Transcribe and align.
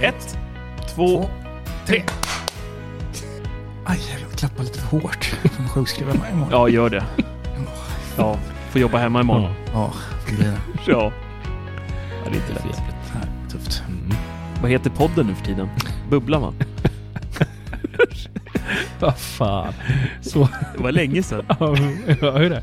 Ett, 0.00 0.38
två, 0.94 1.28
tre. 1.86 2.02
Aj, 3.84 4.00
jag 4.30 4.38
klappar 4.38 4.62
lite 4.64 4.78
för 4.78 4.86
hårt. 5.00 5.34
Jag 5.42 5.52
kommer 5.52 5.68
sjukskriva 5.68 6.14
mig 6.14 6.32
imorgon. 6.32 6.50
Ja, 6.52 6.68
gör 6.68 6.90
det. 6.90 7.04
Ja, 8.18 8.38
får 8.70 8.80
jobba 8.80 8.98
hemma 8.98 9.20
imorgon. 9.20 9.52
Ja, 9.72 9.92
det 10.26 10.36
blir 10.36 10.46
det. 10.46 10.58
Ja. 10.86 11.12
ja 12.24 12.30
det 12.30 12.36
är 12.36 12.40
inte 12.40 12.52
lätt. 12.52 12.82
Nej, 13.14 13.28
tufft. 13.50 13.82
Vad 14.62 14.70
heter 14.70 14.90
podden 14.90 15.26
nu 15.26 15.34
för 15.34 15.44
tiden? 15.44 15.68
Bubblan 16.10 16.42
va? 16.42 16.52
Vad 19.00 19.18
fan. 19.18 19.72
Så, 20.20 20.48
Det 20.76 20.82
var 20.82 20.92
länge 20.92 21.22
sedan. 21.22 21.44
ja, 21.60 21.74
hur 21.74 22.24
är 22.24 22.50
det? 22.50 22.62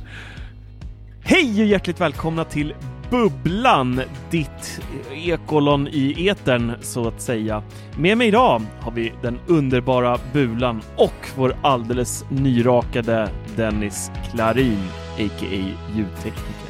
Hej 1.24 1.62
och 1.62 1.68
hjärtligt 1.68 2.02
välkomna 2.02 2.44
till 2.44 2.74
Bubblan, 3.14 4.02
ditt 4.32 4.82
ekolon 5.12 5.88
i 5.88 6.28
etern 6.28 6.74
så 6.82 7.08
att 7.08 7.22
säga. 7.22 7.64
Med 7.98 8.18
mig 8.18 8.28
idag 8.28 8.62
har 8.80 8.92
vi 8.92 9.14
den 9.22 9.40
underbara 9.48 10.20
Bulan 10.34 10.82
och 10.98 11.30
vår 11.36 11.56
alldeles 11.62 12.26
nyrakade 12.30 13.30
Dennis 13.56 14.12
Klarin, 14.32 14.80
a.k.a. 15.20 15.74
ljudtekniker. 15.96 16.70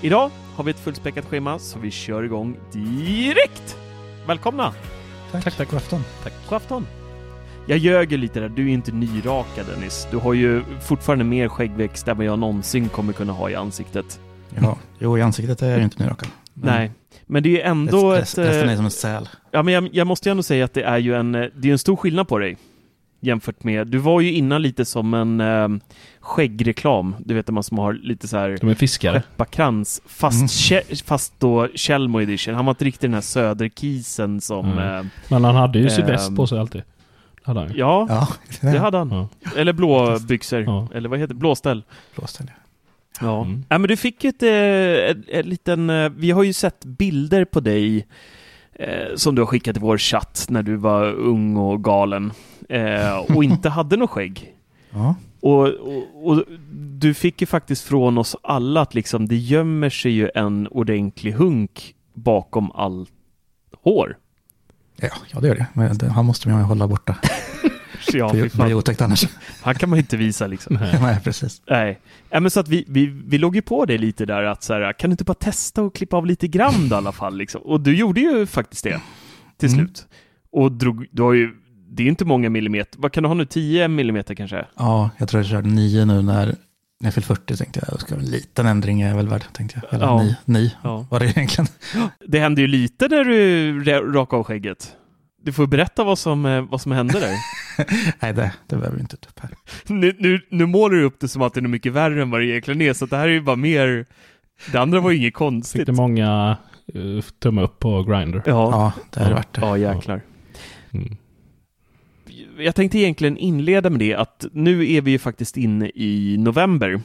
Idag 0.00 0.30
har 0.56 0.64
vi 0.64 0.70
ett 0.70 0.80
fullspäckat 0.80 1.24
schema 1.24 1.58
så 1.58 1.78
vi 1.78 1.90
kör 1.90 2.22
igång 2.22 2.56
direkt! 2.72 3.76
Välkomna! 4.26 4.74
Tack, 5.32 5.44
tack, 5.44 5.56
tack. 5.56 5.70
God 5.70 5.76
afton. 5.76 6.00
Tack. 6.22 6.32
God 6.48 6.56
afton! 6.56 6.86
Jag 7.66 7.78
ljög 7.78 8.12
ju 8.12 8.18
lite 8.18 8.40
där, 8.40 8.48
du 8.48 8.68
är 8.68 8.72
inte 8.72 8.92
nyrakad 8.92 9.66
Dennis. 9.66 10.08
Du 10.10 10.16
har 10.16 10.34
ju 10.34 10.62
fortfarande 10.88 11.24
mer 11.24 11.48
skäggväxt 11.48 12.08
än 12.08 12.16
vad 12.16 12.26
jag 12.26 12.38
någonsin 12.38 12.88
kommer 12.88 13.12
kunna 13.12 13.32
ha 13.32 13.50
i 13.50 13.54
ansiktet. 13.54 14.20
Ja, 14.60 14.78
jo, 14.98 15.18
i 15.18 15.22
ansiktet 15.22 15.62
är 15.62 15.68
jag 15.68 15.78
ju 15.78 15.84
inte 15.84 16.02
nyrakad. 16.02 16.28
Nej, 16.54 16.90
men 17.26 17.42
det 17.42 17.48
är 17.48 17.50
ju 17.50 17.60
ändå 17.60 18.12
rest- 18.12 18.38
ett... 18.38 18.48
Resten 18.48 18.66
eh, 18.68 18.72
är 18.72 18.76
som 18.76 18.84
en 18.84 18.90
säl. 18.90 19.28
Ja, 19.50 19.62
men 19.62 19.74
jag, 19.74 19.88
jag 19.92 20.06
måste 20.06 20.28
ju 20.28 20.30
ändå 20.30 20.42
säga 20.42 20.64
att 20.64 20.74
det 20.74 20.82
är 20.82 20.98
ju 20.98 21.14
en, 21.14 21.34
eh, 21.34 21.46
det 21.56 21.68
är 21.68 21.72
en 21.72 21.78
stor 21.78 21.96
skillnad 21.96 22.28
på 22.28 22.38
dig. 22.38 22.56
Jämfört 23.20 23.64
med, 23.64 23.86
du 23.86 23.98
var 23.98 24.20
ju 24.20 24.32
innan 24.32 24.62
lite 24.62 24.84
som 24.84 25.14
en 25.14 25.40
eh, 25.40 25.68
skäggreklam. 26.20 27.16
Du 27.18 27.34
vet, 27.34 27.48
man 27.48 27.62
som 27.62 27.78
har 27.78 27.92
lite 27.92 28.28
så 28.28 28.36
här 28.36 28.58
De 28.60 28.68
är 28.70 28.74
fiskare. 28.74 29.22
skepparkrans, 29.22 30.02
fast, 30.06 30.70
Mm. 30.72 30.82
fast 31.04 31.40
då 31.40 31.68
Tjällmo 31.74 32.20
edition. 32.20 32.54
Han 32.54 32.64
var 32.64 32.70
inte 32.72 32.84
riktigt 32.84 33.00
den 33.02 33.14
här 33.14 33.20
söderkisen 33.20 34.40
som... 34.40 34.72
Mm. 34.72 34.94
Eh, 34.98 35.04
Men 35.28 35.44
han 35.44 35.54
hade 35.54 35.78
ju 35.78 35.84
Ehm, 35.84 35.90
sydväst 35.90 36.36
på 36.36 36.46
sig 36.46 36.58
alltid. 36.58 36.82
Hade 37.42 37.60
han 37.60 37.72
ja, 37.74 38.06
Ja, 38.08 38.28
det 38.70 38.78
hade 38.78 38.98
han. 38.98 39.10
Ja. 39.10 39.28
Eller 39.56 39.72
blå 39.72 40.18
byxor. 40.28 40.60
Ja. 40.62 40.88
Eller 40.94 41.08
vad 41.08 41.18
heter 41.18 41.34
det? 41.34 41.38
Blåställ. 41.40 41.82
blåsten. 42.16 42.46
ja. 42.48 42.57
Ja. 43.20 43.42
Mm. 43.44 43.64
ja, 43.68 43.78
men 43.78 43.88
du 43.88 43.96
fick 43.96 44.24
ju 44.24 44.30
ett, 44.30 44.42
eh, 44.42 45.10
ett, 45.10 45.28
ett 45.28 45.46
liten, 45.46 45.90
eh, 45.90 46.10
vi 46.16 46.30
har 46.30 46.42
ju 46.42 46.52
sett 46.52 46.84
bilder 46.84 47.44
på 47.44 47.60
dig 47.60 48.06
eh, 48.72 49.14
som 49.16 49.34
du 49.34 49.42
har 49.42 49.46
skickat 49.46 49.76
i 49.76 49.80
vår 49.80 49.98
chatt 49.98 50.46
när 50.48 50.62
du 50.62 50.76
var 50.76 51.12
ung 51.12 51.56
och 51.56 51.84
galen 51.84 52.32
eh, 52.68 53.18
och 53.18 53.44
inte 53.44 53.68
hade 53.68 53.96
något 53.96 54.10
skägg. 54.10 54.54
Ja, 54.90 55.14
Och, 55.40 55.68
och, 55.68 56.28
och 56.30 56.44
du 56.98 57.14
fick 57.14 57.40
ju 57.40 57.46
faktiskt 57.46 57.84
från 57.84 58.18
oss 58.18 58.36
alla 58.42 58.80
att 58.80 58.94
liksom 58.94 59.28
det 59.28 59.36
gömmer 59.36 59.90
sig 59.90 60.12
ju 60.12 60.30
en 60.34 60.68
ordentlig 60.68 61.32
hunk 61.32 61.94
bakom 62.14 62.72
all 62.72 63.06
hår. 63.82 64.16
ja, 64.96 65.08
ja, 65.32 65.40
det 65.40 65.48
gör 65.48 65.54
det. 65.54 65.66
Men 65.72 65.98
det, 65.98 66.08
han 66.08 66.24
måste 66.24 66.48
man 66.48 66.58
ju 66.60 66.64
hålla 66.64 66.88
borta. 66.88 67.16
Ja, 68.12 68.26
det 68.32 68.40
blir 68.40 68.48
fan. 68.48 68.72
otäckt 68.72 69.00
annars. 69.00 69.24
Han 69.62 69.74
kan 69.74 69.88
man 69.90 69.96
ju 69.96 70.00
inte 70.00 70.16
visa 70.16 70.46
liksom. 70.46 70.74
Nej. 70.80 70.98
Nej, 71.02 71.20
precis. 71.24 71.62
Nej, 71.70 72.00
ja, 72.30 72.40
men 72.40 72.50
så 72.50 72.60
att 72.60 72.68
vi, 72.68 72.84
vi, 72.88 73.06
vi 73.26 73.38
låg 73.38 73.56
ju 73.56 73.62
på 73.62 73.84
det 73.84 73.98
lite 73.98 74.26
där 74.26 74.42
att 74.42 74.62
så 74.62 74.72
här, 74.74 74.92
kan 74.92 75.10
du 75.10 75.12
inte 75.12 75.24
bara 75.24 75.34
testa 75.34 75.82
och 75.82 75.94
klippa 75.94 76.16
av 76.16 76.26
lite 76.26 76.48
grann 76.48 76.88
då, 76.88 76.94
i 76.94 76.98
alla 76.98 77.12
fall 77.12 77.36
liksom? 77.36 77.60
Och 77.62 77.80
du 77.80 77.96
gjorde 77.96 78.20
ju 78.20 78.46
faktiskt 78.46 78.84
det 78.84 79.00
till 79.58 79.68
Mm. 79.68 79.78
slut. 79.86 80.06
Och 80.52 80.72
drog, 80.72 81.06
du 81.12 81.22
har 81.22 81.32
ju, 81.32 81.50
det 81.90 82.02
är 82.02 82.06
inte 82.06 82.24
många 82.24 82.50
millimeter, 82.50 82.98
vad 83.00 83.12
kan 83.12 83.22
du 83.22 83.28
ha 83.28 83.34
nu, 83.34 83.44
10 83.44 83.88
millimeter 83.88 84.34
kanske? 84.34 84.66
Ja, 84.76 85.10
jag 85.18 85.28
tror 85.28 85.42
jag 85.42 85.50
körde 85.50 85.68
nio 85.68 86.04
nu 86.04 86.22
när, 86.22 86.46
när 86.46 86.54
jag 87.00 87.14
fyllde 87.14 87.26
40 87.26 87.56
tänkte 87.56 87.80
jag. 87.88 88.00
Ska 88.00 88.14
en 88.14 88.20
liten 88.24 88.66
ändring 88.66 89.00
är 89.02 89.14
väl 89.16 89.28
värd, 89.28 89.42
tänkte 89.52 89.80
jag. 89.82 89.94
Eller 89.94 90.06
Ja. 90.06 90.22
ni, 90.22 90.36
ni 90.44 90.74
Ja. 90.82 91.06
var 91.10 91.20
det 91.20 91.26
egentligen. 91.26 91.66
Det 92.26 92.40
hände 92.40 92.60
ju 92.60 92.66
lite 92.66 93.08
när 93.08 93.24
du 93.24 93.72
ra- 93.84 94.12
rakade 94.12 94.38
av 94.40 94.44
skägget. 94.44 94.92
Du 95.42 95.52
får 95.52 95.66
berätta 95.66 96.04
vad 96.04 96.18
som, 96.18 96.46
eh, 96.46 96.62
vad 96.62 96.80
som 96.80 96.92
hände 96.92 97.20
där. 97.20 97.34
Nej, 98.20 98.32
det, 98.32 98.52
det 98.66 98.76
behöver 98.76 98.96
vi 98.96 99.00
inte 99.00 99.16
ta 99.16 99.28
upp 99.28 99.40
här. 99.40 99.50
nu, 99.86 100.16
nu, 100.18 100.40
nu 100.50 100.66
målar 100.66 100.96
du 100.96 101.04
upp 101.04 101.20
det 101.20 101.28
som 101.28 101.42
att 101.42 101.54
det 101.54 101.60
är 101.60 101.62
mycket 101.62 101.92
värre 101.92 102.22
än 102.22 102.30
vad 102.30 102.40
det 102.40 102.46
egentligen 102.46 102.80
är, 102.80 102.92
så 102.92 103.06
det 103.06 103.16
här 103.16 103.28
är 103.28 103.32
ju 103.32 103.40
bara 103.40 103.56
mer... 103.56 104.06
Det 104.72 104.78
andra 104.78 105.00
var 105.00 105.10
ju 105.10 105.16
inget 105.16 105.26
Fick 105.26 105.34
konstigt. 105.34 105.86
det 105.86 105.92
många 105.92 106.56
uh, 106.94 107.20
tumme 107.20 107.62
upp 107.62 107.78
på 107.78 108.02
Grindr. 108.02 108.36
Ja, 108.36 108.42
Ja, 108.46 108.92
det 109.10 109.20
har 109.20 109.28
det 109.28 109.34
varit. 109.34 109.58
ja 109.60 109.78
jäklar. 109.78 110.20
Mm. 110.90 111.16
Jag 112.58 112.74
tänkte 112.74 112.98
egentligen 112.98 113.36
inleda 113.36 113.90
med 113.90 113.98
det 113.98 114.14
att 114.14 114.44
nu 114.52 114.92
är 114.92 115.00
vi 115.00 115.10
ju 115.10 115.18
faktiskt 115.18 115.56
inne 115.56 115.90
i 115.94 116.36
november. 116.38 117.00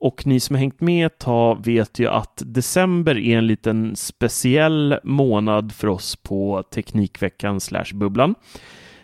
Och 0.00 0.26
ni 0.26 0.40
som 0.40 0.56
har 0.56 0.60
hängt 0.60 0.80
med 0.80 1.06
ett 1.06 1.18
tag 1.18 1.64
vet 1.64 1.98
ju 1.98 2.08
att 2.08 2.42
december 2.46 3.18
är 3.18 3.38
en 3.38 3.46
liten 3.46 3.96
speciell 3.96 4.98
månad 5.04 5.72
för 5.72 5.88
oss 5.88 6.16
på 6.16 6.62
Teknikveckan 6.62 7.60
slash 7.60 7.94
bubblan. 7.94 8.34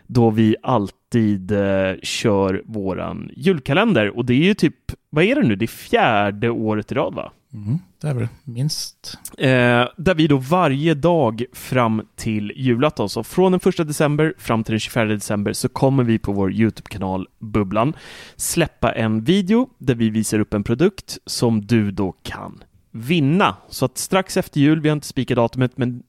Då 0.07 0.31
vi 0.31 0.57
alltid 0.63 1.53
eh, 1.53 1.93
kör 2.03 2.63
våran 2.65 3.31
julkalender 3.37 4.17
och 4.17 4.25
det 4.25 4.35
är 4.35 4.45
ju 4.45 4.55
typ, 4.55 4.77
vad 5.11 5.25
är 5.25 5.35
det 5.35 5.43
nu? 5.43 5.57
Det 5.57 5.65
är 5.65 5.67
fjärde 5.67 6.51
året 6.51 6.93
i 6.93 6.95
rad 6.95 7.15
va? 7.15 7.33
Mm, 7.55 7.79
det 8.01 8.09
är 8.09 8.15
väl 8.15 8.29
minst. 8.45 9.19
Eh, 9.39 9.89
där 9.97 10.15
vi 10.15 10.27
då 10.27 10.37
varje 10.37 10.95
dag 10.95 11.45
fram 11.53 12.03
till 12.17 12.53
julafton, 12.57 13.09
så 13.09 13.25
från 13.25 13.53
den 13.53 13.61
första 13.61 13.85
december 13.85 14.35
fram 14.39 14.65
till 14.65 14.73
den 14.73 14.81
24 14.81 15.05
december 15.05 15.53
så 15.53 15.69
kommer 15.69 16.05
vi 16.05 16.19
på 16.19 16.33
vår 16.33 16.53
YouTube-kanal 16.53 17.29
Bubblan 17.39 17.97
släppa 18.37 18.93
en 18.93 19.25
video 19.25 19.69
där 19.79 19.95
vi 19.95 20.11
visar 20.11 20.39
upp 20.39 20.55
en 20.55 20.65
produkt 20.65 21.19
som 21.27 21.67
du 21.67 21.91
då 21.91 22.13
kan 22.23 22.65
vinna. 22.91 23.57
Så 23.69 23.85
att 23.85 23.99
strax 23.99 24.37
efter 24.37 24.61
jul, 24.61 24.81
vi 24.81 24.89
har 24.89 24.97
inte 24.97 25.07
spikat 25.07 25.37
datumet, 25.37 25.79
men 25.79 26.03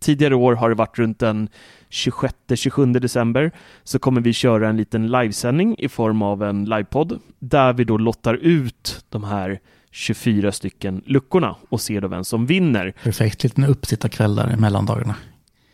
tidigare 0.00 0.34
år 0.34 0.54
har 0.54 0.68
det 0.68 0.74
varit 0.74 0.98
runt 0.98 1.18
den 1.18 1.48
26-27 1.90 2.98
december 2.98 3.52
så 3.84 3.98
kommer 3.98 4.20
vi 4.20 4.32
köra 4.32 4.68
en 4.68 4.76
liten 4.76 5.06
livesändning 5.06 5.76
i 5.78 5.88
form 5.88 6.22
av 6.22 6.42
en 6.42 6.64
livepodd 6.64 7.20
där 7.38 7.72
vi 7.72 7.84
då 7.84 7.98
lottar 7.98 8.34
ut 8.34 9.04
de 9.08 9.24
här 9.24 9.60
24 9.94 10.52
stycken 10.52 11.02
luckorna 11.06 11.56
och 11.68 11.80
ser 11.80 12.00
då 12.00 12.08
vem 12.08 12.24
som 12.24 12.46
vinner. 12.46 12.94
Perfekt 13.02 13.42
liten 13.42 13.64
uppsittarkväll 13.64 14.34
där 14.34 14.52
i 14.52 14.56
mellandagarna. 14.56 15.14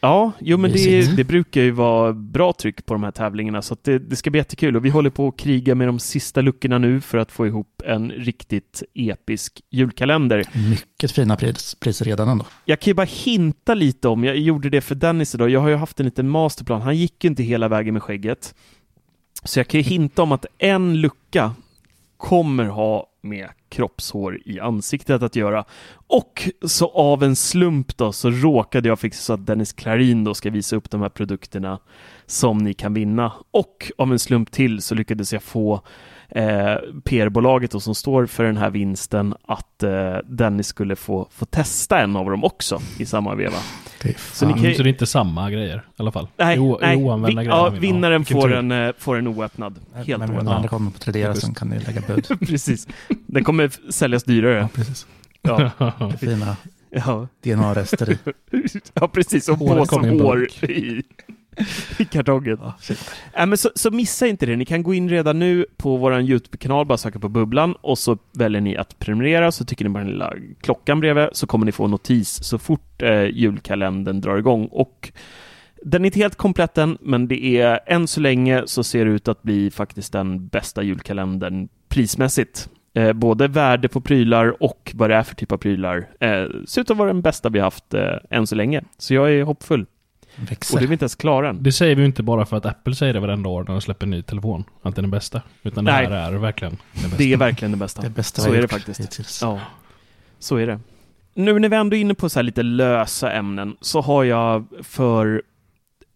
Ja, 0.00 0.32
jo 0.40 0.58
men 0.58 0.72
det, 0.72 1.16
det 1.16 1.24
brukar 1.24 1.60
ju 1.60 1.70
vara 1.70 2.12
bra 2.12 2.52
tryck 2.52 2.86
på 2.86 2.94
de 2.94 3.02
här 3.02 3.10
tävlingarna 3.10 3.62
så 3.62 3.76
det, 3.82 3.98
det 3.98 4.16
ska 4.16 4.30
bli 4.30 4.40
jättekul 4.40 4.76
och 4.76 4.84
vi 4.84 4.90
håller 4.90 5.10
på 5.10 5.28
att 5.28 5.36
kriga 5.36 5.74
med 5.74 5.88
de 5.88 5.98
sista 5.98 6.40
luckorna 6.40 6.78
nu 6.78 7.00
för 7.00 7.18
att 7.18 7.32
få 7.32 7.46
ihop 7.46 7.82
en 7.84 8.10
riktigt 8.10 8.82
episk 8.94 9.60
julkalender. 9.70 10.44
Mycket 10.70 11.12
fina 11.12 11.36
pris, 11.36 11.74
priser 11.74 12.04
redan 12.04 12.28
ändå. 12.28 12.44
Jag 12.64 12.80
kan 12.80 12.90
ju 12.90 12.94
bara 12.94 13.06
hinta 13.10 13.74
lite 13.74 14.08
om, 14.08 14.24
jag 14.24 14.36
gjorde 14.38 14.70
det 14.70 14.80
för 14.80 14.94
Dennis 14.94 15.34
idag, 15.34 15.50
jag 15.50 15.60
har 15.60 15.68
ju 15.68 15.76
haft 15.76 16.00
en 16.00 16.06
liten 16.06 16.28
masterplan, 16.28 16.82
han 16.82 16.96
gick 16.96 17.24
ju 17.24 17.30
inte 17.30 17.42
hela 17.42 17.68
vägen 17.68 17.94
med 17.94 18.02
skägget. 18.02 18.54
Så 19.44 19.58
jag 19.58 19.68
kan 19.68 19.80
ju 19.80 19.84
hinta 19.84 20.22
om 20.22 20.32
att 20.32 20.46
en 20.58 21.00
lucka 21.00 21.52
kommer 22.16 22.64
ha 22.64 23.06
med 23.22 23.48
kroppshår 23.70 24.40
i 24.44 24.60
ansiktet 24.60 25.22
att 25.22 25.36
göra. 25.36 25.64
Och 26.06 26.48
så 26.64 26.88
av 26.88 27.22
en 27.22 27.36
slump 27.36 27.96
då 27.96 28.12
så 28.12 28.30
råkade 28.30 28.88
jag 28.88 28.98
fixa 29.00 29.22
så 29.22 29.32
att 29.32 29.46
Dennis 29.46 29.72
Klarin 29.72 30.24
då 30.24 30.34
ska 30.34 30.50
visa 30.50 30.76
upp 30.76 30.90
de 30.90 31.00
här 31.00 31.08
produkterna 31.08 31.78
som 32.30 32.58
ni 32.58 32.74
kan 32.74 32.94
vinna. 32.94 33.32
Och 33.50 33.92
av 33.98 34.12
en 34.12 34.18
slump 34.18 34.50
till 34.50 34.82
så 34.82 34.94
lyckades 34.94 35.32
jag 35.32 35.42
få 35.42 35.82
eh, 36.28 36.74
PR-bolaget 37.04 37.82
som 37.82 37.94
står 37.94 38.26
för 38.26 38.44
den 38.44 38.56
här 38.56 38.70
vinsten 38.70 39.34
att 39.46 39.82
eh, 39.82 40.16
Dennis 40.28 40.66
skulle 40.66 40.96
få, 40.96 41.28
få 41.30 41.44
testa 41.44 42.00
en 42.00 42.16
av 42.16 42.30
dem 42.30 42.44
också 42.44 42.80
i 42.98 43.06
samma 43.06 43.34
veva. 43.34 43.56
Det 44.02 44.18
Så 44.18 44.46
ni 44.46 44.52
kan- 44.52 44.62
Så 44.74 44.82
det 44.82 44.88
är 44.88 44.92
inte 44.92 45.06
samma 45.06 45.50
grejer 45.50 45.76
i 45.76 45.80
alla 45.96 46.12
fall? 46.12 46.28
Nej, 46.36 46.58
O- 46.58 46.78
nej 46.80 46.96
vi, 46.96 47.34
grejer. 47.34 47.50
ja, 47.50 47.68
vinnaren 47.70 48.24
får 48.24 48.48
tur. 48.48 48.52
en, 48.56 48.72
eh, 48.72 48.92
får 48.98 49.16
en 49.16 49.26
oöppnad. 49.26 49.78
Helt 49.94 50.08
Men 50.08 50.30
oöppnad. 50.30 50.54
andra 50.54 50.68
kommer 50.68 50.90
på 50.90 50.98
Tradera 50.98 51.34
så 51.34 51.54
kan 51.54 51.68
ni 51.68 51.78
lägga 51.78 52.00
bud. 52.06 52.26
Precis. 52.48 52.88
Den 53.26 53.44
kommer 53.44 53.70
säljas 53.92 54.24
dyrare. 54.24 54.58
Ja, 54.58 54.68
precis. 54.74 55.06
Ja, 55.42 55.70
Fina 56.20 56.56
ja. 56.90 57.28
DNA-rester 57.44 58.10
i. 58.10 58.18
ja 58.94 59.08
precis. 59.08 59.48
Och 59.48 59.58
påsen 59.58 59.86
kommer 59.86 60.64
i. 60.70 61.02
i, 61.98 62.04
kartongen. 62.04 62.58
Ja. 62.60 62.74
Äh, 63.34 63.46
men 63.46 63.58
så, 63.58 63.70
så 63.74 63.90
missa 63.90 64.26
inte 64.26 64.46
det. 64.46 64.56
Ni 64.56 64.64
kan 64.64 64.82
gå 64.82 64.94
in 64.94 65.08
redan 65.08 65.38
nu 65.38 65.66
på 65.76 65.96
vår 65.96 66.20
YouTube-kanal, 66.20 66.86
bara 66.86 66.98
söka 66.98 67.18
på 67.18 67.28
Bubblan 67.28 67.74
och 67.80 67.98
så 67.98 68.18
väljer 68.32 68.60
ni 68.60 68.76
att 68.76 68.98
prenumerera 68.98 69.52
så 69.52 69.64
tycker 69.64 69.84
ni 69.84 69.90
bara 69.90 70.04
den 70.04 70.12
lilla 70.12 70.32
klockan 70.60 71.00
bredvid 71.00 71.28
så 71.32 71.46
kommer 71.46 71.66
ni 71.66 71.72
få 71.72 71.86
notis 71.86 72.44
så 72.44 72.58
fort 72.58 73.02
eh, 73.02 73.24
julkalendern 73.24 74.20
drar 74.20 74.36
igång 74.36 74.66
och 74.66 75.12
den 75.82 76.02
är 76.02 76.06
inte 76.06 76.18
helt 76.18 76.36
komplett 76.36 76.78
än, 76.78 76.98
men 77.00 77.28
det 77.28 77.44
är 77.44 77.80
än 77.86 78.06
så 78.06 78.20
länge 78.20 78.62
så 78.66 78.84
ser 78.84 79.04
det 79.04 79.10
ut 79.10 79.28
att 79.28 79.42
bli 79.42 79.70
faktiskt 79.70 80.12
den 80.12 80.48
bästa 80.48 80.82
julkalendern 80.82 81.68
prismässigt. 81.88 82.68
Eh, 82.94 83.12
både 83.12 83.48
värde 83.48 83.88
på 83.88 84.00
prylar 84.00 84.62
och 84.62 84.92
vad 84.94 85.10
det 85.10 85.16
är 85.16 85.22
för 85.22 85.34
typ 85.34 85.52
av 85.52 85.56
prylar. 85.56 86.08
Eh, 86.20 86.46
ser 86.66 86.80
ut 86.80 86.90
att 86.90 86.96
vara 86.96 87.12
den 87.12 87.22
bästa 87.22 87.48
vi 87.48 87.58
haft 87.58 87.94
eh, 87.94 88.16
än 88.30 88.46
så 88.46 88.54
länge. 88.54 88.82
Så 88.98 89.14
jag 89.14 89.32
är 89.32 89.42
hoppfull. 89.42 89.86
Och 90.42 90.78
det 90.78 90.84
är 90.84 90.86
vi 90.86 90.92
inte 90.92 91.02
ens 91.02 91.14
klara 91.14 91.48
än. 91.48 91.62
Det 91.62 91.72
säger 91.72 91.94
vi 91.96 92.02
ju 92.02 92.06
inte 92.06 92.22
bara 92.22 92.46
för 92.46 92.56
att 92.56 92.66
Apple 92.66 92.94
säger 92.94 93.14
det 93.14 93.20
varenda 93.20 93.48
år 93.48 93.60
när 93.64 93.70
de 93.72 93.80
släpper 93.80 94.06
en 94.06 94.10
ny 94.10 94.22
telefon. 94.22 94.64
Att 94.82 94.96
den 94.96 95.04
är 95.04 95.08
bästa. 95.08 95.42
Utan 95.62 95.84
det 95.84 95.92
Nej. 95.92 96.06
här 96.06 96.32
är 96.32 96.38
verkligen 96.38 96.76
det 96.92 97.02
bästa. 97.02 97.16
Det 97.18 97.32
är 97.32 97.36
verkligen 97.36 97.72
det 97.72 97.76
bästa. 97.78 98.02
Det 98.02 98.10
bästa 98.10 98.42
Så 98.42 98.52
är 98.54 98.62
det 98.62 98.68
faktiskt. 98.68 99.00
hittills. 99.00 99.42
Ja, 99.42 99.60
så 100.38 100.56
är 100.56 100.66
det. 100.66 100.80
Nu 101.34 101.58
när 101.58 101.68
vi 101.68 101.76
ändå 101.76 101.96
är 101.96 102.00
inne 102.00 102.14
på 102.14 102.28
så 102.28 102.38
här 102.38 102.44
lite 102.44 102.62
lösa 102.62 103.32
ämnen 103.32 103.76
så 103.80 104.00
har 104.00 104.24
jag 104.24 104.66
för 104.82 105.42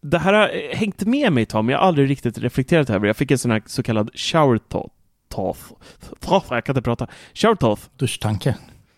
det 0.01 0.19
här 0.19 0.33
har 0.33 0.75
hängt 0.77 1.05
med 1.07 1.33
mig 1.33 1.43
ett 1.43 1.49
tag, 1.49 1.65
men 1.65 1.73
jag 1.73 1.79
har 1.81 1.87
aldrig 1.89 2.11
riktigt 2.11 2.39
reflekterat 2.39 2.91
över 2.91 3.01
det. 3.01 3.07
Jag 3.07 3.17
fick 3.17 3.31
en 3.31 3.39
sån 3.39 3.51
här 3.51 3.63
så 3.67 3.83
kallad 3.83 4.11
shower 4.15 4.59
thought. 4.59 4.93
thought. 6.21 6.45
Jag 6.51 6.65
kan 6.65 6.73
inte 6.73 6.83
prata. 6.83 7.07
Shower 7.35 7.55
thought. 7.55 7.91
Duschtanke. 7.97 8.57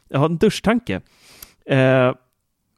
Jag 0.08 0.18
har 0.18 0.26
en 0.26 0.36
duschtanke. 0.36 1.00
Eh, 1.66 2.12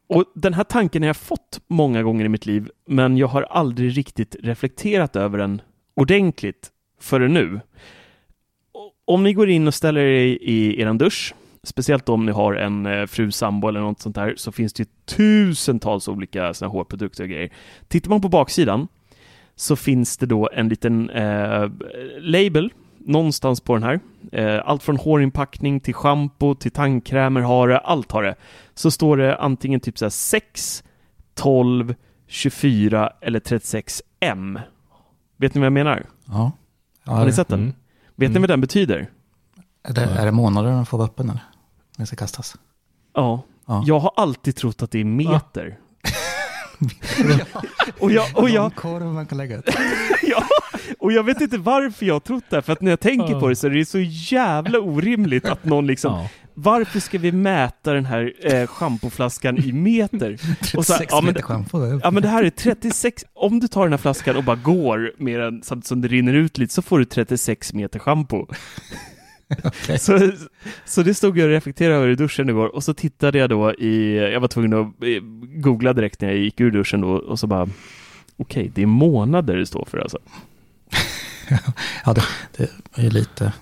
och 0.08 0.24
den 0.34 0.54
här 0.54 0.64
tanken 0.64 1.02
har 1.02 1.06
jag 1.06 1.16
fått 1.16 1.60
många 1.66 2.02
gånger 2.02 2.24
i 2.24 2.28
mitt 2.28 2.46
liv, 2.46 2.70
men 2.86 3.16
jag 3.16 3.26
har 3.28 3.42
aldrig 3.42 3.96
riktigt 3.96 4.36
reflekterat 4.42 5.16
över 5.16 5.38
den 5.38 5.62
ordentligt 5.94 6.70
förrän 7.00 7.34
nu. 7.34 7.60
Om 9.04 9.22
ni 9.22 9.32
går 9.32 9.48
in 9.50 9.66
och 9.66 9.74
ställer 9.74 10.00
er 10.00 10.24
i, 10.24 10.80
er 10.80 10.94
dusch, 10.94 11.34
speciellt 11.62 12.08
om 12.08 12.26
ni 12.26 12.32
har 12.32 12.54
en 12.54 12.86
eh, 12.86 13.06
fru, 13.06 13.30
sambo 13.30 13.68
eller 13.68 13.80
något 13.80 14.00
sånt 14.00 14.14
där, 14.14 14.34
så 14.36 14.52
finns 14.52 14.72
det 14.72 14.82
ju 14.82 14.86
tusentals 15.16 16.08
olika 16.08 16.54
såna 16.54 16.68
här 16.68 16.72
hårprodukter 16.72 17.24
och 17.24 17.30
grejer. 17.30 17.52
Tittar 17.88 18.10
man 18.10 18.20
på 18.20 18.28
baksidan 18.28 18.88
så 19.54 19.76
finns 19.76 20.16
det 20.16 20.26
då 20.26 20.50
en 20.52 20.68
liten 20.68 21.10
eh, 21.10 21.70
label 22.20 22.72
någonstans 23.08 23.60
på 23.60 23.74
den 23.74 23.82
här. 23.82 24.00
Eh, 24.32 24.60
allt 24.64 24.82
från 24.82 24.96
hårinpackning 24.96 25.80
till 25.80 25.94
schampo 25.94 26.54
till 26.54 26.70
tandkrämer 26.70 27.40
har 27.40 27.68
det, 27.68 27.78
allt 27.78 28.12
har 28.12 28.22
det. 28.22 28.34
Så 28.74 28.90
står 28.90 29.16
det 29.16 29.36
antingen 29.36 29.80
typ 29.80 29.98
så 29.98 30.04
här 30.04 30.10
6, 30.10 30.84
12, 31.34 31.94
24 32.26 33.12
eller 33.20 33.40
36 33.40 34.02
M. 34.20 34.58
Vet 35.36 35.54
ni 35.54 35.58
vad 35.58 35.66
jag 35.66 35.72
menar? 35.72 36.06
Ja. 36.24 36.52
ja 37.04 37.12
Har 37.12 37.24
ni 37.26 37.32
sett 37.32 37.48
den? 37.48 37.60
Mm. 37.60 37.74
Vet 38.16 38.30
ni 38.30 38.36
Mm. 38.36 38.42
vad 38.42 38.50
den 38.50 38.60
betyder? 38.60 39.10
Är 39.82 39.92
det, 39.92 40.02
är 40.02 40.24
det 40.26 40.32
månader 40.32 40.70
den 40.70 40.86
får 40.86 40.98
vara 40.98 41.08
öppen 41.08 41.30
eller? 41.30 41.42
När 41.96 42.02
det 42.02 42.06
ska 42.06 42.16
kastas? 42.16 42.56
Ja, 43.14 43.42
Ja. 43.66 43.82
jag 43.86 43.98
har 43.98 44.12
alltid 44.16 44.56
trott 44.56 44.82
att 44.82 44.90
det 44.90 45.00
är 45.00 45.04
meter. 45.04 45.78
och, 48.00 48.12
jag, 48.12 48.26
och, 48.34 48.50
jag, 48.50 48.74
korv 48.74 49.06
man 49.06 49.26
kan 49.26 49.38
lägga 49.38 49.56
ut. 49.56 49.64
ja, 50.22 50.42
och 51.08 51.12
jag 51.12 51.22
vet 51.22 51.40
inte 51.40 51.58
varför 51.58 52.06
jag 52.06 52.14
har 52.14 52.20
trott 52.20 52.44
det, 52.50 52.62
för 52.62 52.72
att 52.72 52.80
när 52.80 52.90
jag 52.90 53.00
tänker 53.00 53.40
på 53.40 53.48
det 53.48 53.56
så 53.56 53.66
är 53.66 53.70
det 53.70 53.84
så 53.84 53.98
jävla 54.08 54.78
orimligt 54.80 55.44
att 55.44 55.64
någon 55.64 55.86
liksom, 55.86 56.12
Ja. 56.12 56.28
varför 56.54 57.00
ska 57.00 57.18
vi 57.18 57.32
mäta 57.32 57.92
den 57.92 58.04
här 58.04 58.32
eh, 58.40 58.66
schampoflaskan 58.66 59.58
i 59.58 59.72
meter? 59.72 60.32
Och 60.76 60.86
så 60.86 60.92
här, 60.92 60.98
36 60.98 61.12
ja, 61.12 61.20
men 61.20 61.26
meter 61.26 61.42
schampo. 61.42 62.00
Ja 62.02 62.10
men 62.10 62.22
det 62.22 62.28
här 62.28 62.44
är 62.44 62.50
36, 62.50 63.24
om 63.34 63.60
du 63.60 63.68
tar 63.68 63.82
den 63.82 63.92
här 63.92 63.98
flaskan 63.98 64.36
och 64.36 64.44
bara 64.44 64.56
går 64.56 65.12
med 65.18 65.40
den 65.40 65.62
samtidigt 65.62 65.86
som 65.86 66.00
det 66.00 66.08
rinner 66.08 66.34
ut 66.34 66.58
lite 66.58 66.74
så 66.74 66.82
får 66.82 66.98
du 66.98 67.04
36 67.04 67.72
meter 67.72 67.98
schampo. 67.98 68.46
Okej. 69.64 69.98
Så, 69.98 70.30
så 70.84 71.02
det 71.02 71.14
stod 71.14 71.38
jag 71.38 71.44
och 71.44 71.50
reflekterade 71.50 71.94
över 71.96 72.08
i 72.08 72.14
duschen 72.14 72.48
igår 72.48 72.74
och 72.74 72.84
så 72.84 72.94
tittade 72.94 73.38
jag 73.38 73.50
då 73.50 73.74
i, 73.74 74.16
jag 74.32 74.40
var 74.40 74.48
tvungen 74.48 74.72
att 74.74 74.86
eh, 74.86 75.22
googla 75.60 75.92
direkt 75.92 76.20
när 76.20 76.28
jag 76.28 76.38
gick 76.38 76.60
ur 76.60 76.70
duschen 76.70 77.00
då 77.00 77.08
och 77.08 77.38
så 77.38 77.46
bara 77.46 77.68
Okej, 78.40 78.70
det 78.74 78.82
är 78.82 78.86
månader 78.86 79.56
det 79.56 79.66
står 79.66 79.84
för 79.90 79.98
alltså. 79.98 80.18
Ja, 82.04 82.14
det, 82.14 82.22
det 82.94 83.06
är 83.06 83.10
lite... 83.10 83.52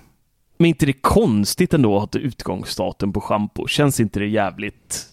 Men 0.59 0.65
inte 0.67 0.85
det 0.85 0.93
konstigt 0.93 1.73
ändå 1.73 1.99
att 1.99 2.15
utgångsdatum 2.15 3.13
på 3.13 3.21
schampo? 3.21 3.67
Känns 3.67 3.99
inte 3.99 4.19
det 4.19 4.27
jävligt 4.27 5.05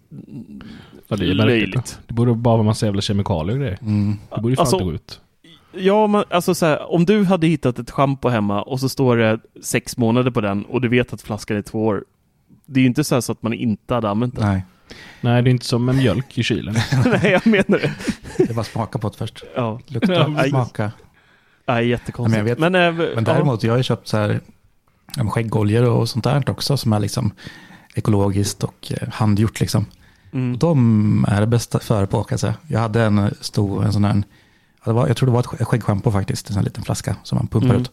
Ja, 1.09 1.17
det 1.17 1.25
är 1.31 1.35
löjligt? 1.35 1.99
Det 2.07 2.15
borde 2.15 2.35
bara 2.35 2.57
vara 2.57 2.67
massa 2.67 2.87
jävla 2.87 3.01
kemikalier 3.01 3.57
och 3.57 3.61
grejer. 3.61 3.79
Mm. 3.83 4.19
Det 4.35 4.41
borde 4.41 4.53
ju 4.53 4.57
fan 4.57 4.63
Alltså- 4.63 4.77
inte 4.77 4.85
gå 4.85 4.93
ut. 4.93 5.21
Ja, 5.77 6.07
man, 6.07 6.25
alltså 6.31 6.55
så 6.55 6.67
här, 6.67 6.93
om 6.93 7.05
du 7.05 7.25
hade 7.25 7.47
hittat 7.47 7.79
ett 7.79 7.91
schampo 7.91 8.29
hemma 8.29 8.63
och 8.63 8.81
så 8.81 8.89
står 8.89 9.17
det 9.17 9.39
sex 9.63 9.97
månader 9.97 10.31
på 10.31 10.41
den 10.41 10.65
och 10.65 10.81
du 10.81 10.89
vet 10.89 11.13
att 11.13 11.23
flaskan 11.23 11.57
är 11.57 11.63
två 11.63 11.85
år. 11.87 12.05
Det 12.67 12.81
är 12.81 12.83
ju 12.83 12.87
inte 12.89 13.05
så, 13.05 13.15
här 13.15 13.21
så 13.21 13.33
att 13.33 13.43
man 13.43 13.53
inte 13.53 13.95
hade 13.95 14.09
använt 14.11 14.35
den. 14.37 14.49
Nej, 14.49 14.63
Nej, 15.21 15.43
det 15.43 15.51
är 15.51 15.53
inte 15.53 15.67
som 15.67 15.85
med 15.85 15.95
mjölk 15.95 16.39
i 16.39 16.43
kylen. 16.43 16.75
Nej, 17.07 17.31
jag 17.33 17.47
menar 17.47 17.79
det. 17.79 17.93
det 18.39 18.51
är 18.51 18.55
bara 18.55 18.65
smaka 18.65 18.99
på 18.99 19.09
det 19.09 19.17
först. 19.17 19.45
Ja, 19.57 19.81
Lukta, 19.87 20.13
Ja, 20.13 20.45
smaka. 20.49 20.93
Nej, 21.67 21.89
jättekonstigt. 21.89 22.37
Ja, 22.39 22.45
men 22.45 22.73
vet- 22.73 22.73
men, 22.73 22.75
äh, 23.01 23.15
Men 23.15 23.25
däremot, 23.25 23.63
jag 23.63 23.73
har 23.73 23.77
ju 23.77 23.83
köpt 23.83 24.09
så 24.09 24.17
här 24.17 24.41
ja, 25.17 25.27
skäggoljor 25.31 25.85
och 25.89 26.09
sånt 26.09 26.25
där 26.25 26.51
också 26.51 26.77
som 26.77 26.93
är 26.93 27.01
liksom 27.01 27.31
ekologiskt 27.95 28.65
och 28.65 28.93
eh, 29.01 29.09
handgjort 29.13 29.61
liksom. 29.61 29.87
ja, 30.31 30.39
mm, 30.39 30.53
Och 30.53 30.59
de 30.59 31.25
är 31.29 31.41
det 31.41 31.47
bästa 31.47 31.79
före 31.79 32.07
på 32.07 32.23
kan 32.23 32.33
jag 32.35 32.41
säga. 32.41 32.55
Jag 32.69 32.81
hade 32.81 33.03
en 33.03 33.19
eh, 33.19 33.31
stor, 33.41 33.85
en 33.85 33.93
sån 33.93 34.05
här, 34.05 34.15
ja, 34.15 34.85
det 34.85 34.93
var, 34.93 35.09
jag 35.09 35.17
tror 35.17 35.27
det 35.27 35.33
var 35.33 35.41
ett 35.41 35.47
sk- 35.47 35.65
skäggschampo 35.65 36.11
faktiskt, 36.13 36.47
en 36.49 36.53
sån 36.55 36.61
här 36.61 36.65
liten 36.65 36.85
flaska 36.85 37.17
som 37.23 37.37
man 37.39 37.47
pumpar 37.47 37.69
Mm. 37.71 37.81
ut. 37.83 37.91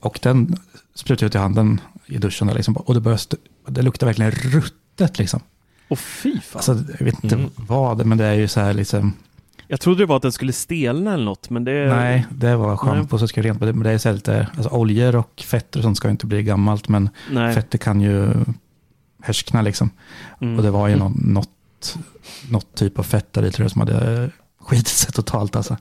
Och 0.00 0.18
den 0.22 0.56
sprutade 0.94 1.26
ut 1.26 1.34
i 1.34 1.38
handen 1.38 1.80
i 2.06 2.18
duschen 2.18 2.46
där 2.48 2.54
liksom. 2.54 2.76
Och 2.76 2.94
det, 2.94 3.00
började 3.00 3.22
det 3.68 3.82
luktar 3.82 4.06
verkligen 4.06 4.30
ruttet 4.30 5.18
liksom. 5.18 5.40
och 5.88 5.98
fy 5.98 6.40
fan. 6.40 6.56
Alltså, 6.58 6.72
jag 6.98 7.04
vet 7.04 7.24
inte 7.24 7.36
Mm. 7.36 7.50
vad, 7.56 8.06
men 8.06 8.18
det 8.18 8.24
är 8.24 8.34
ju 8.34 8.48
så 8.48 8.60
här 8.60 8.74
liksom, 8.74 9.12
jag 9.68 9.80
trodde 9.80 10.02
det 10.02 10.06
var 10.06 10.16
att 10.16 10.22
den 10.22 10.32
skulle 10.32 10.52
stelna 10.52 11.14
eller 11.14 11.24
något, 11.24 11.50
men 11.50 11.64
det... 11.64 11.88
nej, 11.88 12.26
det 12.30 12.56
var 12.56 12.76
schampo 12.76 13.18
som 13.18 13.28
ska 13.28 13.42
rent, 13.42 13.60
men 13.60 13.66
det, 13.66 13.72
men 13.72 13.82
det 13.82 13.90
är 13.90 13.98
så 13.98 14.12
lite, 14.12 14.48
alltså 14.56 14.70
oljor 14.70 15.16
och 15.16 15.42
fetter 15.46 15.80
och 15.80 15.84
sånt 15.84 15.96
ska 15.96 16.08
ju 16.08 16.12
inte 16.12 16.26
bli 16.26 16.42
gammalt, 16.42 16.88
men 16.88 17.10
nej. 17.30 17.54
fetter 17.54 17.78
kan 17.78 18.00
ju 18.00 18.28
härskna 19.22 19.62
liksom. 19.62 19.90
Mm. 20.40 20.56
Och 20.56 20.62
det 20.62 20.70
var 20.70 20.88
ju 20.88 20.96
någon, 20.96 21.22
något, 21.24 21.98
något 22.50 22.74
typ 22.74 22.98
av 22.98 23.02
fett 23.02 23.32
där 23.32 23.44
i 23.44 23.50
tror 23.50 23.64
jag 23.64 23.70
som 23.70 23.80
hade 23.80 24.30
skitit 24.60 24.86
sig 24.88 25.12
totalt 25.12 25.56
alltså. 25.56 25.76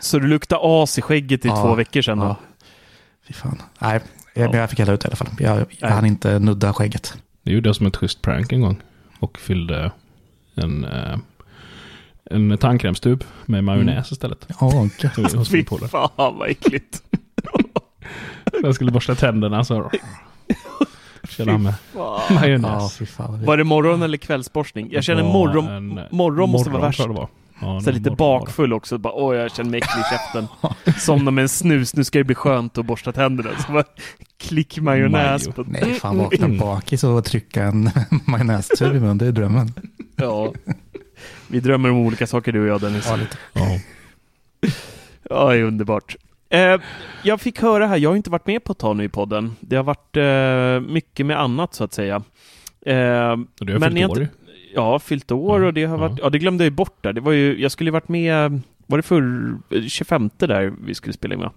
Så 0.00 0.18
du 0.18 0.26
luktade 0.26 0.60
as 0.64 0.98
i 0.98 1.02
skägget 1.02 1.44
i 1.44 1.48
Ja, 1.48 1.56
två 1.56 1.74
veckor 1.74 2.02
sedan 2.02 2.18
då? 2.18 2.24
ja. 2.24 2.36
Fy 3.26 3.32
fan. 3.32 3.62
Nej, 3.78 4.00
jag, 4.34 4.50
men 4.50 4.60
jag 4.60 4.70
fick 4.70 4.78
hälla 4.78 4.92
ut 4.92 5.04
i 5.04 5.06
alla 5.06 5.16
fall. 5.16 5.28
Jag, 5.38 5.58
jag 5.58 5.66
Nej. 5.80 5.90
hann 5.90 6.06
inte 6.06 6.38
nudda 6.38 6.72
skägget. 6.72 7.14
Det 7.42 7.52
gjorde 7.52 7.68
jag 7.68 7.76
som 7.76 7.86
ett 7.86 7.96
schysst 7.96 8.22
prank 8.22 8.52
en 8.52 8.60
gång. 8.60 8.82
Och 9.18 9.38
fyllde 9.38 9.92
en, 10.54 10.84
eh, 10.84 11.18
en 12.30 12.58
tandkrämstub 12.58 13.24
med 13.46 13.64
majonnäs 13.64 14.12
istället. 14.12 14.46
Ja, 14.60 14.88
gött. 15.02 15.34
Hos 15.34 15.48
Fy 15.48 15.64
fan 15.90 16.10
vad 16.16 16.48
äckligt. 16.48 17.02
Jag 18.62 18.74
skulle 18.74 18.90
borsta 18.90 19.14
tänderna 19.14 19.64
så. 19.64 19.90
Körde 21.28 21.50
han 21.52 21.62
med 21.62 21.74
Fan. 21.94 22.34
Majonnäs. 22.34 22.96
fy 22.96 23.06
fan. 23.06 23.44
Var 23.44 23.56
det 23.56 23.64
morgon 23.64 24.02
eller 24.02 24.16
kvällsborstning? 24.16 24.88
Jag 24.92 25.04
känner 25.04 25.22
morgon, 25.22 25.68
en- 25.68 26.00
morgon 26.10 26.50
måste 26.50 26.70
vara 26.70 26.92
morgon, 26.98 27.14
värst. 27.16 27.30
Ja, 27.60 27.80
Så 27.80 27.90
lite 27.90 28.10
morgon 28.10 28.16
bakfull 28.16 28.72
också, 28.72 28.98
bara 28.98 29.12
åh 29.12 29.36
jag 29.36 29.54
känner 29.54 29.70
mig 29.70 29.78
äcklig 29.78 30.00
i 30.00 30.04
käften. 30.10 30.48
Somnar 31.00 31.32
med 31.32 31.42
en 31.42 31.48
snus, 31.48 31.96
nu 31.96 32.04
ska 32.04 32.18
det 32.18 32.24
bli 32.24 32.34
skönt 32.34 32.78
att 32.78 32.86
borsta 32.86 33.12
tänderna. 33.12 33.50
Så 33.66 33.72
bara 33.72 33.84
klick 34.38 34.78
majonnäs 34.80 35.46
Majo. 35.46 35.52
på... 35.52 35.64
Nej, 35.68 35.94
fan 35.94 36.18
vakna 36.18 36.48
bakis 36.48 37.04
och 37.04 37.24
trycka 37.24 37.64
en 37.64 37.90
majonnästub 38.26 38.96
i 38.96 39.00
munnen, 39.00 39.18
det 39.18 39.26
är 39.26 39.32
drömmen. 39.32 39.72
Ja. 40.16 40.52
Vi 41.48 41.60
drömmer 41.60 41.90
om 41.90 41.96
olika 41.96 42.26
saker 42.26 42.52
du 42.52 42.60
och 42.60 42.66
jag 42.66 42.80
Dennis. 42.80 43.06
Ja, 43.08 43.16
lite. 43.16 43.36
Ja. 43.52 43.78
Ja, 45.30 45.50
det 45.50 45.58
är 45.58 45.62
underbart. 45.62 46.16
Eh, 46.48 46.80
jag 47.22 47.40
fick 47.40 47.60
höra 47.60 47.86
här, 47.86 47.96
jag 47.96 48.10
har 48.10 48.16
inte 48.16 48.30
varit 48.30 48.46
med 48.46 48.64
på 48.64 48.72
ett 48.72 48.78
tag 48.78 48.96
nu 48.96 49.04
i 49.04 49.08
podden. 49.08 49.56
Det 49.60 49.76
har 49.76 49.82
varit 49.84 50.16
eh, 50.16 50.92
mycket 50.92 51.26
med 51.26 51.40
annat 51.40 51.74
så 51.74 51.84
att 51.84 51.92
säga. 51.92 52.22
Eh, 52.86 53.32
Och 53.60 53.66
du 53.66 53.72
har 53.72 53.80
Men 53.80 53.92
fyllt 53.92 54.10
år 54.10 54.28
ja, 54.76 54.98
fyllt 54.98 55.32
år 55.32 55.60
och 55.62 55.74
det 55.74 55.84
har 55.84 55.98
varit, 55.98 56.18
ja 56.22 56.30
det 56.30 56.38
glömde 56.38 56.64
jag 56.64 56.70
ju 56.70 56.76
bort 56.76 57.02
där. 57.02 57.12
Det 57.12 57.20
var 57.20 57.32
ju, 57.32 57.60
jag 57.60 57.72
skulle 57.72 57.88
ju 57.88 57.92
varit 57.92 58.08
med, 58.08 58.60
var 58.86 58.98
det 58.98 59.02
för 59.02 59.22
25 59.88 60.30
där 60.36 60.72
vi 60.80 60.94
skulle 60.94 61.12
spela 61.12 61.34
in 61.34 61.40
va? 61.40 61.52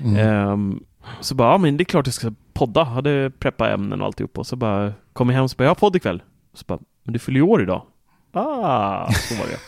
Mm. 0.00 0.16
Ehm, 0.16 0.80
så 1.20 1.34
bara, 1.34 1.52
ja 1.52 1.58
men 1.58 1.76
det 1.76 1.82
är 1.82 1.84
klart 1.84 2.06
jag 2.06 2.14
ska 2.14 2.32
podda. 2.52 2.84
Hade 2.84 3.30
preppat 3.38 3.70
ämnen 3.70 4.00
och 4.00 4.06
alltihop 4.06 4.38
och 4.38 4.46
så 4.46 4.56
bara 4.56 4.92
kom 5.12 5.28
jag 5.28 5.34
hem 5.34 5.44
och 5.44 5.50
så 5.50 5.56
bara, 5.56 5.64
jag 5.64 5.70
har 5.70 5.74
podd 5.74 5.96
ikväll. 5.96 6.22
Så 6.54 6.64
bara, 6.66 6.78
men 7.04 7.12
du 7.12 7.18
fyller 7.18 7.36
ju 7.40 7.42
år 7.46 7.62
idag. 7.62 7.82
Ah, 8.32 9.12
så 9.12 9.34
var 9.34 9.46
det. 9.46 9.58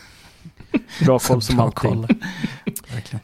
Bra 1.05 1.19
koll 1.19 1.41
som 1.41 1.55
Bra 1.55 1.65
alltid. 1.65 1.77
koll. 1.77 2.07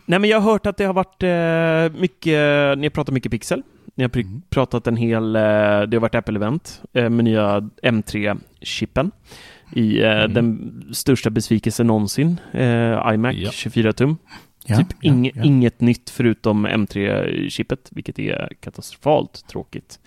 Nej 0.05 0.19
men 0.19 0.29
jag 0.29 0.39
har 0.39 0.51
hört 0.51 0.65
att 0.65 0.77
det 0.77 0.83
har 0.85 0.93
varit 0.93 1.23
eh, 1.23 1.99
mycket, 2.01 2.77
ni 2.77 2.85
har 2.85 2.89
pratat 2.89 3.13
mycket 3.13 3.31
pixel. 3.31 3.63
Ni 3.95 4.03
har 4.03 4.17
Mm. 4.17 4.41
pratat 4.49 4.87
en 4.87 4.95
hel, 4.97 5.35
eh, 5.35 5.41
det 5.41 5.93
har 5.93 5.99
varit 5.99 6.15
Apple-event 6.15 6.81
eh, 6.93 7.09
med 7.09 7.25
nya 7.25 7.59
M3-chippen. 7.83 9.11
I 9.75 10.01
eh, 10.01 10.11
Mm. 10.11 10.33
den 10.33 10.83
största 10.93 11.29
besvikelsen 11.29 11.87
någonsin, 11.87 12.39
eh, 12.53 13.13
iMac 13.13 13.35
Ja. 13.35 13.51
24 13.51 13.93
tum. 13.93 14.17
Ja, 14.65 14.77
typ 14.77 14.87
ja, 14.91 14.97
inge, 15.13 15.31
inget 15.43 15.81
nytt 15.81 16.09
förutom 16.09 16.67
M3-chippet, 16.67 17.89
vilket 17.91 18.19
är 18.19 18.49
katastrofalt 18.59 19.47
tråkigt. 19.47 19.99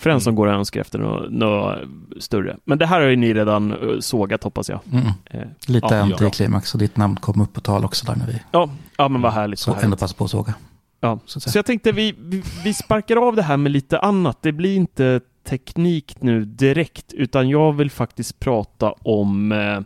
För 0.00 0.10
den 0.10 0.14
Mm. 0.14 0.20
som 0.20 0.34
går 0.34 0.46
och 0.46 0.52
önskar 0.52 0.80
efter 0.80 0.98
något, 0.98 1.32
något 1.32 1.78
större. 2.20 2.56
Men 2.64 2.78
det 2.78 2.86
här 2.86 3.00
har 3.00 3.08
ju 3.08 3.16
ni 3.16 3.34
redan 3.34 3.70
eh, 3.72 3.98
sågat 4.00 4.44
hoppas 4.44 4.68
jag. 4.68 4.80
Mm. 4.92 5.06
Eh, 5.24 5.40
Lite 5.66 5.86
Ja, 5.94 6.00
antiklimax 6.00 6.74
och 6.74 6.80
ditt 6.80 6.96
namn 6.96 7.16
kom 7.16 7.40
upp 7.40 7.52
på 7.52 7.60
tal 7.60 7.84
också 7.84 8.06
där 8.06 8.16
när 8.16 8.26
vi 8.26 8.42
ja, 8.52 8.70
ja, 8.98 9.08
men 9.08 9.22
vad 9.22 9.32
härligt. 9.32 9.58
så 9.58 9.70
vad 9.70 9.76
ändå 9.76 9.86
härligt. 9.86 10.00
passade 10.00 10.18
på 10.18 10.24
att 10.24 10.30
såga. 10.30 10.54
Ja. 11.00 11.18
Så 11.26 11.58
jag 11.58 11.66
tänkte 11.66 11.92
vi, 11.92 12.14
vi, 12.18 12.42
vi 12.64 12.74
sparkar 12.74 13.16
av 13.28 13.36
det 13.36 13.42
här 13.42 13.56
med 13.56 13.72
lite 13.72 13.98
annat. 13.98 14.38
Det 14.42 14.52
blir 14.52 14.76
inte 14.76 15.20
teknik 15.48 16.16
nu 16.20 16.44
direkt, 16.44 17.12
utan 17.12 17.48
jag 17.48 17.72
vill 17.72 17.90
faktiskt 17.90 18.40
prata 18.40 18.92
om 18.92 19.52
eh, 19.52 19.80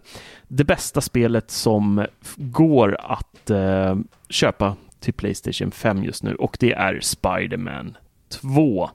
det 0.48 0.64
bästa 0.64 1.00
spelet 1.00 1.50
som 1.50 2.06
går 2.36 2.96
att 3.00 3.50
eh, 3.50 3.96
köpa 4.28 4.76
till 5.00 5.14
Playstation 5.14 5.70
5 5.70 6.04
just 6.04 6.22
nu 6.22 6.34
och 6.34 6.56
det 6.60 6.72
är 6.72 7.00
Spider-Man 7.02 7.96
2. 8.28 8.90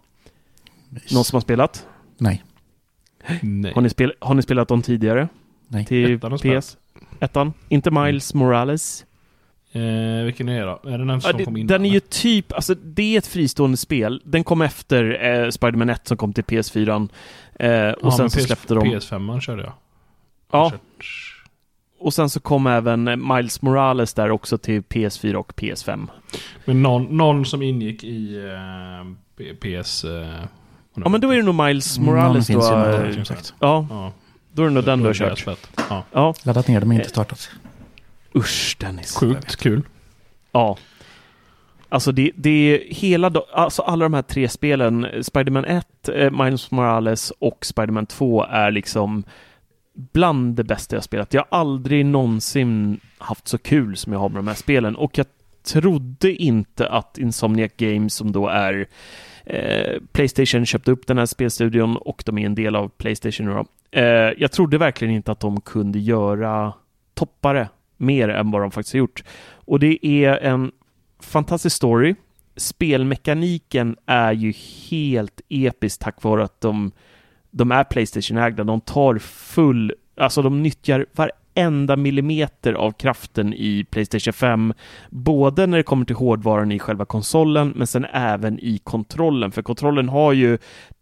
Någon 1.12 1.24
som 1.24 1.36
har 1.36 1.42
spelat? 1.42 1.88
Nej, 2.18 2.44
Nej. 3.42 3.74
Har 3.74 3.82
ni, 3.82 3.90
spel, 3.90 4.14
har 4.20 4.34
ni 4.36 4.42
spelat 4.42 4.68
dem 4.68 4.82
tidigare? 4.82 5.28
nej. 5.68 5.86
Till 5.86 6.14
Ettan 6.16 6.32
har 6.32 6.38
spelat. 6.38 6.64
PS? 6.66 6.78
Ettan? 7.20 7.54
Inte 7.70 7.92
Miles 7.92 8.34
Morales? 8.34 9.06
Eh, 9.72 10.24
vilken 10.26 10.50
är 10.50 10.60
det 10.60 10.66
då? 10.84 10.90
Är 10.90 10.98
det 10.98 11.06
den 11.06 11.10
Ja, 11.10 11.20
som 11.22 11.38
det, 11.38 11.46
kom 11.46 11.58
innan? 11.58 11.68
den 11.68 11.86
är 11.86 11.90
ju 11.90 12.00
typ, 12.00 12.54
alltså 12.54 12.76
det 12.76 13.14
är 13.16 13.18
ett 13.18 13.28
fristående 13.28 13.78
spel. 13.78 14.22
Den 14.26 14.44
kom 14.44 14.62
efter 14.62 15.26
eh, 15.44 15.50
Spider-Man 15.50 15.90
1 15.90 16.08
som 16.08 16.18
kom 16.18 16.34
till 16.34 16.44
PS4. 16.44 17.10
Eh, 17.60 17.92
och 17.92 18.00
ja, 18.08 18.12
sen 18.18 18.30
så 18.30 18.40
PS, 18.40 18.46
släppte 18.46 18.74
de... 18.74 18.84
PS5 18.84 19.40
körde 19.40 19.64
jag. 19.64 19.74
Ja, 20.52 20.70
Kört- 20.72 21.36
och 22.00 22.14
sen 22.14 22.30
så 22.30 22.40
kom 22.40 22.68
även 22.68 23.28
Miles 23.34 23.62
Morales 23.62 24.14
där 24.14 24.32
också 24.32 24.58
till 24.58 24.82
PS4 24.82 25.34
och 25.36 25.54
PS5. 25.56 26.08
Men 26.66 26.82
någon, 26.84 27.18
någon 27.18 27.46
som 27.46 27.62
ingick 27.62 28.04
i 28.04 28.38
eh, 29.40 29.54
PS... 29.54 30.04
Eh, 30.04 30.44
Ja, 31.06 31.10
men 31.10 31.22
då 31.22 31.32
är 31.34 31.38
det 31.38 31.44
nog 31.44 31.56
Miles 31.56 31.98
Mm, 31.98 32.06
Någon 32.06 32.16
Morales 32.16 32.50
eh, 32.50 32.58
där, 32.58 33.12
som 33.14 33.26
sagt. 33.26 33.54
Ja, 33.60 33.88
Ja, 33.90 34.12
då 34.54 34.62
är 34.64 34.68
det 34.68 34.74
nog 34.74 34.84
den 34.84 35.00
du 35.00 35.06
har 35.06 35.14
kört. 35.14 35.46
Ja. 35.90 36.04
Ja, 36.12 36.34
Laddat 36.44 36.68
ner 36.68 36.80
dem, 36.80 36.92
inte 36.92 37.10
startat. 37.10 37.50
usch 38.36 38.78
Dennis. 38.80 39.16
Sjukt 39.16 39.56
kul. 39.56 39.82
Ja. 40.52 40.78
Alltså 41.90 42.12
det, 42.12 42.32
det 42.36 42.50
är 42.50 42.94
hela, 42.94 43.32
alltså 43.54 43.82
alla 43.82 44.06
de 44.06 44.14
här 44.14 44.22
tre 44.22 44.50
spelen, 44.50 45.08
Spider-Man 45.22 45.66
1, 45.66 46.10
eh, 46.16 46.32
Miles 46.32 46.72
Morales 46.72 47.32
och 47.40 47.66
Spider-Man 47.66 48.06
2 48.06 48.44
är 48.44 48.72
liksom 48.72 49.24
bland 50.14 50.56
det 50.56 50.64
bästa 50.64 50.96
jag 50.96 51.04
spelat. 51.04 51.34
Jag 51.34 51.46
har 51.50 51.60
aldrig 51.60 52.06
någonsin 52.06 53.00
haft 53.18 53.48
så 53.48 53.58
kul 53.58 53.98
som 53.98 54.14
jag 54.14 54.20
har 54.20 54.30
med 54.30 54.38
de 54.38 54.48
här 54.48 54.56
spelen 54.56 54.96
och 54.96 55.18
jag 55.18 55.26
trodde 55.74 56.34
inte 56.34 56.90
att 56.90 57.18
Insomniac 57.18 57.72
Games 57.78 58.14
som 58.14 58.32
då 58.32 58.48
är 58.48 58.88
eh, 59.46 60.02
Playstation 60.12 60.66
köpte 60.66 60.92
upp 60.92 61.08
den 61.08 61.18
här 61.18 61.26
spelstudion 61.26 61.98
och 61.98 62.24
de 62.26 62.38
är 62.38 62.46
en 62.46 62.56
del 62.56 62.76
av 62.76 62.90
Playstation 62.90 63.46
nu 63.46 63.54
då. 63.54 63.66
Eh, 63.92 64.34
jag 64.38 64.52
trodde 64.52 64.78
verkligen 64.78 65.14
inte 65.14 65.32
att 65.32 65.40
de 65.40 65.62
kunde 65.62 66.00
göra 66.00 66.74
toppare 67.14 67.70
mer 67.98 68.30
än 68.30 68.52
vad 68.52 68.62
de 68.62 68.72
faktiskt 68.72 68.94
har 68.94 69.00
gjort. 69.00 69.24
Och 69.52 69.80
det 69.80 70.08
är 70.08 70.38
en 70.38 70.72
fantastisk 71.20 71.76
story. 71.76 72.16
Spelmekaniken 72.56 73.98
är 74.06 74.32
ju 74.32 74.54
helt 74.90 75.42
episk 75.50 76.00
tack 76.00 76.24
vare 76.24 76.44
att 76.44 76.62
de, 76.62 76.92
de 77.52 77.72
är 77.72 77.84
Playstation-ägda. 77.84 78.64
De 78.64 78.82
tar 78.82 79.18
full, 79.18 79.94
alltså 80.18 80.42
de 80.42 80.64
nyttjar 80.64 81.06
varenda 81.60 81.96
millimeter 81.96 82.74
av 82.74 82.92
kraften 82.92 83.54
i 83.54 83.86
Playstation 83.92 84.34
5. 84.34 84.74
Både 85.10 85.68
när 85.68 85.78
det 85.78 85.84
kommer 85.84 86.06
till 86.06 86.16
hårdvaran 86.16 86.72
i 86.72 86.80
själva 86.80 87.06
konsolen, 87.06 87.74
men 87.76 87.88
sen 87.88 88.06
även 88.14 88.60
i 88.60 88.78
kontrollen. 88.84 89.52
För 89.52 89.62
kontrollen 89.62 90.10
har 90.10 90.34
ju 90.34 90.58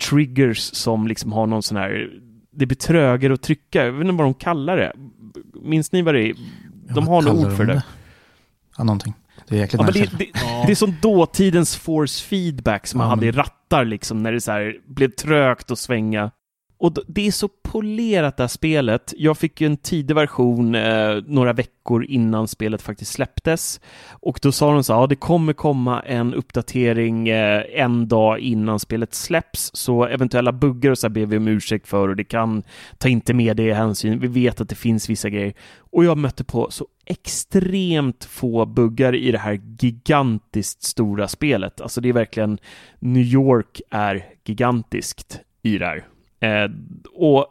triggers 0.09 0.59
som 0.59 1.07
liksom 1.07 1.31
har 1.31 1.47
någon 1.47 1.63
sån 1.63 1.77
här 1.77 2.09
det 2.51 2.65
blir 2.65 2.77
trögare 2.77 3.33
att 3.33 3.41
trycka. 3.41 3.85
Jag 3.85 3.91
vet 3.91 4.01
inte 4.01 4.13
vad 4.13 4.25
de 4.25 4.33
kallar 4.33 4.77
det. 4.77 4.93
Minns 5.63 5.91
ni 5.91 6.01
vad 6.01 6.13
det 6.15 6.29
är? 6.29 6.35
De 6.95 7.07
har 7.07 7.21
något 7.21 7.45
ord 7.45 7.57
för 7.57 7.65
de 7.65 7.73
det. 7.73 7.83
Ja, 8.77 8.83
någonting. 8.83 9.13
Det 9.47 9.55
är 9.55 9.59
jäkligt 9.59 9.81
Ja, 9.81 9.91
det, 9.91 10.17
det, 10.17 10.31
det 10.65 10.71
är 10.71 10.75
som 10.75 10.95
dåtidens 11.01 11.75
force 11.75 12.25
feedback 12.25 12.87
som 12.87 12.97
man 12.97 13.05
Ja, 13.05 13.09
hade 13.09 13.25
i 13.25 13.31
rattar 13.31 13.85
liksom 13.85 14.23
när 14.23 14.31
det 14.31 14.41
så 14.41 14.51
här 14.51 14.77
blev 14.87 15.11
trögt 15.11 15.71
att 15.71 15.79
svänga. 15.79 16.31
Och 16.79 16.93
det 17.07 17.27
är 17.27 17.31
så 17.31 17.47
polerat 17.47 18.37
det 18.37 18.43
här 18.43 18.47
spelet. 18.47 19.13
Jag 19.17 19.37
fick 19.37 19.61
ju 19.61 19.67
en 19.67 19.77
tidig 19.77 20.15
version 20.15 20.75
eh, 20.75 21.15
några 21.25 21.53
veckor 21.53 22.05
innan 22.05 22.47
spelet 22.47 22.81
faktiskt 22.81 23.11
släpptes. 23.11 23.81
Och 24.09 24.39
då 24.41 24.51
sa 24.51 24.73
de 24.73 24.83
så 24.83 24.93
här, 24.93 24.99
ja 25.01 25.07
det 25.07 25.15
kommer 25.15 25.53
komma 25.53 26.01
en 26.01 26.33
uppdatering 26.33 27.29
eh, 27.29 27.63
en 27.73 28.07
dag 28.07 28.39
innan 28.39 28.79
spelet 28.79 29.13
släpps. 29.13 29.71
Så 29.73 30.05
eventuella 30.05 30.51
buggar 30.51 30.91
och 30.91 30.97
så 30.97 31.07
här 31.07 31.13
ber 31.13 31.25
vi 31.25 31.37
om 31.37 31.47
ursäkt 31.47 31.87
för 31.87 32.09
och 32.09 32.15
det 32.15 32.23
kan 32.23 32.63
ta 32.97 33.09
inte 33.09 33.33
med 33.33 33.57
det 33.57 33.63
i 33.63 33.73
hänsyn. 33.73 34.19
Vi 34.19 34.27
vet 34.27 34.61
att 34.61 34.69
det 34.69 34.75
finns 34.75 35.09
vissa 35.09 35.29
grejer. 35.29 35.53
Och 35.77 36.05
jag 36.05 36.17
mötte 36.17 36.43
på 36.43 36.71
så 36.71 36.87
extremt 37.05 38.25
få 38.25 38.65
buggar 38.65 39.15
i 39.15 39.31
det 39.31 39.37
här 39.37 39.61
gigantiskt 39.79 40.83
stora 40.83 41.27
spelet. 41.27 41.81
Alltså 41.81 42.01
det 42.01 42.09
är 42.09 42.13
verkligen 42.13 42.57
New 42.99 43.23
York 43.23 43.81
är 43.89 44.25
gigantiskt 44.45 45.39
i 45.63 45.77
det 45.77 45.85
här. 45.85 46.05
Eh, 46.39 46.71
och 47.13 47.45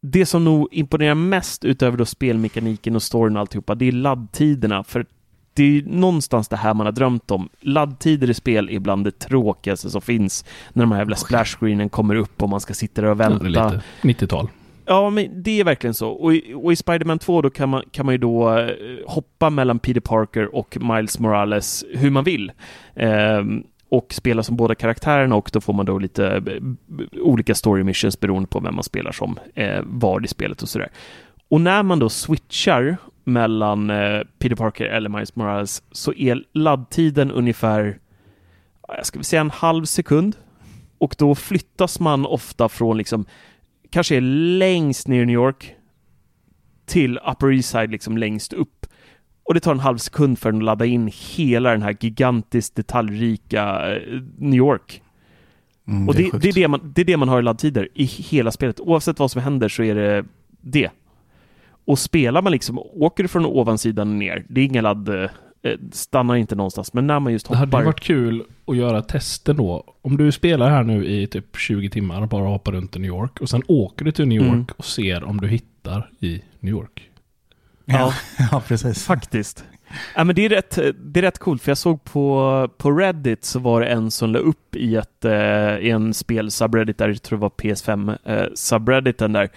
det 0.00 0.26
som 0.26 0.44
nog 0.44 0.68
imponerar 0.72 1.14
mest 1.14 1.64
utöver 1.64 1.98
då 1.98 2.04
spelmekaniken 2.04 2.96
och 2.96 3.02
storyn 3.02 3.36
och 3.36 3.40
alltihopa, 3.40 3.74
det 3.74 3.88
är 3.88 3.92
laddtiderna. 3.92 4.84
För 4.84 5.06
det 5.54 5.62
är 5.62 5.66
ju 5.66 5.86
någonstans 5.86 6.48
det 6.48 6.56
här 6.56 6.74
man 6.74 6.86
har 6.86 6.92
drömt 6.92 7.30
om. 7.30 7.48
Laddtider 7.60 8.30
i 8.30 8.34
spel 8.34 8.70
är 8.70 8.78
bland 8.78 9.04
det 9.04 9.18
tråkigaste 9.18 9.90
som 9.90 10.00
finns. 10.02 10.44
När 10.72 10.82
de 10.82 10.92
här 10.92 10.98
jävla 10.98 11.16
splashscreenen 11.16 11.88
kommer 11.88 12.14
upp 12.14 12.42
och 12.42 12.48
man 12.48 12.60
ska 12.60 12.74
sitta 12.74 13.00
där 13.02 13.08
och 13.08 13.20
Ja, 13.20 13.28
vänta. 13.28 13.44
lite 13.44 13.82
90-tal. 14.24 14.48
Ja, 14.86 15.10
men 15.10 15.42
det 15.42 15.60
är 15.60 15.64
verkligen 15.64 15.94
så. 15.94 16.08
Och 16.08 16.34
i, 16.34 16.54
och 16.54 16.72
i 16.72 16.76
Spider-Man 16.76 17.18
2 17.18 17.42
då 17.42 17.50
kan 17.50 17.68
man, 17.68 17.82
kan 17.90 18.06
man 18.06 18.14
ju 18.14 18.18
då 18.18 18.58
eh, 18.58 18.70
hoppa 19.06 19.50
mellan 19.50 19.78
Peter 19.78 20.00
Parker 20.00 20.54
och 20.54 20.78
Miles 20.80 21.18
Morales 21.18 21.84
hur 21.94 22.10
man 22.10 22.24
vill. 22.24 22.52
Ehm, 22.94 23.64
och 23.88 24.14
spela 24.14 24.42
som 24.42 24.56
båda 24.56 24.74
karaktärerna 24.74 25.36
och 25.36 25.50
då 25.52 25.60
får 25.60 25.72
man 25.72 25.86
då 25.86 25.98
lite 25.98 26.26
eh, 26.26 27.20
olika 27.20 27.54
story 27.54 27.84
missions 27.84 28.20
beroende 28.20 28.48
på 28.48 28.60
vem 28.60 28.74
man 28.74 28.84
spelar 28.84 29.12
som, 29.12 29.38
eh, 29.54 29.80
var 29.84 30.24
i 30.24 30.28
spelet 30.28 30.62
och 30.62 30.68
sådär. 30.68 30.90
Och 31.48 31.60
när 31.60 31.82
man 31.82 31.98
då 31.98 32.08
switchar 32.08 32.96
mellan 33.24 33.90
eh, 33.90 34.20
Peter 34.38 34.56
Parker 34.56 34.84
eller 34.84 35.08
Miles 35.08 35.36
Morales 35.36 35.82
så 35.92 36.12
är 36.12 36.44
laddtiden 36.52 37.30
ungefär, 37.30 37.98
jag 38.88 39.06
ska 39.06 39.18
väl 39.18 39.24
säga 39.24 39.40
en 39.40 39.50
halv 39.50 39.84
sekund. 39.84 40.36
Och 40.98 41.14
då 41.18 41.34
flyttas 41.34 42.00
man 42.00 42.26
ofta 42.26 42.68
från 42.68 42.98
liksom 42.98 43.26
kanske 43.90 44.16
är 44.16 44.20
längst 44.58 45.08
ner 45.08 45.22
i 45.22 45.26
New 45.26 45.34
York 45.34 45.74
till 46.86 47.18
Upper 47.18 47.52
East 47.52 47.68
Side 47.68 47.90
liksom 47.90 48.18
längst 48.18 48.52
upp. 48.52 48.75
Och 49.48 49.54
det 49.54 49.60
tar 49.60 49.72
en 49.72 49.80
halv 49.80 49.98
sekund 49.98 50.38
för 50.38 50.52
den 50.52 50.60
att 50.60 50.64
ladda 50.64 50.86
in 50.86 51.10
hela 51.36 51.70
den 51.70 51.82
här 51.82 51.96
gigantiskt 52.00 52.74
detaljrika 52.76 53.94
eh, 53.96 54.20
New 54.38 54.54
York. 54.58 55.02
Mm, 55.88 56.08
och 56.08 56.14
är 56.14 56.18
det, 56.18 56.30
sjukt. 56.30 56.42
det, 56.42 56.48
är 56.48 56.52
det, 56.52 56.68
man, 56.68 56.92
det 56.94 57.00
är 57.00 57.04
det 57.04 57.16
man 57.16 57.28
har 57.28 57.38
i 57.38 57.42
laddtider 57.42 57.88
i 57.94 58.04
hela 58.04 58.50
spelet. 58.52 58.80
Oavsett 58.80 59.18
vad 59.18 59.30
som 59.30 59.42
händer 59.42 59.68
så 59.68 59.82
är 59.82 59.94
det 59.94 60.24
det. 60.60 60.90
Och 61.86 61.98
spelar 61.98 62.42
man 62.42 62.52
liksom, 62.52 62.78
åker 62.78 63.22
du 63.22 63.28
från 63.28 63.46
ovansidan 63.46 64.18
ner, 64.18 64.44
det 64.48 64.60
är 64.60 64.64
inga 64.64 64.80
ladd, 64.80 65.08
eh, 65.08 65.30
stannar 65.92 66.36
inte 66.36 66.54
någonstans. 66.54 66.92
Men 66.92 67.06
när 67.06 67.20
man 67.20 67.32
just 67.32 67.48
Det 67.48 67.56
hade 67.56 67.68
hoppar... 67.76 67.84
varit 67.84 68.00
kul 68.00 68.42
att 68.66 68.76
göra 68.76 69.02
tester 69.02 69.54
då. 69.54 69.84
Om 70.02 70.16
du 70.16 70.32
spelar 70.32 70.70
här 70.70 70.82
nu 70.82 71.06
i 71.06 71.26
typ 71.26 71.56
20 71.56 71.90
timmar 71.90 72.22
och 72.22 72.28
bara 72.28 72.48
hoppar 72.48 72.72
runt 72.72 72.96
i 72.96 72.98
New 72.98 73.08
York. 73.08 73.40
Och 73.40 73.48
sen 73.48 73.62
åker 73.68 74.04
du 74.04 74.12
till 74.12 74.28
New 74.28 74.38
York 74.42 74.52
Mm. 74.52 74.66
och 74.76 74.84
ser 74.84 75.24
om 75.24 75.40
du 75.40 75.48
hittar 75.48 76.10
i 76.20 76.42
New 76.60 76.70
York. 76.70 77.05
Ja, 77.86 78.14
ja 78.50 78.62
precis. 78.66 79.04
Faktiskt. 79.04 79.64
Ja, 80.14 80.24
men 80.24 80.34
det, 80.34 80.44
är 80.44 80.48
rätt, 80.48 80.78
det 80.98 81.20
är 81.20 81.22
rätt 81.22 81.38
coolt, 81.38 81.62
för 81.62 81.70
jag 81.70 81.78
såg 81.78 82.04
på, 82.04 82.68
på 82.78 82.90
Reddit 82.92 83.44
så 83.44 83.58
var 83.58 83.80
det 83.80 83.86
en 83.86 84.10
som 84.10 84.30
la 84.30 84.38
upp 84.38 84.76
i, 84.76 84.96
ett, 84.96 85.24
eh, 85.24 85.76
i 85.78 85.90
en 85.90 86.14
spel-subreddit 86.14 86.98
där, 86.98 87.08
jag 87.08 87.22
tror 87.22 87.38
det 87.38 87.42
var 87.42 87.50
PS5, 87.50 88.18
eh, 89.22 89.28
där, 89.28 89.50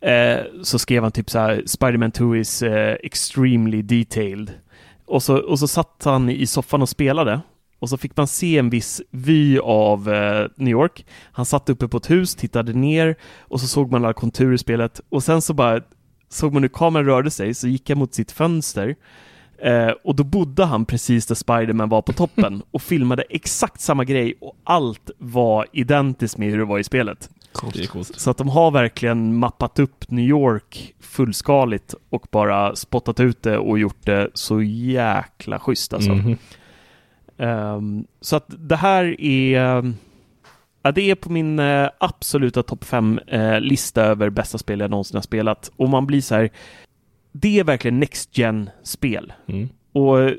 eh, 0.00 0.44
så 0.62 0.78
skrev 0.78 1.02
han 1.02 1.12
typ 1.12 1.30
så 1.30 1.38
här, 1.38 1.62
Spider-Man 1.66 2.12
2 2.12 2.36
is 2.36 2.62
eh, 2.62 2.96
extremely 3.02 3.82
detailed. 3.82 4.52
Och 5.06 5.22
så, 5.22 5.36
och 5.36 5.58
så 5.58 5.68
satt 5.68 6.02
han 6.04 6.30
i 6.30 6.46
soffan 6.46 6.82
och 6.82 6.88
spelade. 6.88 7.40
Och 7.78 7.88
så 7.88 7.96
fick 7.96 8.16
man 8.16 8.26
se 8.26 8.58
en 8.58 8.70
viss 8.70 9.02
vy 9.10 9.58
av 9.58 10.12
eh, 10.12 10.48
New 10.56 10.72
York. 10.72 11.06
Han 11.32 11.46
satt 11.46 11.68
uppe 11.68 11.88
på 11.88 11.96
ett 11.96 12.10
hus, 12.10 12.34
tittade 12.34 12.72
ner 12.72 13.16
och 13.38 13.60
så 13.60 13.66
såg 13.66 13.92
man 13.92 14.04
alla 14.04 14.12
konturer 14.12 14.52
i 14.52 14.58
spelet. 14.58 15.00
Och 15.08 15.22
sen 15.22 15.42
så 15.42 15.54
bara 15.54 15.80
såg 16.30 16.52
man 16.52 16.62
hur 16.62 16.68
kameran 16.68 17.06
rörde 17.06 17.30
sig, 17.30 17.54
så 17.54 17.68
gick 17.68 17.90
jag 17.90 17.98
mot 17.98 18.14
sitt 18.14 18.32
fönster. 18.32 18.96
Eh, 19.62 19.88
och 20.04 20.16
då 20.16 20.24
bodde 20.24 20.64
han 20.64 20.84
precis 20.84 21.26
där 21.26 21.34
Spiderman 21.34 21.88
var 21.88 22.02
på 22.02 22.12
toppen 22.12 22.62
och 22.70 22.82
filmade 22.82 23.22
exakt 23.22 23.80
samma 23.80 24.04
grej 24.04 24.34
och 24.40 24.56
allt 24.64 25.10
var 25.18 25.66
identiskt 25.72 26.38
med 26.38 26.50
hur 26.50 26.58
det 26.58 26.64
var 26.64 26.78
i 26.78 26.84
spelet. 26.84 27.30
Så 28.16 28.30
att 28.30 28.36
de 28.36 28.48
har 28.48 28.70
verkligen 28.70 29.36
mappat 29.36 29.78
upp 29.78 30.10
New 30.10 30.24
York 30.24 30.94
fullskaligt 31.00 31.94
och 32.10 32.26
bara 32.30 32.76
spottat 32.76 33.20
ut 33.20 33.42
det 33.42 33.58
och 33.58 33.78
gjort 33.78 34.06
det 34.06 34.30
så 34.34 34.62
jäkla 34.62 35.58
schysst 35.58 35.92
alltså. 35.92 36.12
Mhm. 36.12 36.36
Ehm, 37.38 38.04
så 38.20 38.36
att 38.36 38.46
det 38.48 38.76
här 38.76 39.20
är 39.20 39.92
Ja, 40.82 40.92
det 40.92 41.10
är 41.10 41.14
på 41.14 41.32
min 41.32 41.58
eh, 41.58 41.88
absoluta 41.98 42.62
topp 42.62 42.84
5-lista 42.84 44.02
över 44.02 44.30
bästa 44.30 44.58
spel 44.58 44.80
jag 44.80 44.90
någonsin 44.90 45.16
har 45.16 45.22
spelat. 45.22 45.70
Och 45.76 45.88
man 45.88 46.06
blir 46.06 46.20
så 46.20 46.34
här, 46.34 46.50
det 47.32 47.58
är 47.58 47.64
verkligen 47.64 48.00
Next 48.00 48.38
Gen-spel. 48.38 49.32
Mm. 49.46 49.68
Och 49.92 50.20
eh, 50.20 50.32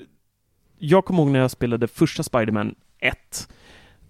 jag 0.80 1.06
kommer 1.06 1.24
ihåg 1.24 1.32
när 1.32 1.40
jag 1.40 1.52
spelade 1.52 1.88
första 1.88 2.24
Spider-Man 2.24 2.76
1. 3.00 3.50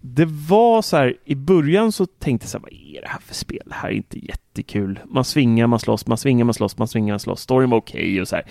Det 0.01 0.25
var 0.25 0.81
så 0.81 0.97
här, 0.97 1.17
i 1.25 1.35
början 1.35 1.91
så 1.91 2.05
tänkte 2.05 2.45
jag 2.45 2.50
så 2.50 2.57
här, 2.57 2.63
vad 2.63 2.73
är 2.73 3.01
det 3.01 3.07
här 3.07 3.19
för 3.19 3.35
spel? 3.35 3.63
Det 3.65 3.73
här 3.73 3.89
är 3.89 3.93
inte 3.93 4.25
jättekul. 4.25 5.00
Man 5.05 5.25
svingar, 5.25 5.67
man 5.67 5.79
slåss, 5.79 6.07
man 6.07 6.17
svingar, 6.17 6.45
man 6.45 6.53
slåss, 6.53 6.77
man 6.77 6.88
svingar, 6.88 7.13
man 7.13 7.19
slåss. 7.19 7.41
Storyn 7.41 7.69
var 7.69 7.77
okej 7.77 8.21
och 8.21 8.27
så 8.27 8.35
här. 8.35 8.45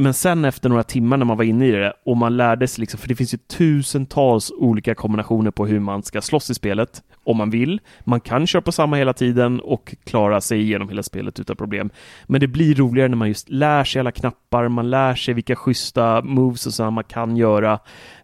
Men 0.00 0.14
sen 0.14 0.44
efter 0.44 0.68
några 0.68 0.82
timmar 0.82 1.16
när 1.16 1.24
man 1.24 1.36
var 1.36 1.44
inne 1.44 1.66
i 1.66 1.70
det 1.70 1.92
och 2.04 2.16
man 2.16 2.36
lärde 2.36 2.68
sig 2.68 2.80
liksom, 2.80 3.00
för 3.00 3.08
det 3.08 3.14
finns 3.14 3.34
ju 3.34 3.38
tusentals 3.38 4.52
olika 4.56 4.94
kombinationer 4.94 5.50
på 5.50 5.66
hur 5.66 5.80
man 5.80 6.02
ska 6.02 6.20
slåss 6.20 6.50
i 6.50 6.54
spelet, 6.54 7.02
om 7.24 7.36
man 7.36 7.50
vill. 7.50 7.80
Man 8.04 8.20
kan 8.20 8.46
köra 8.46 8.62
på 8.62 8.72
samma 8.72 8.96
hela 8.96 9.12
tiden 9.12 9.60
och 9.60 9.94
klara 10.04 10.40
sig 10.40 10.60
igenom 10.60 10.88
hela 10.88 11.02
spelet 11.02 11.40
utan 11.40 11.56
problem. 11.56 11.90
Men 12.26 12.40
det 12.40 12.46
blir 12.46 12.74
roligare 12.74 13.08
när 13.08 13.16
man 13.16 13.28
just 13.28 13.48
lär 13.48 13.84
sig 13.84 14.00
alla 14.00 14.12
knappar, 14.12 14.68
man 14.68 14.90
lär 14.90 15.14
sig 15.14 15.34
vilka 15.34 15.56
schyssta 15.56 16.22
moves 16.22 16.66
och 16.66 16.74
sådana 16.74 16.90
man 16.90 17.04
kan 17.04 17.36
göra. 17.36 17.78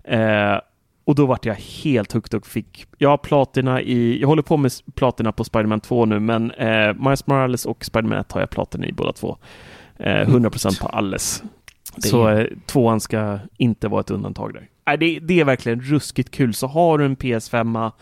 Eh, 0.04 0.60
och 1.04 1.14
då 1.14 1.26
vart 1.26 1.44
jag 1.44 1.54
helt 1.54 2.12
hooked 2.12 2.34
och 2.34 2.46
fick, 2.46 2.86
jag 2.98 3.08
har 3.08 3.18
platina 3.18 3.82
i, 3.82 4.20
jag 4.20 4.28
håller 4.28 4.42
på 4.42 4.56
med 4.56 4.72
platina 4.94 5.32
på 5.32 5.44
Spider-Man 5.44 5.80
2 5.80 6.04
nu, 6.04 6.20
men 6.20 6.50
eh, 6.50 6.94
Miles 6.94 7.26
Morales 7.26 7.66
och 7.66 7.84
Spider-Man 7.84 8.18
1 8.18 8.32
har 8.32 8.40
jag 8.40 8.50
platina 8.50 8.86
i 8.86 8.92
båda 8.92 9.12
två. 9.12 9.36
Eh, 9.98 10.28
100% 10.28 10.82
på 10.82 10.88
alles. 10.88 11.42
Det- 11.96 12.08
Så 12.08 12.28
eh, 12.28 12.46
tvåan 12.66 13.00
ska 13.00 13.38
inte 13.56 13.88
vara 13.88 14.00
ett 14.00 14.10
undantag 14.10 14.52
där. 14.54 14.68
Nej, 14.86 14.98
det, 14.98 15.18
det 15.18 15.40
är 15.40 15.44
verkligen 15.44 15.80
ruskigt 15.80 16.30
kul. 16.30 16.54
Så 16.54 16.66
har 16.66 16.98
du 16.98 17.04
en 17.04 17.16
PS5 17.16 17.92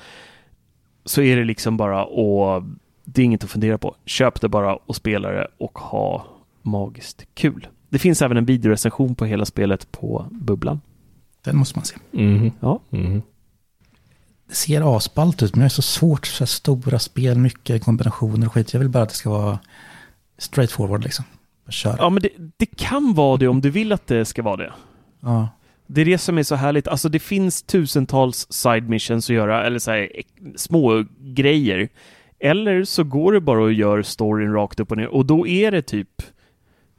så 1.04 1.22
är 1.22 1.36
det 1.36 1.44
liksom 1.44 1.76
bara 1.76 2.04
och 2.04 2.62
det 3.04 3.22
är 3.22 3.24
inget 3.24 3.44
att 3.44 3.50
fundera 3.50 3.78
på. 3.78 3.96
Köp 4.04 4.40
det 4.40 4.48
bara 4.48 4.74
och 4.76 4.96
spela 4.96 5.30
det 5.30 5.48
och 5.58 5.78
ha 5.78 6.26
magiskt 6.62 7.26
kul. 7.34 7.66
Det 7.88 7.98
finns 7.98 8.22
även 8.22 8.36
en 8.36 8.44
videorecension 8.44 9.14
på 9.14 9.24
hela 9.24 9.44
spelet 9.44 9.92
på 9.92 10.26
Bubblan. 10.30 10.80
Den 11.44 11.56
måste 11.56 11.78
man 11.78 11.84
se. 11.84 11.96
Mhm. 12.10 12.52
Ja. 12.60 12.80
Mhm. 12.90 13.22
Det 14.48 14.54
ser 14.54 14.96
asballt 14.96 15.42
ut, 15.42 15.54
men 15.54 15.60
det 15.60 15.66
är 15.66 15.68
så 15.68 15.82
svårt. 15.82 16.26
Så 16.26 16.42
här 16.44 16.46
stora 16.46 16.98
spel, 16.98 17.38
mycket 17.38 17.84
kombinationer 17.84 18.46
och 18.46 18.52
skit. 18.52 18.72
Jag 18.72 18.80
vill 18.80 18.88
bara 18.88 19.02
att 19.02 19.08
det 19.08 19.14
ska 19.14 19.30
vara 19.30 19.58
straight 20.38 20.70
forward 20.72 21.04
liksom. 21.04 21.24
Köra. 21.68 21.96
Ja, 21.98 22.10
men 22.10 22.22
det, 22.22 22.28
det 22.56 22.66
kan 22.76 23.14
vara 23.14 23.36
det 23.36 23.48
om 23.48 23.60
du 23.60 23.70
vill 23.70 23.92
att 23.92 24.06
det 24.06 24.24
ska 24.24 24.42
vara 24.42 24.56
det. 24.56 24.72
Ja. 25.20 25.48
Det 25.86 26.00
är 26.00 26.04
det 26.04 26.18
som 26.18 26.38
är 26.38 26.42
så 26.42 26.54
härligt. 26.54 26.88
Alltså 26.88 27.08
det 27.08 27.18
finns 27.18 27.62
tusentals 27.62 28.46
side 28.50 28.88
missions 28.88 29.30
att 29.30 29.36
göra, 29.36 29.66
eller 29.66 29.78
så 29.78 29.90
här, 29.90 30.08
små 30.56 31.04
grejer. 31.20 31.88
Eller 32.40 32.84
så 32.84 33.04
går 33.04 33.32
det 33.32 33.40
bara 33.40 33.62
och 33.62 33.72
gör 33.72 34.02
storyn 34.02 34.52
rakt 34.52 34.80
upp 34.80 34.90
och 34.90 34.96
ner 34.96 35.08
och 35.08 35.26
då 35.26 35.46
är 35.46 35.70
det 35.70 35.82
typ 35.82 36.22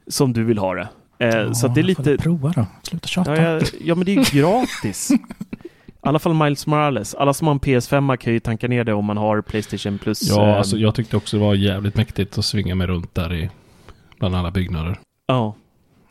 som 0.06 0.32
du 0.32 0.44
vill 0.44 0.58
ha 0.58 0.74
det. 0.74 0.88
Eh, 1.18 1.52
så 1.52 1.66
att 1.66 1.74
det 1.74 1.80
är 1.80 1.82
lite... 1.82 2.16
prova 2.16 2.52
då. 2.56 2.66
Sluta 2.82 3.08
tjata. 3.08 3.36
Ja, 3.36 3.52
ja, 3.52 3.60
ja, 3.80 3.94
men 3.94 4.04
det 4.04 4.12
är 4.12 4.16
ju 4.16 4.40
gratis. 4.40 5.10
I 6.06 6.08
alla 6.08 6.18
fall 6.18 6.34
Miles 6.34 6.66
Morales. 6.66 7.14
Alla 7.14 7.34
som 7.34 7.46
har 7.46 7.54
en 7.54 7.60
PS5 7.60 8.16
kan 8.16 8.32
ju 8.32 8.40
tanka 8.40 8.68
ner 8.68 8.84
det 8.84 8.92
om 8.92 9.04
man 9.04 9.16
har 9.16 9.42
Playstation 9.42 9.98
Plus. 9.98 10.28
Ja, 10.28 10.48
eh, 10.48 10.56
alltså 10.56 10.76
jag 10.76 10.94
tyckte 10.94 11.16
också 11.16 11.36
det 11.36 11.44
var 11.44 11.54
jävligt 11.54 11.96
mäktigt 11.96 12.38
att 12.38 12.44
svinga 12.44 12.74
mig 12.74 12.86
runt 12.86 13.14
där 13.14 13.34
i 13.34 13.50
bland 14.18 14.36
alla 14.36 14.50
byggnader. 14.50 14.98
ja. 15.26 15.54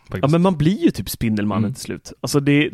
Faktiskt. 0.09 0.21
Ja, 0.21 0.27
men 0.27 0.41
man 0.41 0.57
blir 0.57 0.83
ju 0.83 0.91
typ 0.91 1.09
Spindelmannen 1.09 1.63
Mm. 1.63 1.73
till 1.73 1.83
slut. 1.83 2.13
Alltså 2.21 2.39
det, 2.39 2.69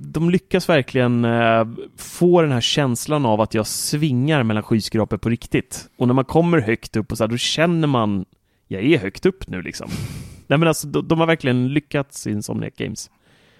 de 0.00 0.30
lyckas 0.30 0.68
verkligen 0.68 1.24
eh, 1.24 1.64
få 1.96 2.42
den 2.42 2.52
här 2.52 2.60
känslan 2.60 3.26
av 3.26 3.40
att 3.40 3.54
jag 3.54 3.66
svingar 3.66 4.42
mellan 4.42 4.62
skyskrapor 4.62 5.16
på 5.16 5.28
riktigt. 5.28 5.88
Och 5.98 6.06
när 6.06 6.14
man 6.14 6.24
kommer 6.24 6.58
högt 6.60 6.96
upp 6.96 7.12
och 7.12 7.18
så 7.18 7.24
här, 7.24 7.28
då 7.28 7.36
känner 7.36 7.88
man, 7.88 8.24
jag 8.68 8.82
är 8.84 8.98
högt 8.98 9.26
upp 9.26 9.46
nu 9.48 9.62
liksom. 9.62 9.88
Nej 10.46 10.58
men 10.58 10.68
alltså, 10.68 10.86
de, 10.86 11.08
de 11.08 11.20
har 11.20 11.26
verkligen 11.26 11.68
lyckats 11.68 12.26
i 12.26 12.30
Insomniac 12.30 12.72
Games. 12.76 13.10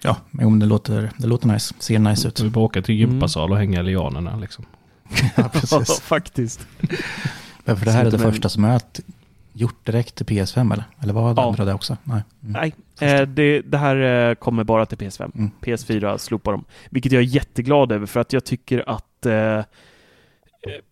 Ja, 0.01 0.17
men 0.31 0.59
det 0.59 0.65
låter, 0.65 1.09
det 1.17 1.27
låter 1.27 1.47
nice. 1.47 1.73
Ser 1.79 1.99
nice 1.99 2.27
ut. 2.27 2.39
Vi 2.39 2.49
bara 2.49 2.65
åka 2.65 2.81
till 2.81 2.95
Mm. 3.03 3.11
gympasal 3.11 3.51
och 3.51 3.57
hänga 3.57 3.79
i 3.79 3.83
lianerna 3.83 4.35
liksom. 4.37 4.65
Ja, 5.35 5.49
precis. 5.53 5.99
faktiskt. 6.03 6.67
Men 7.65 7.77
för 7.77 7.85
det 7.85 7.91
här 7.91 8.05
är 8.05 8.11
det 8.11 8.19
första 8.19 8.49
som 8.49 8.63
är 8.63 8.75
att 8.75 8.99
gjort 9.53 9.85
direkt 9.85 10.15
till 10.15 10.25
PS5 10.25 10.73
eller? 10.73 10.83
Eller 11.01 11.13
var 11.13 11.33
det 11.33 11.41
Ja. 11.41 11.47
andra 11.47 11.65
det 11.65 11.73
också? 11.73 11.97
Nej. 12.03 12.21
Mm. 12.43 12.53
Nej, 12.53 12.73
eh, 13.11 13.21
det, 13.27 13.61
det 13.61 13.77
här 13.77 14.29
eh, 14.29 14.35
kommer 14.35 14.63
bara 14.63 14.85
till 14.85 14.97
PS5. 14.97 15.31
Mm. 15.35 15.51
PS4 15.61 16.17
slopar 16.17 16.51
de. 16.51 16.65
Vilket 16.89 17.11
jag 17.11 17.19
är 17.21 17.25
jätteglad 17.27 17.91
över 17.91 18.05
för 18.05 18.19
att 18.19 18.33
jag 18.33 18.43
tycker 18.45 18.89
att 18.89 19.25
eh, 19.25 19.63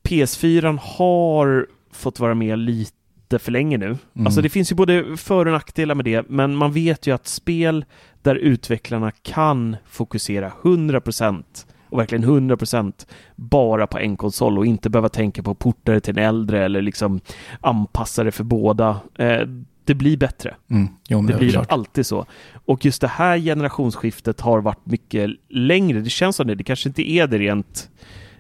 PS4 0.04 0.78
har 0.82 1.68
fått 1.92 2.20
vara 2.20 2.34
med 2.36 2.60
lite 2.60 3.40
för 3.40 3.52
länge 3.52 3.78
nu. 3.78 3.86
Mm. 3.86 4.00
Alltså 4.26 4.42
det 4.42 4.50
finns 4.50 4.72
ju 4.72 4.76
både 4.76 5.18
för 5.18 5.46
och 5.46 5.52
nackdelar 5.52 5.96
med 5.96 6.06
det, 6.06 6.30
men 6.30 6.56
man 6.56 6.72
vet 6.72 7.08
ju 7.08 7.14
att 7.16 7.28
spel 7.28 7.86
där 8.22 8.36
utvecklarna 8.36 9.12
kan 9.12 9.76
fokusera 9.86 10.52
100% 10.64 11.44
och 11.92 12.00
verkligen 12.00 12.26
100% 12.26 12.94
bara 13.36 13.88
på 13.88 14.00
en 14.00 14.18
konsol 14.18 14.58
och 14.58 14.66
inte 14.66 14.90
behöva 14.90 15.10
tänka 15.10 15.44
på 15.44 15.56
portare 15.56 16.00
till 16.00 16.18
en 16.18 16.24
äldre 16.26 16.66
eller 16.66 16.82
liksom 16.82 17.20
anpassa 17.62 18.24
det 18.24 18.32
för 18.32 18.44
båda. 18.44 19.00
Eh, 19.16 19.42
det 19.86 19.94
blir 19.96 20.18
bättre. 20.18 20.56
Mm. 20.70 20.88
Jo, 21.08 21.22
Det 21.22 21.34
blir 21.38 21.52
klart. 21.52 21.72
alltid 21.72 22.06
så. 22.06 22.26
Och 22.66 22.86
just 22.86 23.02
det 23.02 23.08
här 23.08 23.38
generationsskiftet 23.38 24.42
har 24.42 24.62
varit 24.62 24.86
mycket 24.86 25.30
längre. 25.50 26.00
Det 26.00 26.10
känns 26.10 26.36
som 26.36 26.48
det. 26.48 26.56
Det 26.56 26.64
kanske 26.64 26.90
inte 26.90 27.10
är 27.12 27.28
det 27.28 27.38
rent 27.38 27.90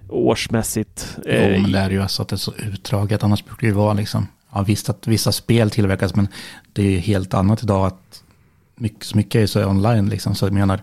årsmässigt. 0.10 1.18
Jo, 1.26 1.32
Eh, 1.32 1.62
men 1.62 1.72
det 1.72 1.80
är 1.80 1.90
ju 1.90 2.02
alltså 2.02 2.22
att 2.22 2.28
det 2.30 2.36
är 2.36 2.38
så 2.38 2.54
utdraget. 2.56 3.24
Annars 3.24 3.46
brukar 3.46 3.62
det 3.62 3.68
ju 3.68 3.74
vara 3.74 3.94
liksom, 3.94 4.28
ja 4.54 4.62
visst 4.62 4.90
att 4.90 5.08
vissa 5.08 5.32
spel 5.32 5.70
tillverkas, 5.70 6.16
men 6.16 6.28
det 6.74 6.82
är 6.82 6.92
ju 6.92 6.98
helt 6.98 7.34
annat 7.34 7.64
idag 7.64 7.86
att 7.88 8.24
mycket, 8.76 9.04
så 9.04 9.18
mycket 9.18 9.42
är 9.42 9.46
så 9.46 9.66
online 9.70 10.10
liksom. 10.10 10.36
Så 10.36 10.46
jag 10.46 10.54
menar, 10.54 10.82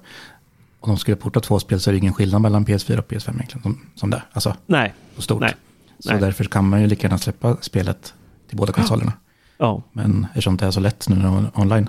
om 0.80 0.88
de 0.88 0.98
skulle 0.98 1.16
porta 1.16 1.40
två 1.40 1.58
spel 1.60 1.80
så 1.80 1.90
är 1.90 1.92
det 1.92 1.98
ingen 1.98 2.12
skillnad 2.14 2.42
mellan 2.42 2.66
PS4 2.66 2.98
och 2.98 3.08
PS5 3.08 3.34
egentligen, 3.34 3.62
som, 3.62 3.80
som 3.94 4.10
det 4.10 4.16
är. 4.16 4.22
Alltså, 4.32 4.56
nej, 4.66 4.94
så 5.16 5.22
stort. 5.22 5.40
Nej. 5.40 5.54
Så 5.98 6.10
Nej. 6.12 6.20
därför 6.20 6.44
kan 6.44 6.68
man 6.68 6.80
ju 6.80 6.86
lika 6.86 7.02
gärna 7.06 7.18
släppa 7.18 7.56
spelet 7.60 8.14
till 8.48 8.56
båda 8.56 8.72
konsolerna. 8.72 9.12
ja. 9.58 9.82
Men 9.92 10.26
eftersom 10.30 10.56
det 10.56 10.66
är 10.66 10.70
så 10.70 10.80
lätt 10.80 11.08
nu 11.08 11.16
när 11.16 11.30
det 11.40 11.46
är 11.54 11.60
online. 11.60 11.88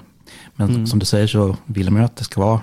Men 0.56 0.70
Mm. 0.70 0.88
som 0.88 1.00
du 1.00 1.06
säger 1.06 1.28
så 1.28 1.58
vill 1.66 1.90
man 1.92 2.02
ju 2.02 2.06
att 2.06 2.16
det 2.16 2.24
ska 2.24 2.42
vara 2.42 2.62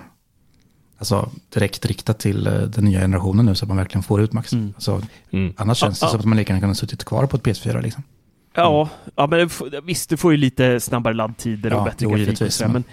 alltså, 0.99 1.31
direkt 1.55 1.87
riktat 1.87 2.19
till 2.19 2.47
eh, 2.47 2.53
den 2.53 2.85
nya 2.85 3.01
generationen 3.01 3.47
nu 3.47 3.55
så 3.55 3.65
att 3.65 3.69
man 3.69 3.77
verkligen 3.77 4.03
får 4.03 4.21
ut 4.23 4.33
max. 4.33 4.53
Mm. 4.53 4.73
Alltså, 4.77 5.03
Mm. 5.31 5.55
annars 5.57 5.79
känns 5.79 6.01
det 6.01 6.07
Ja, 6.07 6.11
som 6.11 6.21
att 6.21 6.27
man 6.27 6.37
lika 6.39 6.53
gärna 6.53 6.61
kan 6.61 6.71
ha 6.71 6.75
suttit 6.75 7.05
kvar 7.05 7.27
på 7.27 7.37
ett 7.37 7.43
PS4 7.43 7.83
liksom. 7.83 8.03
Ja, 8.55 8.89
ja 9.17 9.27
men 9.27 9.51
visst, 9.83 10.11
du 10.11 10.17
får 10.17 10.33
ju 10.33 10.39
lite 10.39 10.81
snabbare 10.81 11.15
laddtider 11.15 11.73
och 11.73 11.81
Ja, 11.81 11.85
bättre 11.85 12.07
grafik 12.07 12.61
men 12.69 12.85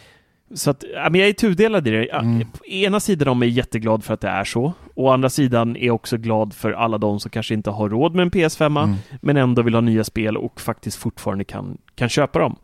Så 0.55 0.69
att, 0.69 0.83
ja, 0.93 1.09
men 1.09 1.21
jag 1.21 1.29
är 1.29 1.33
tudelad 1.33 1.87
i 1.87 1.91
det. 1.91 2.05
Mm. 2.05 2.47
På 2.51 2.65
ena 2.65 2.99
sidan 2.99 3.27
om 3.27 3.41
är 3.41 3.45
jag 3.45 3.53
jätteglad 3.53 4.03
för 4.03 4.13
att 4.13 4.21
det 4.21 4.27
är 4.27 4.43
så. 4.43 4.73
Å 4.95 5.09
andra 5.09 5.29
sidan 5.29 5.75
är 5.75 5.85
jag 5.85 5.95
också 5.95 6.17
glad 6.17 6.53
för 6.53 6.71
alla 6.71 6.97
de 6.97 7.19
som 7.19 7.31
kanske 7.31 7.53
inte 7.53 7.69
har 7.69 7.89
råd 7.89 8.15
med 8.15 8.23
en 8.23 8.31
PS5 8.31 8.83
Mm. 8.83 8.95
men 9.21 9.37
ändå 9.37 9.61
vill 9.61 9.73
ha 9.73 9.81
nya 9.81 10.03
spel 10.03 10.37
och 10.37 10.61
faktiskt 10.61 10.97
fortfarande 10.97 11.43
kan, 11.43 11.77
kan 11.95 12.09
köpa 12.09 12.39
dem. 12.39 12.55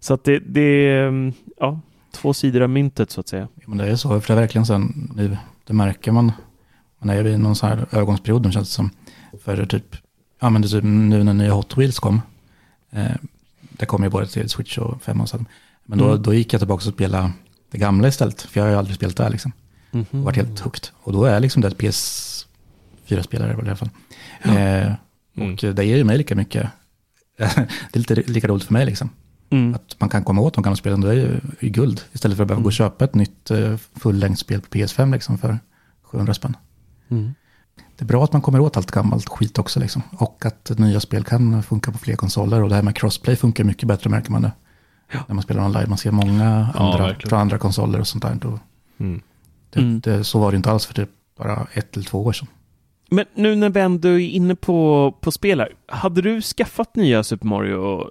Så 0.00 0.14
att 0.14 0.24
det, 0.24 0.38
det 0.38 0.60
är 0.60 1.08
mm, 1.08 1.32
ja, 1.60 1.80
två 2.12 2.34
sidor 2.34 2.60
av 2.60 2.70
myntet 2.70 3.10
så 3.10 3.20
att 3.20 3.28
säga. 3.28 3.48
Ja, 3.54 3.62
men 3.66 3.78
det 3.78 3.86
är 3.86 3.96
så, 3.96 4.20
för 4.20 4.34
det 4.34 4.38
är 4.38 4.40
verkligen 4.40 4.66
sen, 4.66 5.10
nu, 5.16 5.36
det 5.66 5.72
märker 5.72 6.12
man, 6.12 6.32
man 6.98 7.10
är 7.10 7.26
i 7.26 7.38
någon 7.38 7.56
sån 7.56 7.68
här 7.68 7.86
övergångsperiod 7.90 8.46
nu 8.46 8.52
känns 8.52 8.68
det 8.68 8.74
som, 8.74 8.90
för 9.44 9.66
typ, 9.66 9.96
ja 10.40 10.50
men 10.50 10.62
det 10.62 10.68
är 10.68 10.70
typ 10.70 10.84
nu 10.84 11.24
när 11.24 11.34
nya 11.34 11.52
Hot 11.52 11.78
Wheels 11.78 11.98
kom, 11.98 12.20
eh, 12.90 13.16
det 13.60 13.86
kom 13.86 14.02
ju 14.02 14.08
både 14.08 14.26
till 14.26 14.48
Switch 14.48 14.78
och 14.78 15.02
5 15.02 15.20
och 15.20 15.28
så, 15.28 15.38
men 15.88 15.98
då, 15.98 16.08
Mm. 16.10 16.22
då 16.22 16.34
gick 16.34 16.52
jag 16.52 16.60
tillbaka 16.60 16.88
och 16.88 16.94
spelade 16.94 17.30
det 17.70 17.78
gamla 17.78 18.08
istället, 18.08 18.42
för 18.42 18.60
jag 18.60 18.64
har 18.66 18.70
ju 18.70 18.76
aldrig 18.78 18.96
spelat 18.96 19.16
det 19.16 19.22
här 19.22 19.30
liksom, 19.30 19.52
Mhm. 19.90 20.06
och 20.10 20.18
varit 20.18 20.36
helt 20.36 20.60
hooked, 20.60 20.88
och 21.02 21.12
då 21.12 21.24
är 21.24 21.40
liksom 21.40 21.62
det 21.62 21.68
ett 21.68 21.78
PS4-spelare 21.78 23.52
i 23.52 23.54
alla 23.66 23.76
fall. 23.76 23.90
Eh, 24.42 24.92
Mm. 25.36 25.52
och 25.52 25.74
det 25.74 25.84
ger 25.84 25.96
ju 25.96 26.04
mig 26.04 26.18
lika 26.18 26.34
mycket, 26.34 26.68
det 27.38 27.44
är 27.92 27.98
lite 27.98 28.14
lika 28.14 28.48
roligt 28.48 28.64
för 28.64 28.72
mig 28.72 28.86
liksom. 28.86 29.10
Mm. 29.50 29.74
Att 29.74 29.96
man 30.00 30.08
kan 30.08 30.24
komma 30.24 30.40
åt 30.42 30.54
de 30.54 30.62
gamla 30.62 30.76
spelen, 30.76 31.00
det 31.00 31.08
är 31.10 31.14
ju, 31.14 31.40
är 31.60 31.68
guld. 31.68 32.00
Istället 32.12 32.36
för 32.36 32.44
att 32.44 32.48
behöva 32.48 32.62
gå 32.62 32.66
och 32.66 32.72
köpa 32.72 33.04
ett 33.04 33.14
nytt 33.14 33.50
uh, 33.50 33.76
fullängdsspel 33.96 34.60
på 34.60 34.68
PS5 34.68 35.12
liksom 35.12 35.38
för 35.38 35.58
700 36.02 36.34
spänn. 36.34 36.56
Mm. 37.10 37.34
Det 37.96 38.04
är 38.04 38.06
bra 38.06 38.24
att 38.24 38.32
man 38.32 38.42
kommer 38.42 38.60
åt 38.60 38.76
allt 38.76 38.90
gammalt 38.90 39.28
skit 39.28 39.58
också 39.58 39.80
liksom. 39.80 40.02
Och 40.10 40.46
att 40.46 40.78
nya 40.78 41.00
spel 41.00 41.24
kan 41.24 41.62
funka 41.62 41.92
på 41.92 41.98
fler 41.98 42.16
konsoler. 42.16 42.62
Och 42.62 42.68
det 42.68 42.74
här 42.74 42.82
med 42.82 42.96
crossplay 42.96 43.36
funkar 43.36 43.64
mycket 43.64 43.88
bättre 43.88 44.10
märker 44.10 44.30
man 44.30 44.42
nu. 44.42 44.50
När 45.12 45.34
man 45.34 45.42
spelar 45.42 45.64
online. 45.64 45.88
Man 45.88 45.98
ser 45.98 46.10
många 46.10 46.68
Ja, 46.74 46.80
andra, 46.80 47.06
verkligen. 47.06 47.28
från 47.28 47.38
andra 47.40 47.58
konsoler 47.58 48.00
och 48.00 48.06
sånt 48.06 48.22
där. 48.24 48.34
Då, 48.34 48.58
Mm. 49.00 49.20
det, 49.70 49.80
Mm. 49.80 50.00
det, 50.00 50.24
så 50.24 50.38
var 50.38 50.50
det 50.50 50.56
inte 50.56 50.70
alls 50.70 50.86
för 50.86 50.94
typ 50.94 51.10
bara 51.38 51.66
ett 51.72 51.96
eller 51.96 52.06
två 52.06 52.24
år 52.24 52.32
sedan. 52.32 52.48
Men 53.10 53.24
nu 53.34 53.56
när 53.56 53.70
vi 53.70 53.80
ändå 53.80 54.08
är 54.08 54.18
inne 54.18 54.54
på, 54.54 55.14
på 55.20 55.30
spel 55.32 55.60
här, 55.60 55.72
hade 55.88 56.22
du 56.22 56.42
skaffat 56.42 56.96
nya 56.96 57.22
Super 57.24 57.46
Mario, 57.46 58.04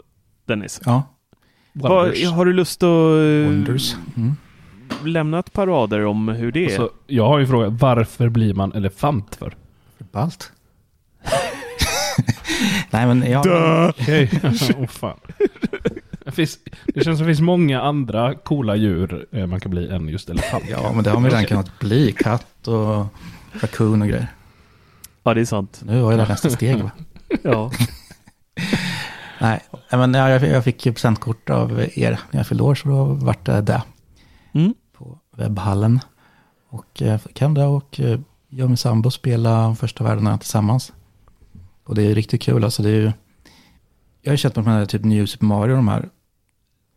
Dennis? 0.46 0.82
Ja, 0.86 1.04
Wonders. 1.74 2.26
har 2.32 2.46
du 2.46 2.54
lust 2.54 2.84
att 2.84 2.88
eh, 2.88 3.48
Wonders. 3.52 3.96
Mm. 4.16 4.36
lämna 5.06 5.40
ett 5.40 5.54
par 5.54 5.68
rader 5.68 6.06
om 6.06 6.28
hur 6.28 6.52
det 6.52 6.60
är? 6.60 6.66
Alltså, 6.66 6.90
jag 7.08 7.28
har 7.28 7.40
ju 7.40 7.48
frågat, 7.48 7.74
varför 7.82 8.30
blir 8.30 8.54
man 8.54 8.74
elefant 8.74 9.36
för? 9.36 9.56
Ballt. 10.12 10.52
Nej 12.92 13.08
men 13.08 13.32
jag... 13.32 13.40
Okej, 13.90 14.30
oh, 14.78 14.88
fan. 14.88 15.18
Det, 16.28 16.32
finns, 16.34 16.60
det 16.94 17.04
känns 17.04 17.18
som 17.20 17.28
det 17.28 17.34
finns 17.34 17.42
många 17.42 17.82
andra 17.82 18.36
coola 18.36 18.76
djur 18.76 19.28
eh, 19.32 19.48
man 19.48 19.60
kan 19.60 19.72
bli 19.72 19.90
än 19.90 20.08
just 20.10 20.30
elefant. 20.30 20.64
Ja 20.70 20.92
men 20.94 21.04
det 21.04 21.10
har 21.10 21.18
man 21.20 21.24
ju 21.24 21.30
redan 21.30 21.46
kunnat 21.46 21.80
bli. 21.80 22.12
Katt 22.12 22.68
och 22.68 23.06
raccoon 23.62 24.02
och 24.02 24.08
grejer. 24.08 24.28
Ja, 25.24 25.34
det 25.34 25.42
är 25.42 25.46
sant. 25.46 25.82
Nu 25.86 26.02
var 26.02 26.12
ju 26.12 26.18
det 26.18 26.28
nästa 26.28 26.50
steg 26.50 26.84
va? 26.84 26.92
Ja. 27.44 27.72
Nej, 29.42 29.60
men 29.92 30.14
jag, 30.14 30.30
jag- 30.30 30.44
jag 30.50 30.64
fick 30.64 30.86
ju 30.86 30.94
presentkort 30.94 31.50
av 31.50 31.80
er 31.96 32.20
när 32.32 32.40
jag 32.40 32.48
fyllde 32.48 32.64
år 32.64 32.76
så 32.76 32.88
då 32.90 33.04
vart 33.06 33.46
det 33.46 33.62
det 33.62 33.84
Mm. 34.54 34.74
på 34.98 35.20
webbhallen. 35.38 36.00
Och 36.70 36.86
jag 36.94 37.22
fick 37.22 37.42
hem 37.42 37.54
det 37.54 37.66
och 37.66 38.00
eh, 38.00 38.20
jag 38.50 38.64
och 38.64 38.70
min 38.70 38.78
sambo 38.78 39.12
spela 39.12 39.76
första 39.76 40.04
världarna 40.04 40.38
tillsammans. 40.38 40.94
Och 41.84 41.96
det 41.96 42.04
är 42.04 42.16
riktigt 42.16 42.42
kul 42.42 42.64
alltså 42.64 42.84
det 42.84 42.90
är 42.90 42.94
ju, 42.96 43.12
jag 44.22 44.32
har 44.32 44.34
ju 44.34 44.38
känt 44.38 44.56
med 44.56 44.66
de 44.66 44.72
här 44.72 44.86
typ 44.86 45.04
New 45.04 45.26
Super 45.26 45.46
Mario 45.46 45.76
de 45.76 45.88
här, 45.88 46.10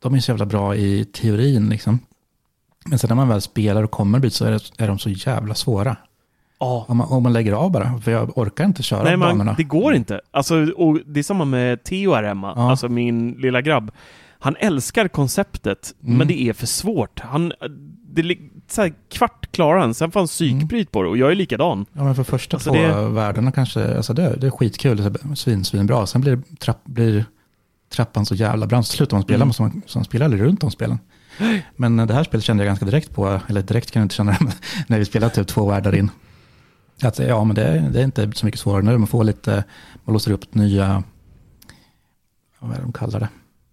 de 0.02 0.14
är 0.14 0.20
så 0.20 0.30
jävla 0.30 0.46
bra 0.46 0.74
i 0.76 1.04
teorin 1.04 1.68
liksom. 1.68 1.98
Men 2.86 2.98
sen 2.98 3.08
när 3.08 3.14
man 3.16 3.28
väl 3.28 3.40
spelar 3.40 3.82
och 3.82 3.90
kommer 3.90 4.18
dit 4.18 4.32
så 4.34 4.44
är, 4.44 4.50
det, 4.50 4.60
är 4.84 4.88
de 4.88 4.98
så 4.98 5.10
jävla 5.10 5.54
svåra. 5.54 5.96
Ja. 6.60 6.84
Om 6.88 6.96
man, 6.96 7.06
om 7.12 7.22
man 7.22 7.32
lägger 7.32 7.52
av 7.52 7.70
bara, 7.70 7.98
för 8.00 8.10
jag 8.10 8.38
orkar 8.38 8.64
inte 8.64 8.82
köra 8.82 9.02
Nej, 9.02 9.16
banorna. 9.16 9.44
man, 9.44 9.54
det 9.56 9.62
går 9.62 9.94
inte. 9.94 10.20
Alltså, 10.30 10.54
och 10.76 10.98
det 11.06 11.20
är 11.20 11.24
samma 11.24 11.44
med 11.44 11.84
Theo 11.84 12.14
här 12.14 12.22
hemma, 12.22 12.52
Ja. 12.56 12.70
alltså 12.70 12.88
min 12.88 13.32
lilla 13.32 13.60
grabb. 13.60 13.90
Han 14.42 14.56
älskar 14.58 15.08
konceptet, 15.08 15.94
Mm. 16.04 16.18
men 16.18 16.28
det 16.28 16.42
är 16.42 16.52
för 16.52 16.66
svårt. 16.66 17.20
Han, 17.20 17.52
det, 18.14 18.38
så 18.68 18.82
här, 18.82 18.92
kvart 19.10 19.52
klarar 19.52 19.80
han, 19.80 19.94
sen 19.94 20.10
får 20.10 20.20
han 20.20 20.26
psykbryt 20.26 20.90
på 20.92 21.02
det 21.02 21.08
och 21.08 21.16
jag 21.18 21.30
är 21.30 21.34
likadan. 21.34 21.86
Ja, 21.92 22.04
men 22.04 22.14
för 22.14 22.22
första 22.24 22.56
Alltså 22.56 22.70
två 22.70 22.78
det- 22.78 23.08
världarna 23.08 23.52
kanske, 23.52 23.96
alltså 23.96 24.12
det, 24.12 24.36
det 24.36 24.46
är 24.46 24.50
skitkul, 24.50 24.96
det 24.96 25.02
är 25.04 25.34
svin, 25.34 25.64
svin 25.64 25.86
bra. 25.86 26.06
Sen 26.06 26.20
blir, 26.20 26.38
trapp, 26.58 26.84
blir 26.84 27.24
trappan 27.92 28.26
så 28.26 28.34
jävla 28.34 28.66
brant, 28.66 28.86
så 28.86 28.92
slutar 28.96 29.16
man 29.16 29.22
spela, 29.22 29.36
Mm. 29.36 29.48
måste 29.48 29.62
man, 29.98 30.04
spelar 30.04 30.24
aldrig 30.24 30.42
runt 30.42 30.64
om 30.64 30.70
spelen. 30.70 30.98
Men 31.76 31.96
det 31.96 32.14
här 32.14 32.24
spelet 32.24 32.44
kände 32.44 32.62
jag 32.64 32.70
ganska 32.70 32.84
direkt 32.86 33.14
på, 33.14 33.40
eller 33.48 33.62
direkt 33.62 33.90
kan 33.90 34.00
jag 34.00 34.04
inte 34.04 34.14
känna 34.14 34.32
det, 34.32 34.52
när 34.86 34.98
vi 34.98 35.04
spelade 35.04 35.34
typ 35.34 35.46
två 35.48 35.68
världar 35.70 35.94
in. 35.94 36.10
Att 37.02 37.18
ja, 37.18 37.44
men 37.44 37.56
det, 37.56 37.64
är- 37.64 37.90
det 37.90 38.00
är 38.00 38.04
inte 38.04 38.30
så 38.34 38.46
mycket 38.46 38.60
svårare 38.60 38.82
nu, 38.82 38.98
man 38.98 39.06
får 39.06 39.24
lite, 39.24 39.64
man 40.04 40.12
låser 40.12 40.30
upp 40.32 40.54
nya, 40.54 41.02
vad 42.58 42.70
är 42.72 42.76
det 42.76 42.82
de 42.82 42.92
kallar 42.92 43.20
det? 43.20 43.28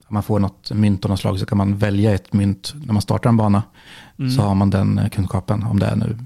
Man 0.10 0.24
får 0.24 0.40
något 0.40 0.72
mynt 0.72 1.06
av 1.06 1.10
något 1.12 1.20
slag 1.20 1.40
så 1.40 1.46
kan 1.46 1.58
man 1.58 1.78
välja 1.78 2.14
ett 2.14 2.34
mynt 2.34 2.74
när 2.86 2.94
man 2.94 3.02
startar 3.02 3.30
en 3.30 3.38
bana. 3.38 3.64
Mm. 4.20 4.32
Så 4.32 4.42
har 4.42 4.56
man 4.56 4.70
den 4.70 5.00
eh, 5.00 5.10
kunskapen, 5.10 5.64
om 5.64 5.80
det 5.80 5.86
är 5.86 5.96
nu 5.96 6.18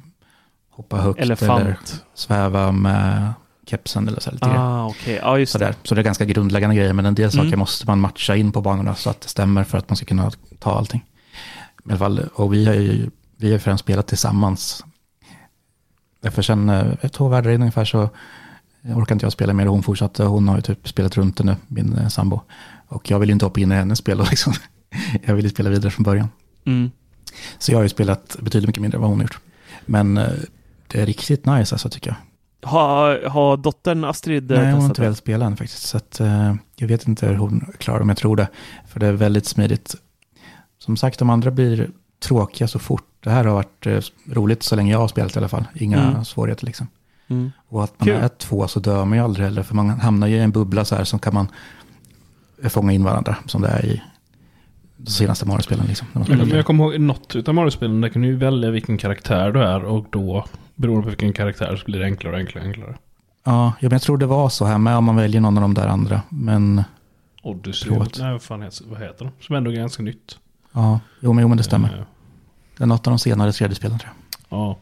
hoppa 0.69 0.97
högt 0.97 1.19
eller 1.19 1.31
Elefant. 1.31 2.03
sväva 2.13 2.71
med 2.71 3.33
kepsen 3.71 4.07
eller 4.07 4.19
så 4.19 4.31
lite. 4.31 4.45
Ah, 4.45 4.85
okej. 4.87 5.19
Ja, 5.21 5.39
just. 5.39 5.51
Sådär. 5.51 5.75
Så 5.83 5.95
det 5.95 6.01
är 6.01 6.03
ganska 6.03 6.25
grundläggande 6.25 6.75
grejer, 6.75 6.93
men 6.93 7.05
en 7.05 7.15
del 7.15 7.31
saker 7.31 7.47
Mm. 7.47 7.59
måste 7.59 7.87
man 7.87 7.99
matcha 7.99 8.35
in 8.35 8.51
på 8.51 8.61
banorna 8.61 8.95
så 8.95 9.09
att 9.09 9.21
det 9.21 9.27
stämmer 9.27 9.63
för 9.63 9.77
att 9.77 9.89
man 9.89 9.97
ska 9.97 10.05
kunna 10.05 10.31
ta 10.59 10.71
allting. 10.77 11.05
I 11.85 11.89
alla 11.89 11.97
fall, 11.97 12.19
och 12.33 12.53
vi 12.53 12.65
har 12.65 12.73
ju 12.73 13.09
vi 13.37 13.51
har 13.51 13.59
främst 13.59 13.83
spelat 13.83 14.07
tillsammans. 14.07 14.83
Därför 16.21 16.41
sen 16.41 16.69
eh, 16.69 17.09
två 17.11 17.27
världar 17.27 17.51
in 17.51 17.61
ungefär 17.61 17.85
så 17.85 18.09
orkar 18.83 19.15
inte 19.15 19.25
jag 19.25 19.33
spela 19.33 19.53
mer 19.53 19.65
hon 19.65 19.83
fortsatte. 19.83 20.23
Hon 20.23 20.47
har 20.47 20.55
ju 20.55 20.61
typ 20.61 20.87
spelat 20.89 21.17
runt 21.17 21.37
det 21.37 21.43
nu, 21.43 21.55
min 21.67 21.97
eh, 21.97 22.07
sambo. 22.07 22.41
Och 22.87 23.11
jag 23.11 23.19
vill 23.19 23.29
ju 23.29 23.33
inte 23.33 23.45
hoppa 23.45 23.59
in 23.59 23.71
i 23.71 23.75
hennes 23.75 23.99
spel 23.99 24.19
och 24.21 24.29
liksom. 24.29 24.53
Jag 25.23 25.35
vill 25.35 25.45
ju 25.45 25.49
spela 25.51 25.69
vidare 25.69 25.91
från 25.91 26.03
början. 26.03 26.27
Mm. 26.65 26.91
Så 27.59 27.71
jag 27.71 27.77
har 27.77 27.83
ju 27.83 27.89
spelat 27.89 28.37
betydligt 28.39 28.67
mycket 28.67 28.81
mindre 28.81 28.97
än 28.97 29.01
vad 29.01 29.09
hon 29.09 29.19
har 29.19 29.23
gjort. 29.23 29.39
Men 29.85 30.17
eh, 30.17 30.27
det 30.87 31.01
är 31.01 31.05
riktigt 31.05 31.45
nice 31.45 31.75
alltså 31.75 31.89
tycker 31.89 32.09
jag. 32.09 32.17
Har, 32.63 33.29
har 33.29 33.57
dottern 33.57 34.03
Astrid 34.03 34.51
eh, 34.51 34.57
Nej, 34.57 34.71
hon 34.71 34.73
har 34.73 34.79
testat 34.79 34.89
inte 34.89 35.01
det? 35.01 35.05
velat 35.05 35.17
spela 35.17 35.45
än 35.45 35.57
faktiskt. 35.57 35.83
Så 35.87 35.97
att, 35.97 36.19
eh, 36.19 36.55
jag 36.75 36.87
vet 36.87 37.07
inte 37.07 37.27
hur 37.27 37.35
hon 37.35 37.65
klarar 37.77 37.99
men 37.99 38.07
jag 38.09 38.17
tror 38.17 38.35
det. 38.35 38.47
För 38.87 38.99
det 38.99 39.07
är 39.07 39.11
väldigt 39.13 39.45
smidigt. 39.45 39.95
Som 40.79 40.97
sagt, 40.97 41.19
de 41.19 41.29
andra 41.29 41.51
blir 41.51 41.89
tråkiga 42.23 42.67
så 42.67 42.79
fort. 42.79 43.03
Det 43.19 43.29
här 43.29 43.45
har 43.45 43.53
varit 43.53 43.85
eh, 43.87 43.99
roligt 44.31 44.63
så 44.63 44.75
länge 44.75 44.91
jag 44.91 44.99
har 44.99 45.07
spelat 45.07 45.35
i 45.35 45.39
alla 45.39 45.47
fall. 45.47 45.65
Inga 45.75 45.97
Mm. 46.09 46.25
svårigheter 46.25 46.65
liksom. 46.65 46.87
Mm. 47.27 47.51
Och 47.67 47.83
att 47.83 47.99
man 47.99 48.05
Kul. 48.07 48.15
är 48.15 48.27
två 48.27 48.67
så 48.67 48.79
dör 48.79 49.05
man 49.05 49.17
ju 49.17 49.23
aldrig 49.23 49.45
heller. 49.45 49.63
För 49.63 49.75
man 49.75 49.89
hamnar 49.89 50.27
ju 50.27 50.35
i 50.35 50.39
en 50.39 50.51
bubbla 50.51 50.85
så 50.85 50.95
här 50.95 51.03
som 51.03 51.19
kan 51.19 51.33
man 51.33 51.47
fånga 52.69 52.91
in 52.91 53.03
varandra. 53.03 53.35
Som 53.45 53.61
det 53.61 53.67
är 53.67 53.85
i 53.85 54.01
senaste 55.05 55.45
Mario-spelen. 55.47 55.85
Liksom, 55.85 56.07
när 56.13 56.19
man 56.19 56.23
spelar 56.25 56.37
Men 56.37 56.45
vidare. 56.45 56.59
jag 56.59 56.65
kommer 56.65 56.83
ihåg 56.83 56.99
något 57.01 57.35
utav 57.35 57.55
Mario-spelen, 57.55 58.01
där 58.01 58.09
kan 58.09 58.21
du 58.21 58.27
ju 58.27 58.35
välja 58.35 58.71
vilken 58.71 58.97
karaktär 58.97 59.51
du 59.51 59.63
är 59.63 59.83
och 59.83 60.05
då, 60.09 60.45
beroende 60.75 61.03
på 61.03 61.09
vilken 61.09 61.33
karaktär, 61.33 61.75
så 61.75 61.85
blir 61.85 61.99
det 61.99 62.05
enklare 62.05 62.33
och 62.33 62.39
enklare 62.39 62.63
och 62.63 62.67
enklare. 62.69 62.95
Ja, 63.43 63.65
ja, 63.65 63.73
men 63.81 63.91
jag 63.91 64.01
tror 64.01 64.17
det 64.17 64.25
var 64.25 64.49
så 64.49 64.65
här 64.65 64.77
med 64.77 64.97
om 64.97 65.03
man 65.03 65.15
väljer 65.15 65.41
någon 65.41 65.57
av 65.57 65.61
de 65.61 65.73
där 65.73 65.87
andra. 65.87 66.21
Men 66.29 66.83
Odyssey, 67.43 67.89
Förlåt. 67.89 68.19
nej 68.19 68.31
vad 68.31 68.41
fan 68.41 68.61
heter, 68.61 68.85
vad 68.89 68.99
heter 68.99 69.25
de? 69.25 69.31
Som 69.45 69.55
ändå 69.55 69.71
är 69.71 69.75
ganska 69.75 70.03
nytt. 70.03 70.37
ja, 70.71 70.99
jo 71.19 71.33
men, 71.33 71.41
jo, 71.41 71.47
men 71.47 71.57
det 71.57 71.63
stämmer. 71.63 71.87
Eh, 71.99 72.03
Det 72.77 72.83
är 72.83 72.87
något 72.87 73.07
av 73.07 73.11
de 73.11 73.19
senare 73.19 73.51
3D-spelen 73.51 73.99
tror 73.99 74.11
jag. 74.49 74.59
Ja, 74.59 74.77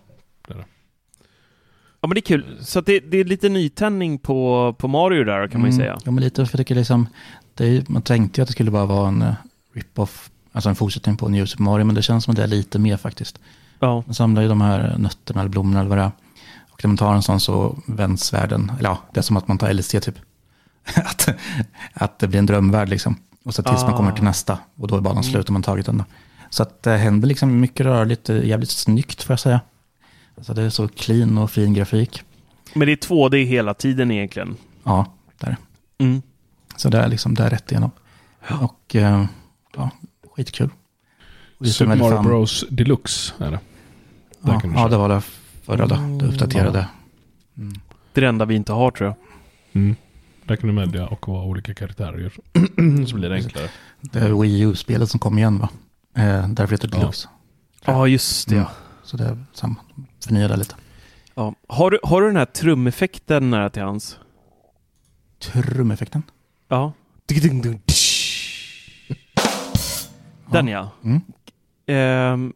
Ja, 2.01 2.07
men 2.07 2.13
det 2.15 2.19
är 2.19 2.21
kul. 2.21 2.45
Så 2.61 2.79
att 2.79 2.85
det, 2.85 2.99
det 2.99 3.17
är 3.17 3.23
lite 3.23 3.49
nytändning 3.49 4.17
på, 4.19 4.75
på 4.79 4.87
Mario 4.87 5.23
där 5.23 5.47
kan 5.47 5.61
man 5.61 5.69
ju 5.71 5.75
Mm, 5.75 5.85
säga. 5.85 5.97
Ja, 6.05 6.11
men 6.11 6.23
lite, 6.23 6.45
för 6.45 6.57
tycker 6.57 6.75
liksom, 6.75 7.07
det 7.53 7.65
är, 7.77 7.83
man 7.87 8.01
tänkte 8.01 8.39
ju 8.39 8.43
att 8.43 8.47
det 8.47 8.51
skulle 8.53 8.71
bara 8.71 8.85
vara 8.85 9.07
en 9.07 9.21
uh, 9.21 9.33
rip-off, 9.73 10.29
alltså 10.51 10.69
en 10.69 10.75
fortsättning 10.75 11.17
på 11.17 11.29
New 11.29 11.45
Super 11.45 11.63
Mario, 11.63 11.85
men 11.85 11.95
det 11.95 12.01
känns 12.01 12.23
som 12.23 12.31
att 12.31 12.35
det 12.37 12.43
är 12.43 12.47
lite 12.47 12.79
mer 12.79 12.97
faktiskt. 12.97 13.39
Ja. 13.79 14.03
Man 14.05 14.13
samlar 14.15 14.41
ju 14.41 14.47
de 14.47 14.61
här 14.61 14.95
nötterna 14.97 15.39
eller 15.41 15.49
blommorna 15.49 15.79
eller 15.79 15.89
vad 15.89 15.97
det 15.97 16.03
är. 16.03 16.11
Och 16.71 16.83
när 16.83 16.87
man 16.87 16.97
tar 16.97 17.13
en 17.13 17.21
sån 17.21 17.39
så 17.39 17.77
vänds 17.85 18.33
världen, 18.33 18.71
eller 18.79 18.89
ja, 18.89 18.97
det 19.13 19.19
är 19.19 19.21
som 19.21 19.37
att 19.37 19.47
man 19.47 19.57
tar 19.57 19.73
LSD 19.73 20.01
typ. 20.01 20.15
att, 20.95 21.29
att 21.93 22.19
det 22.19 22.27
blir 22.27 22.39
en 22.39 22.45
drömvärld 22.45 22.89
liksom. 22.89 23.15
Och 23.43 23.55
så 23.55 23.63
tills 23.63 23.81
man 23.83 23.93
Ah. 23.93 23.97
kommer 23.97 24.11
till 24.11 24.23
nästa, 24.23 24.59
och 24.75 24.87
då 24.87 24.95
är 24.97 25.01
banan 25.01 25.23
Mm. 25.23 25.31
slut 25.31 25.45
och 25.45 25.53
man 25.53 25.63
tagit 25.63 25.85
den 25.85 25.97
då. 25.97 26.03
Så 26.49 26.63
att 26.63 26.83
det 26.83 26.97
händer 26.97 27.27
liksom 27.27 27.59
mycket 27.59 27.85
rörligt, 27.85 28.23
det 28.25 28.33
är 28.33 28.41
jävligt 28.41 28.69
snyggt 28.69 29.23
får 29.23 29.33
jag 29.33 29.39
säga. 29.39 29.61
Alltså 30.37 30.53
det 30.53 30.61
är 30.61 30.69
så 30.69 30.87
clean 30.87 31.37
och 31.37 31.51
fin 31.51 31.73
grafik. 31.73 32.23
Men 32.73 32.85
det 32.85 32.91
är 32.91 32.95
2D 32.95 33.45
hela 33.45 33.73
tiden 33.73 34.11
egentligen. 34.11 34.55
Ja, 34.83 35.05
där. 35.37 35.57
Mm. 35.97 36.21
Så 36.75 36.89
det 36.89 36.97
är 36.99 37.07
liksom, 37.07 37.33
det 37.35 37.43
är 37.43 37.49
rätt 37.49 37.71
igenom. 37.71 37.91
Och 38.61 38.95
eh, 38.95 39.25
ja, 39.75 39.89
skitkul. 40.35 40.69
Super 41.65 41.85
Mario 41.95 42.09
fan- 42.15 42.25
Bros 42.25 42.65
Deluxe 42.69 43.33
är 43.39 43.51
det. 43.51 43.59
Där 44.41 44.53
Ja, 44.53 44.61
ja, 44.75 44.87
det 44.87 44.97
var 44.97 45.09
det 45.09 45.21
förra 45.63 45.87
då. 45.87 45.95
Det 46.19 46.25
uppdaterade. 46.25 46.87
Mm. 47.57 47.73
Det 48.13 48.19
är 48.19 48.21
det 48.21 48.27
enda 48.27 48.45
vi 48.45 48.55
inte 48.55 48.73
har 48.73 48.91
tror 48.91 49.07
jag. 49.09 49.15
Mm. 49.81 49.95
Där 50.43 50.55
kan 50.55 50.69
du 50.69 50.75
välja 50.75 51.07
och 51.07 51.27
vad 51.27 51.45
olika 51.45 51.73
karaktärer 51.73 52.31
så 53.07 53.15
blir 53.15 53.29
det 53.29 53.35
enklare. 53.35 53.69
Det 54.01 54.19
är 54.19 54.41
Wii 54.41 54.61
U-spelet 54.61 55.09
som 55.09 55.19
kom 55.19 55.37
igen 55.37 55.59
va? 55.59 55.69
Eh, 56.15 56.47
därför 56.47 56.71
heter 56.71 56.87
det 56.87 56.95
Ja. 56.97 57.01
Deluxe. 57.01 57.27
Ja, 57.85 58.07
just 58.07 58.49
det. 58.49 58.55
Mm. 58.55 58.67
Så 59.03 59.17
det 59.17 59.23
är 59.25 59.37
samma. 59.53 59.75
Förnya 60.25 60.47
det 60.47 60.57
lite. 60.57 60.75
Ja. 61.35 61.55
Har, 61.67 61.91
du, 61.91 61.99
har 62.03 62.21
du 62.21 62.27
den 62.27 62.35
här 62.35 62.45
trumeffekten 62.45 63.49
nära 63.49 63.69
till 63.69 63.81
hans? 63.83 64.17
Trumeffekten. 65.39 66.23
Ja. 66.67 66.93
Den 70.51 70.67
ja. 70.67 70.89
Mm. 71.03 71.21
Ehm, 71.87 72.53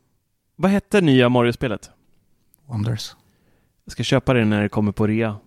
vad 0.56 0.71
hette 0.71 1.01
nya 1.01 1.29
Mario-spelet? 1.29 1.89
Wonders. 2.65 3.15
Jag 3.86 3.91
ska 3.91 4.03
köpa 4.03 4.34
det 4.34 4.45
när 4.45 4.62
det 4.62 4.69
kommer 4.69 4.91
på 4.91 5.08
rea. 5.08 5.36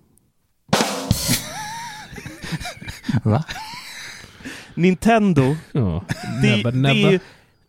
Va? 3.23 3.45
Nintendo, 4.75 5.57
Ja. 5.73 6.05
det, 6.43 6.57
Nebba, 6.57 6.71
det, 6.71 7.15
är 7.15 7.21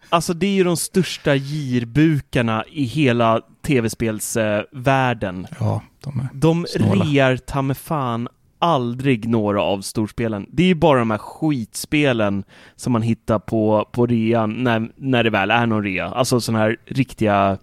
alltså 0.09 0.33
det 0.33 0.47
är 0.47 0.51
ju 0.51 0.63
de 0.63 0.77
största 0.77 1.35
girbukarna 1.35 2.63
i 2.71 2.83
hela 2.83 3.41
tv-spelsvärlden. 3.61 5.47
Ja, 5.59 5.81
de 6.03 6.19
är... 6.19 6.27
De 6.33 6.65
Snåla. 6.69 7.05
rear 7.05 7.37
ta 7.37 7.61
med 7.61 7.77
fan 7.77 8.27
aldrig 8.59 9.29
några 9.29 9.61
av 9.61 9.81
storspelen. 9.81 10.45
Det 10.51 10.63
är 10.63 10.67
ju 10.67 10.75
bara 10.75 10.99
de 10.99 11.11
här 11.11 11.17
skitspelen 11.17 12.43
som 12.75 12.93
man 12.93 13.01
hittar 13.01 13.39
på, 13.39 13.89
på 13.91 14.05
rean 14.05 14.63
när, 14.63 14.91
när 14.95 15.23
det 15.23 15.29
väl 15.29 15.51
är 15.51 15.65
någon 15.65 15.83
rea. 15.83 16.05
Alltså 16.05 16.41
sådana 16.41 16.63
här 16.63 16.77
riktiga 16.85 17.57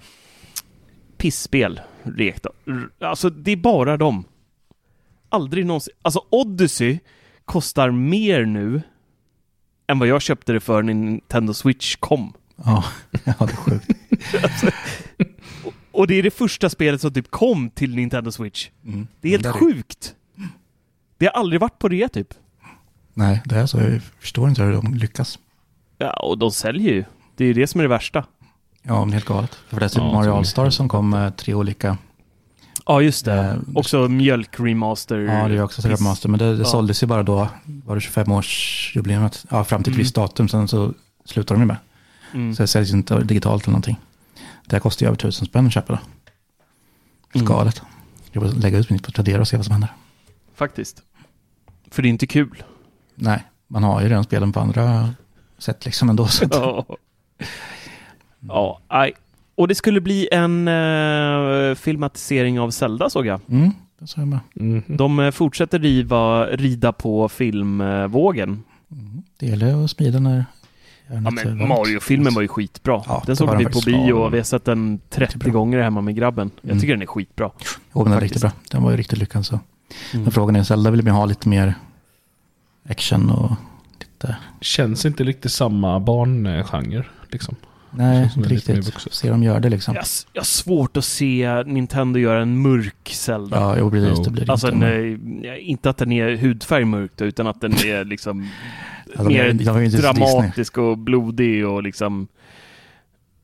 pissspel. 1.16 1.80
Alltså 3.00 3.30
det 3.30 3.50
är 3.50 3.56
bara 3.56 3.96
dem. 3.96 4.24
Aldrig 5.28 5.66
någonsin. 5.66 5.94
Alltså 6.02 6.24
Odyssey 6.30 6.98
kostar 7.44 7.90
mer 7.90 8.44
nu 8.44 8.82
än 9.86 9.98
vad 9.98 10.08
jag 10.08 10.22
köpte 10.22 10.52
det 10.52 10.60
för 10.60 10.82
när 10.82 10.94
Nintendo 10.94 11.54
Switch 11.54 11.96
kom. 11.96 12.32
Ja, 12.56 12.84
ja 13.24 13.34
det 13.38 13.52
är 13.52 13.56
sjukt. 13.56 13.88
Och 15.92 16.06
det 16.06 16.14
är 16.14 16.22
det 16.22 16.30
första 16.30 16.70
spelet 16.70 17.00
som 17.00 17.12
typ 17.12 17.30
kom 17.30 17.70
till 17.70 17.94
Nintendo 17.94 18.32
Switch. 18.32 18.70
Mm. 18.84 19.06
Det 19.20 19.28
är 19.28 19.30
helt 19.30 19.42
Där 19.42 19.52
sjukt. 19.52 20.14
Det 21.18 21.26
har 21.26 21.32
aldrig 21.40 21.60
varit 21.60 21.78
på 21.78 21.88
rea 21.88 22.08
typ. 22.08 22.28
Nej, 23.14 23.42
det 23.44 23.56
är 23.56 23.66
så. 23.66 23.78
Jag 23.78 24.00
förstår 24.20 24.48
inte 24.48 24.62
hur 24.62 24.72
de 24.72 24.94
lyckas. 24.94 25.38
Ja, 25.98 26.10
och 26.12 26.38
de 26.38 26.50
säljer 26.50 26.92
ju. 26.92 27.04
Det 27.36 27.44
är 27.44 27.48
ju 27.48 27.54
det 27.54 27.66
som 27.66 27.80
är 27.80 27.84
det 27.84 27.88
värsta. 27.88 28.24
Ja, 28.82 29.04
men 29.04 29.12
helt 29.12 29.24
galet. 29.24 29.54
För 29.68 29.80
det 29.80 29.84
är 29.86 29.88
typ 29.88 29.98
Ja, 29.98 30.12
Mario 30.12 30.30
All-Star 30.36 30.70
som 30.70 30.88
kom 30.88 31.10
med 31.10 31.36
tre 31.36 31.54
olika. 31.54 31.98
Ja, 32.86 33.00
just 33.02 33.24
det. 33.24 33.34
Eh, 33.40 33.56
Också 33.74 34.08
mjölk-remaster. 34.08 35.18
Ja, 35.18 35.48
det 35.48 35.54
är 35.54 35.62
också 35.62 35.82
piss. 35.82 35.98
Sega 35.98 36.08
Master. 36.08 36.28
Men 36.28 36.38
det, 36.38 36.52
det 36.56 36.58
Ja. 36.58 36.64
såldes 36.64 37.02
ju 37.02 37.06
bara 37.06 37.22
då, 37.22 37.48
var 37.84 37.94
det 37.96 38.00
25-årsjubileumet? 38.00 39.46
Ja, 39.50 39.64
fram 39.64 39.82
till 39.82 39.92
ett 39.92 39.94
Mm. 39.96 39.98
visst 40.04 40.14
datum. 40.14 40.48
Sen 40.48 40.68
så 40.68 40.92
slutar 41.24 41.54
de 41.54 41.60
ju 41.60 41.66
med. 41.66 41.76
Mm. 42.34 42.54
Så 42.54 42.62
det 42.62 42.66
säljs 42.66 42.90
ju 42.90 42.96
inte 42.96 43.20
digitalt 43.20 43.62
eller 43.62 43.72
någonting. 43.72 43.96
Det 44.66 44.76
här 44.76 44.80
kostar 44.80 45.06
ju 45.06 45.08
över 45.08 45.16
tusen 45.16 45.46
spänn 45.46 45.66
att 45.66 45.72
köpa 45.72 45.92
det. 45.92 45.98
Helt 47.34 47.34
Mm. 47.34 47.46
galet. 47.46 47.82
Jag 48.32 48.42
får 48.42 48.60
lägga 48.60 48.78
ut 48.78 48.90
mitt 48.90 49.02
på 49.02 49.10
Tradera 49.12 49.40
och 49.40 49.48
se 49.48 49.56
vad 49.56 49.66
som 49.66 49.72
händer. 49.72 49.92
Faktiskt. 50.54 51.02
För 51.90 52.02
det 52.02 52.08
är 52.08 52.10
inte 52.10 52.26
kul. 52.26 52.62
Nej, 53.14 53.44
man 53.68 53.82
har 53.82 54.02
ju 54.02 54.08
redan 54.08 54.24
spelen 54.24 54.52
på 54.52 54.60
andra 54.60 55.10
sätt 55.58 55.84
liksom 55.84 56.10
ändå. 56.10 56.26
Så 56.26 56.44
Ja. 56.50 56.86
Ja, 58.48 58.80
aj. 58.88 59.12
Och 59.54 59.68
det 59.68 59.74
skulle 59.74 60.00
bli 60.00 60.28
en 60.32 60.68
eh, 60.68 61.74
filmatisering 61.74 62.60
av 62.60 62.70
Zelda 62.70 63.10
såg 63.10 63.26
jag. 63.26 63.40
mm, 63.48 63.70
det 63.98 64.06
sa 64.06 64.20
jag 64.20 64.28
med. 64.28 64.38
Mhm. 64.54 64.82
De 64.86 65.18
eh, 65.20 65.30
fortsätter 65.30 65.78
riva, 65.78 66.46
rida 66.46 66.92
på 66.92 67.28
filmvågen. 67.28 68.62
Mm. 68.92 69.22
Det 69.38 69.46
gäller 69.46 69.84
att 69.84 69.90
smida 69.90 70.20
när... 70.20 70.44
Ja, 71.06 71.30
men 71.30 71.68
Mario-filmen 71.68 72.34
var 72.34 72.42
ju 72.42 72.48
skitbra. 72.48 73.02
Ja, 73.06 73.22
den 73.26 73.32
det 73.32 73.36
såg 73.36 73.48
var 73.48 73.56
vi 73.56 73.64
på 73.64 73.70
faktiskt. 73.70 73.86
bio 73.86 74.12
och 74.12 74.32
vi 74.34 74.36
har 74.36 74.44
sett 74.44 74.64
den 74.64 75.00
30 75.10 75.20
Jättebra. 75.34 75.52
gånger 75.52 75.82
hemma 75.82 76.00
med 76.00 76.16
grabben. 76.16 76.50
Jag 76.60 76.70
Mm. 76.70 76.80
tycker 76.80 76.92
den 76.94 77.02
är 77.02 77.06
skitbra. 77.06 77.50
Jo, 77.60 77.68
men 77.94 78.04
den 78.04 78.12
faktiskt. 78.12 78.22
riktigt 78.22 78.40
bra. 78.42 78.52
Den 78.70 78.82
var 78.82 78.90
ju 78.90 78.96
riktigt 78.96 79.18
lyckad 79.18 79.46
så. 79.46 79.60
Mm. 80.12 80.22
Men 80.22 80.32
frågan 80.32 80.56
är, 80.56 80.62
Zelda 80.62 80.90
vill 80.90 81.04
man 81.04 81.14
ha 81.14 81.24
lite 81.26 81.48
mer 81.48 81.74
action 82.88 83.30
och 83.30 83.52
lite... 84.00 84.36
Känns 84.60 85.04
inte 85.06 85.24
riktigt 85.24 85.52
samma 85.52 86.00
barngenre. 86.00 87.04
Liksom. 87.28 87.56
Nej, 87.90 88.30
inte 88.36 88.48
riktigt. 88.48 88.94
Se 89.10 89.30
dem 89.30 89.42
gör 89.42 89.60
det 89.60 89.68
liksom. 89.68 89.94
Jag, 89.94 90.04
jag 90.32 90.40
har 90.40 90.44
svårt 90.44 90.96
att 90.96 91.04
se 91.04 91.62
Nintendo 91.66 92.18
göra 92.18 92.42
en 92.42 92.62
mörk 92.62 93.10
Zelda. 93.14 93.56
Ja, 93.56 93.76
jo, 93.78 93.90
precis. 93.90 94.12
Jo. 94.16 94.22
Det 94.24 94.30
blir 94.30 94.44
det 94.46 94.52
Alltså, 94.52 94.72
inte. 94.72 94.86
en, 94.86 95.44
inte 95.58 95.90
att 95.90 95.96
den 95.96 96.12
är 96.12 96.36
hudfärg 96.36 96.84
mörk 96.84 97.10
då, 97.16 97.24
utan 97.24 97.46
att 97.46 97.60
den 97.60 97.72
är 97.72 98.04
liksom 98.04 98.48
Ja, 99.16 99.22
de 99.22 99.28
mer 99.28 99.44
är- 99.44 99.52
de 99.88 99.88
dramatisk 99.88 100.78
och 100.78 100.98
blodig 100.98 101.66
och 101.66 101.82
liksom... 101.82 102.28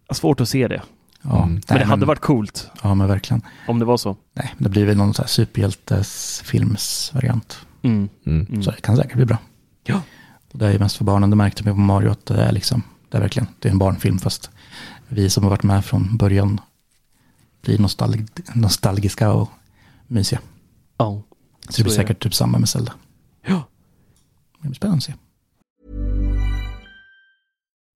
Jag 0.07 0.15
har 0.15 0.17
svårt 0.17 0.41
att 0.41 0.49
se 0.49 0.69
det. 0.69 0.83
Ja, 1.22 1.42
Mm. 1.42 1.54
nej, 1.54 1.62
Men 1.68 1.78
det 1.78 1.85
hade 1.85 2.06
varit 2.06 2.20
coolt 2.20 2.70
Ja, 2.83 2.94
men 2.94 3.09
verkligen. 3.09 3.42
om 3.68 3.78
det 3.78 3.85
var 3.85 3.96
så. 3.96 4.16
Nej, 4.35 4.54
det 4.59 4.68
blir 4.68 4.87
väl 4.87 4.96
någon 4.96 5.14
så 5.14 5.22
här 5.22 5.28
superhjältesfilmsvariant. 5.28 7.59
Mm. 7.83 8.09
Mm. 8.26 8.46
Mm. 8.50 8.62
Så 8.62 8.70
det 8.70 8.80
kan 8.80 8.96
säkert 8.96 9.16
bli 9.16 9.24
bra. 9.26 9.38
Ja. 9.85 10.02
Och 10.52 10.59
Det 10.59 10.66
är 10.66 10.72
ju 10.72 10.78
mest 10.78 10.96
för 10.96 11.04
barnen. 11.04 11.30
Det 11.30 11.37
märkte 11.37 11.62
vi 11.62 11.70
på 11.70 11.76
Mario 11.76 12.11
att 12.11 12.26
det 12.26 12.42
är 12.44 12.52
liksom, 12.52 12.83
det 13.09 13.16
är 13.16 13.20
verkligen, 13.22 13.48
det 13.59 13.68
är 13.68 13.72
en 13.72 13.78
barnfilm 13.78 14.18
fast 14.18 14.50
vi 15.09 15.30
som 15.30 15.42
har 15.42 15.50
varit 15.50 15.62
med 15.62 15.85
från 15.85 16.16
början 16.16 16.61
blir 17.62 17.78
nostalg, 17.78 18.26
nostalgiska 18.54 19.33
och 19.33 19.50
mysiga. 20.06 20.40
Ja. 20.96 21.22
Så 21.68 21.76
det 21.76 21.83
blir 21.83 21.92
det. 21.92 21.96
säkert 21.96 22.22
typ 22.22 22.35
samma 22.35 22.59
med 22.59 22.68
Zelda. 22.68 22.92
Ja. 23.46 23.62
Det 24.62 24.68
blir 24.68 24.74
spännande 24.74 24.96
att 24.98 25.04
se. 25.04 25.14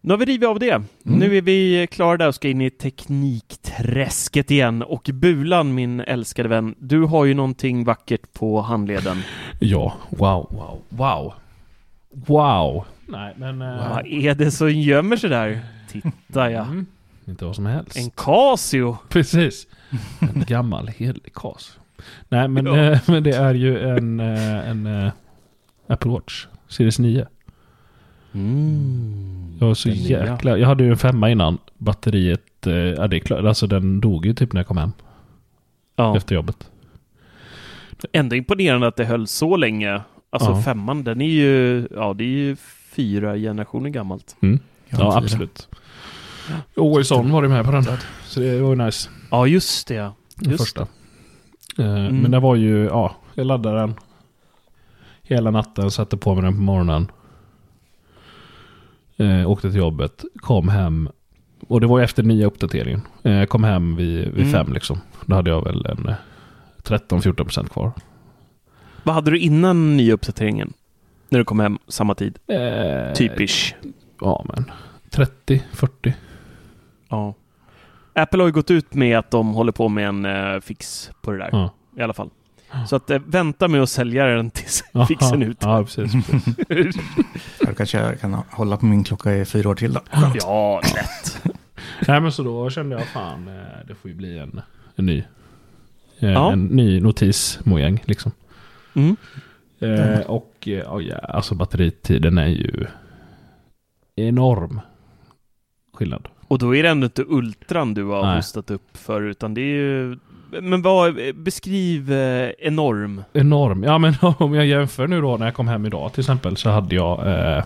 Nu 0.00 0.12
har 0.12 0.18
vi 0.18 0.24
rivit 0.24 0.48
av 0.48 0.58
det. 0.58 0.82
Nu 1.02 1.36
är 1.36 1.42
vi 1.42 1.86
klara 1.90 2.16
där 2.16 2.28
och 2.28 2.34
ska 2.34 2.48
in 2.48 2.60
i 2.60 2.70
teknikträsket 2.70 4.50
igen. 4.50 4.82
Och 4.82 5.10
Bulan, 5.14 5.74
min 5.74 6.00
älskade 6.00 6.48
vän, 6.48 6.74
du 6.78 7.00
har 7.02 7.24
ju 7.24 7.34
någonting 7.34 7.84
vackert 7.84 8.32
på 8.32 8.60
handleden. 8.60 9.22
Ja, 9.60 9.94
wow, 10.08 10.46
wow, 10.50 10.78
wow. 10.88 11.32
Wow. 12.10 12.84
Nej, 13.06 13.34
men... 13.36 13.62
eh, 13.62 13.90
Vad 13.90 14.06
är 14.06 14.34
det 14.34 14.50
som 14.50 14.70
gömmer 14.72 15.16
sig 15.16 15.30
där? 15.30 15.60
Titta 15.92 16.50
ja. 16.50 16.62
Mm, 16.62 16.86
inte 17.24 17.44
vad 17.44 17.54
som 17.56 17.66
helst. 17.66 17.96
En 17.96 18.10
Casio. 18.10 18.96
Precis. 19.08 19.66
En 20.20 20.44
gammal 20.46 20.88
hederlig 20.88 21.32
kas. 21.34 21.78
Nej, 22.28 22.48
men, 22.48 22.66
Ja. 22.66 22.76
eh, 22.76 22.98
men 23.06 23.22
det 23.22 23.36
är 23.36 23.54
ju 23.54 23.88
en, 23.88 24.20
eh, 24.20 24.68
en 24.70 25.10
Apple 25.86 26.10
Watch 26.10 26.46
Series 26.68 26.98
9. 26.98 27.26
Mm. 28.38 29.56
Jag 29.60 29.66
var 29.66 29.74
så 29.74 29.88
Den 29.88 29.98
nya. 29.98 30.26
jäkla... 30.30 30.58
Jag 30.58 30.68
hade 30.68 30.84
ju 30.84 30.90
en 30.90 30.96
femma 30.96 31.30
innan. 31.30 31.58
Batteriet, 31.78 32.66
eh, 32.66 32.72
ja 32.74 33.06
det 33.08 33.16
är 33.16 33.20
klart. 33.20 33.44
Alltså 33.44 33.66
den 33.66 34.00
dog 34.00 34.26
ju 34.26 34.34
typ 34.34 34.52
när 34.52 34.58
jag 34.60 34.66
kom 34.66 34.76
hem 34.76 34.92
Ja. 35.96 36.16
efter 36.16 36.34
jobbet. 36.34 36.70
Ändå 38.12 38.36
imponerande 38.36 38.86
att 38.86 38.96
det 38.96 39.04
höll 39.04 39.26
så 39.26 39.56
länge. 39.56 40.00
Alltså 40.30 40.50
Ja. 40.50 40.62
femman, 40.62 41.04
den 41.04 41.20
är 41.20 41.26
ju, 41.28 41.88
ja 41.94 42.14
det 42.14 42.24
är 42.24 42.28
ju 42.28 42.56
fyra 42.96 43.36
generationer 43.36 43.90
gammalt. 43.90 44.36
Mm. 44.42 44.58
Jag 44.88 45.00
Ja, 45.00 45.04
har 45.04 45.12
fyra. 45.12 45.18
absolut. 45.24 45.68
Årison 46.76 47.32
var 47.32 47.42
ju 47.42 47.48
med 47.48 47.64
på 47.64 47.70
den. 47.70 47.84
Så 48.24 48.40
det 48.40 48.60
var 48.60 48.70
ju 48.70 48.84
nice. 48.84 49.10
Ja, 49.30 49.46
just 49.46 49.88
det. 49.88 50.10
Den 50.36 50.50
Just 50.50 50.62
första. 50.64 50.82
Eh, 50.82 50.86
Mm. 51.78 52.18
Men 52.20 52.30
det 52.30 52.40
var 52.40 52.56
ju, 52.56 52.84
ja, 52.84 53.16
jag 53.34 53.46
laddade 53.46 53.78
den 53.80 53.94
hela 55.22 55.50
natten, 55.50 55.90
satte 55.90 56.16
på 56.16 56.34
mig 56.34 56.42
den 56.44 56.52
på 56.54 56.60
morgonen. 56.60 57.10
Eh, 59.18 59.50
åkte 59.50 59.70
till 59.70 59.78
jobbet, 59.80 60.24
kom 60.36 60.68
hem. 60.68 61.08
Och 61.68 61.80
det 61.80 61.86
var 61.86 62.00
efter 62.00 62.22
nya 62.22 62.46
uppdateringen. 62.46 63.02
Eh, 63.22 63.44
kom 63.44 63.64
hem 63.64 63.96
vid, 63.96 64.18
vid 64.28 64.46
Mm. 64.46 64.52
fem 64.52 64.72
liksom. 64.72 65.00
Då 65.26 65.34
hade 65.36 65.50
jag 65.50 65.64
väl 65.64 65.86
en 65.86 66.08
eh, 66.08 66.14
13-14% 66.82 67.68
kvar. 67.68 67.92
Vad 69.02 69.14
hade 69.14 69.30
du 69.30 69.38
innan 69.38 69.96
nya 69.96 70.14
uppdateringen? 70.14 70.72
När 71.28 71.38
du 71.38 71.44
kom 71.44 71.60
hem 71.60 71.78
samma 71.88 72.14
tid? 72.14 72.38
Eh, 72.46 73.12
Typisch. 73.14 73.74
Ja, 74.20 74.44
men 74.54 74.70
30-40. 75.10 76.12
Ja. 77.08 77.34
Apple 78.14 78.42
har 78.42 78.46
ju 78.48 78.52
gått 78.52 78.70
ut 78.70 78.94
med 78.94 79.18
att 79.18 79.30
de 79.30 79.54
håller 79.54 79.72
på 79.72 79.88
med 79.88 80.08
en 80.08 80.24
eh, 80.24 80.60
fix 80.60 81.10
på 81.22 81.30
det 81.32 81.38
där. 81.38 81.48
Ja. 81.52 81.70
I 81.96 82.02
alla 82.02 82.12
fall. 82.12 82.30
Så 82.88 82.96
att 82.96 83.10
eh, 83.10 83.18
vänta 83.26 83.68
med 83.68 83.82
att 83.82 83.90
sälja 83.90 84.26
den 84.26 84.50
tills 84.50 84.84
fixen 85.08 85.42
är 85.42 85.46
ut. 85.46 85.58
Ja, 85.60 85.84
precis. 85.84 86.12
precis. 86.68 87.02
Jag 87.66 87.76
kanske 87.76 88.16
kan 88.16 88.34
hålla 88.50 88.76
på 88.76 88.86
min 88.86 89.04
klocka 89.04 89.34
i 89.34 89.44
fyra 89.44 89.68
år 89.68 89.74
till 89.74 89.92
då. 89.92 90.00
Ja, 90.34 90.80
lätt. 90.94 91.42
Nej, 92.08 92.20
men 92.20 92.32
så 92.32 92.42
då 92.42 92.70
kände 92.70 92.96
jag 92.96 93.06
fan, 93.06 93.48
eh, 93.48 93.86
det 93.88 93.94
får 93.94 94.10
ju 94.10 94.16
bli 94.16 94.38
en, 94.38 94.60
en 94.96 95.06
ny. 95.06 95.18
Eh, 96.18 96.32
Ja. 96.32 96.52
En 96.52 96.64
ny 96.64 97.00
notismojäng 97.00 98.02
liksom. 98.04 98.32
Mm. 98.94 99.16
Eh, 99.80 100.20
och 100.20 100.54
eh, 100.66 100.72
ja, 100.72 101.00
ja, 101.00 101.16
alltså 101.18 101.54
batteritiden 101.54 102.38
är 102.38 102.46
ju 102.48 102.86
enorm 104.16 104.80
skillnad. 105.92 106.28
Och 106.48 106.58
då 106.58 106.76
är 106.76 106.82
det 106.82 106.88
ändå 106.88 107.04
inte 107.04 107.24
Ultran 107.28 107.94
du 107.94 108.04
har 108.04 108.22
Nej. 108.22 108.36
hostat 108.36 108.70
upp 108.70 108.96
för, 108.96 109.22
utan 109.22 109.54
det 109.54 109.60
är 109.60 109.64
ju... 109.74 110.18
Men 110.50 110.82
vad, 110.82 111.14
beskriv 111.34 112.12
eh, 112.12 112.50
enorm. 112.58 113.22
Enorm. 113.32 113.82
Ja, 113.82 113.98
men 113.98 114.14
om 114.38 114.54
jag 114.54 114.66
jämför 114.66 115.06
nu 115.06 115.20
då 115.20 115.36
när 115.36 115.46
jag 115.46 115.54
kom 115.54 115.68
hem 115.68 115.86
idag 115.86 116.12
till 116.12 116.20
exempel 116.20 116.56
så 116.56 116.70
hade 116.70 116.94
jag 116.94 117.26
eh, 117.56 117.64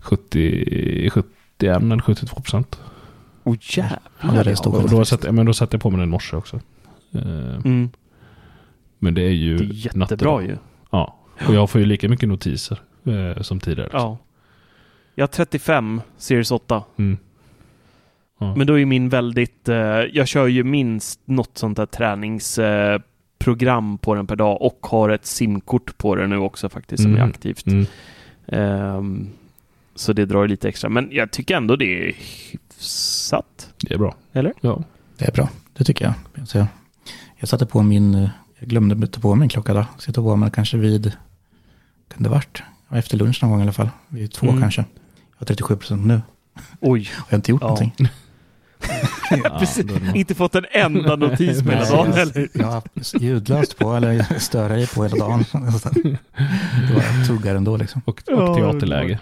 70, 0.00 1.10
71 1.10 1.26
eller 1.62 1.98
72 1.98 2.40
procent. 2.40 2.80
Åh 3.44 3.52
oh, 3.52 3.56
jävlar. 3.60 4.00
Ja, 4.20 4.42
det 4.44 4.66
Och 4.66 4.90
då 4.90 5.04
satte, 5.04 5.32
men 5.32 5.46
då 5.46 5.52
satte 5.52 5.74
jag 5.74 5.82
på 5.82 5.90
mig 5.90 5.98
den 6.00 6.08
i 6.08 6.10
morse 6.10 6.36
också. 6.36 6.60
Eh, 7.14 7.56
Mm. 7.64 7.90
Men 8.98 9.14
det 9.14 9.22
är 9.22 9.30
ju 9.30 9.56
Det 9.56 9.64
är 9.64 9.68
jättebra 9.72 10.30
dag. 10.30 10.42
ju. 10.42 10.56
Ja, 10.90 11.16
och 11.48 11.54
jag 11.54 11.70
får 11.70 11.80
ju 11.80 11.86
lika 11.86 12.08
mycket 12.08 12.28
notiser 12.28 12.80
eh, 13.04 13.42
som 13.42 13.60
tidigare. 13.60 13.90
Ja. 13.92 14.18
Jag 15.14 15.22
har 15.22 15.28
35 15.28 16.00
Series 16.16 16.50
8. 16.50 16.82
Mm. 16.96 17.18
Men 18.38 18.66
då 18.66 18.78
är 18.78 18.84
min 18.86 19.08
väldigt... 19.08 19.68
Eh, 19.68 19.76
jag 20.12 20.28
kör 20.28 20.46
ju 20.46 20.64
minst 20.64 21.20
något 21.24 21.58
sånt 21.58 21.76
där 21.76 21.86
träningsprogram 21.86 23.92
eh, 23.92 23.98
på 24.00 24.14
den 24.14 24.26
per 24.26 24.36
dag 24.36 24.62
och 24.62 24.78
har 24.86 25.08
ett 25.08 25.26
simkort 25.26 25.98
på 25.98 26.14
den 26.16 26.30
nu 26.30 26.36
också 26.36 26.68
faktiskt 26.68 27.02
som 27.02 27.12
är 27.12 27.16
Mm. 27.18 27.30
aktivt. 27.30 27.66
Mm. 27.66 27.86
Ehm, 28.46 29.28
så 29.94 30.12
det 30.12 30.24
drar 30.26 30.42
ju 30.42 30.48
lite 30.48 30.68
extra. 30.68 30.90
Men 30.90 31.08
jag 31.12 31.30
tycker 31.30 31.56
ändå 31.56 31.76
det 31.76 32.08
är 32.08 32.12
hyfsat. 32.50 33.70
Det 33.76 33.94
är 33.94 33.98
bra. 33.98 34.14
Eller? 34.32 34.52
Ja. 34.60 34.82
Det 35.18 35.28
är 35.28 35.32
bra, 35.32 35.48
det 35.72 35.84
tycker 35.84 36.04
jag. 36.34 36.48
Så 36.48 36.58
jag, 36.58 36.66
jag 37.36 37.48
satte 37.48 37.66
på 37.66 37.82
min, 37.82 38.14
eh, 38.14 38.28
jag 38.58 38.68
glömde 38.68 39.06
ta 39.06 39.20
på 39.20 39.34
min 39.34 39.48
klocka 39.48 39.74
då. 39.74 39.86
Så 39.98 40.08
jag 40.08 40.14
tog 40.14 40.24
på 40.24 40.36
mig 40.36 40.50
kanske 40.54 40.76
vid, 40.76 41.12
kan 42.14 42.22
det 42.22 42.28
varit? 42.28 42.62
Efter 42.90 43.16
lunch 43.16 43.38
någon 43.42 43.50
gång 43.50 43.60
i 43.60 43.62
alla 43.62 43.72
fall. 43.72 43.88
Vid 44.08 44.32
två 44.32 44.46
Mm. 44.48 44.60
kanske. 44.60 44.80
Jag 45.30 45.36
har 45.38 45.46
37 45.46 45.76
procent 45.76 46.06
nu. 46.06 46.20
Oj, 46.80 47.10
Jag 47.16 47.22
har 47.32 47.36
inte 47.36 47.50
gjort 47.50 47.62
Ja. 47.62 47.68
någonting. 47.68 48.08
Ja, 49.44 49.56
precis. 49.58 49.84
är 49.90 50.16
inte 50.16 50.34
fått 50.34 50.54
en 50.54 50.66
enda 50.70 51.16
notis 51.16 51.62
på 51.62 51.70
hela 51.70 51.84
dagen 51.84 52.12
jag, 52.16 52.18
eller? 52.18 52.48
jag 52.52 52.66
har 52.66 52.82
ljudlöst 53.20 53.78
på 53.78 53.94
eller 53.94 54.38
störa 54.38 54.78
i 54.78 54.86
på 54.86 55.02
hela 55.04 55.16
dagen. 55.16 55.44
Det 55.52 56.94
var 56.94 57.26
tuggar 57.26 57.54
ändå 57.54 57.76
liksom. 57.76 58.02
Och, 58.04 58.22
och 58.28 58.56
teaterläge. 58.56 59.18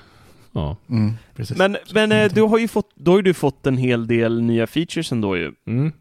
Ja. 0.53 0.77
Mm. 0.90 1.14
Men, 1.57 1.77
men 1.95 2.12
eh, 2.12 2.33
du 2.33 2.43
har 2.43 2.59
ju 2.59 2.69
fått, 2.69 2.90
då 2.95 3.11
har 3.11 3.19
ju 3.19 3.23
du 3.23 3.35
fått 3.35 3.67
en 3.67 3.77
hel 3.77 4.07
del 4.07 4.43
nya 4.43 4.67
features 4.67 5.12
ändå 5.12 5.37
ju. 5.37 5.53
Mm. 5.67 5.93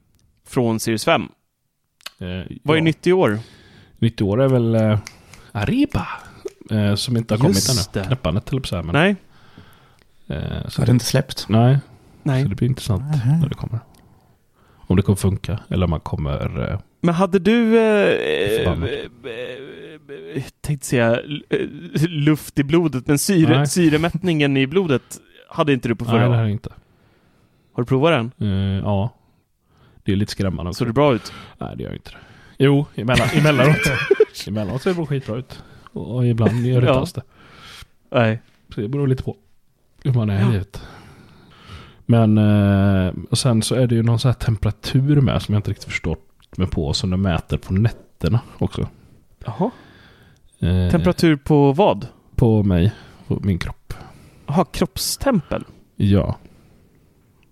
Från 0.48 0.80
Series 0.80 1.06
5. 1.06 1.22
Eh, 1.22 2.28
Vad 2.64 2.76
är 2.76 2.80
ja. 2.80 2.84
nytt 2.84 3.08
i 3.08 3.14
år? 3.14 3.40
Nytt 4.00 4.22
i 4.22 4.24
år 4.24 4.42
är 4.42 4.48
väl 4.48 4.76
eh, 4.76 5.00
Arriba. 5.52 6.08
Eh, 6.72 6.96
som 6.96 7.18
inte 7.18 7.36
har 7.36 7.48
Just 7.48 7.68
kommit 7.68 7.96
ännu. 7.96 8.06
Knäppandet 8.06 8.52
eller 8.52 8.62
så 8.64 8.76
här. 8.76 8.84
Men, 8.84 8.94
Nej? 8.94 9.16
eh, 10.28 10.64
Så 10.64 10.70
så 10.72 10.82
har 10.82 10.86
det 10.86 10.92
inte 10.92 11.06
släppt? 11.06 11.46
Nej, 11.50 11.80
Nej. 12.24 12.44
så 12.44 12.50
det 12.50 12.56
blir 12.56 12.68
intressant 12.70 13.04
Nähä. 13.12 13.38
när 13.42 13.50
det 13.50 13.56
kommer. 13.56 13.80
Om 14.88 14.96
det 14.96 15.02
kommer 15.02 15.16
funka 15.16 15.60
eller 15.70 15.84
om 15.84 15.90
man 15.90 16.00
kommer... 16.00 16.70
Eh, 16.72 16.80
Men 17.02 17.16
hade 17.16 17.40
du, 17.40 17.78
eh, 17.80 18.08
eh, 18.64 18.72
eh, 20.36 20.44
tänkte 20.62 20.86
säga 20.88 21.20
luft 22.08 22.60
i 22.60 22.64
blodet, 22.64 23.08
men 23.08 23.20
syre, 23.20 23.58
Nej. 23.58 23.68
syremättningen 23.68 24.58
i 24.58 24.68
blodet 24.68 25.20
hade 25.50 25.74
inte 25.74 25.88
du 25.88 25.96
på 25.96 26.06
nej, 26.06 26.12
förra? 26.14 26.30
det 26.30 26.36
här 26.36 26.44
är 26.44 26.48
inte. 26.48 26.70
Har 27.74 27.84
du 27.84 27.88
provat 27.88 28.12
den? 28.38 28.50
Eh, 28.50 28.80
ja. 28.84 29.10
Det 30.04 30.12
är 30.12 30.16
lite 30.16 30.32
skrämmande. 30.32 30.74
Såg 30.74 30.88
det 30.88 30.94
bra 30.94 31.14
ut? 31.16 31.34
Nej, 31.58 31.78
det 31.78 31.84
gör 31.84 31.94
inte 31.94 32.12
det. 32.12 32.18
Jo, 32.58 32.86
emellan, 32.96 33.28
emellanåt. 33.34 33.78
emellanåt 34.48 34.82
ser 34.82 34.90
det 34.90 34.96
bra 34.96 35.06
skitbra 35.06 35.36
ut. 35.36 35.64
Och, 35.94 36.16
och 36.16 36.26
ibland 36.28 36.66
gör 36.66 36.82
det 36.82 36.88
Ja. 36.88 36.92
inte 36.92 37.00
alls 37.00 37.14
det. 37.14 37.22
Nej. 38.12 38.42
Så 38.76 38.82
det 38.82 38.88
beror 38.88 39.08
lite 39.08 39.24
på 39.24 39.36
hur 40.04 40.14
man 40.14 40.30
är 40.30 40.50
i 40.50 40.52
livet. 40.52 40.82
Men 42.06 42.38
eh, 42.38 43.14
och 43.30 43.38
sen 43.38 43.62
så 43.62 43.76
är 43.76 43.88
det 43.88 43.96
ju 43.96 44.04
någon 44.04 44.20
sån 44.20 44.30
här 44.30 44.40
temperatur 44.40 45.22
med 45.22 45.42
som 45.42 45.54
jag 45.54 45.60
inte 45.60 45.72
riktigt 45.72 45.90
förstår 45.90 46.18
mig 46.58 46.68
på. 46.68 46.94
Som 46.94 47.10
de 47.10 47.22
mäter 47.22 47.58
på 47.58 47.74
nätterna 47.74 48.40
också. 48.58 48.88
Jaha. 49.46 49.72
Eh, 50.60 50.92
Temperatur 50.92 51.36
på 51.36 51.72
vad? 51.72 52.08
På 52.36 52.64
mig, 52.64 52.92
på 53.28 53.40
min 53.44 53.60
kropp. 53.60 53.94
Jaha, 54.48 54.66
kroppstempel? 54.72 55.64
Ja. 55.96 56.38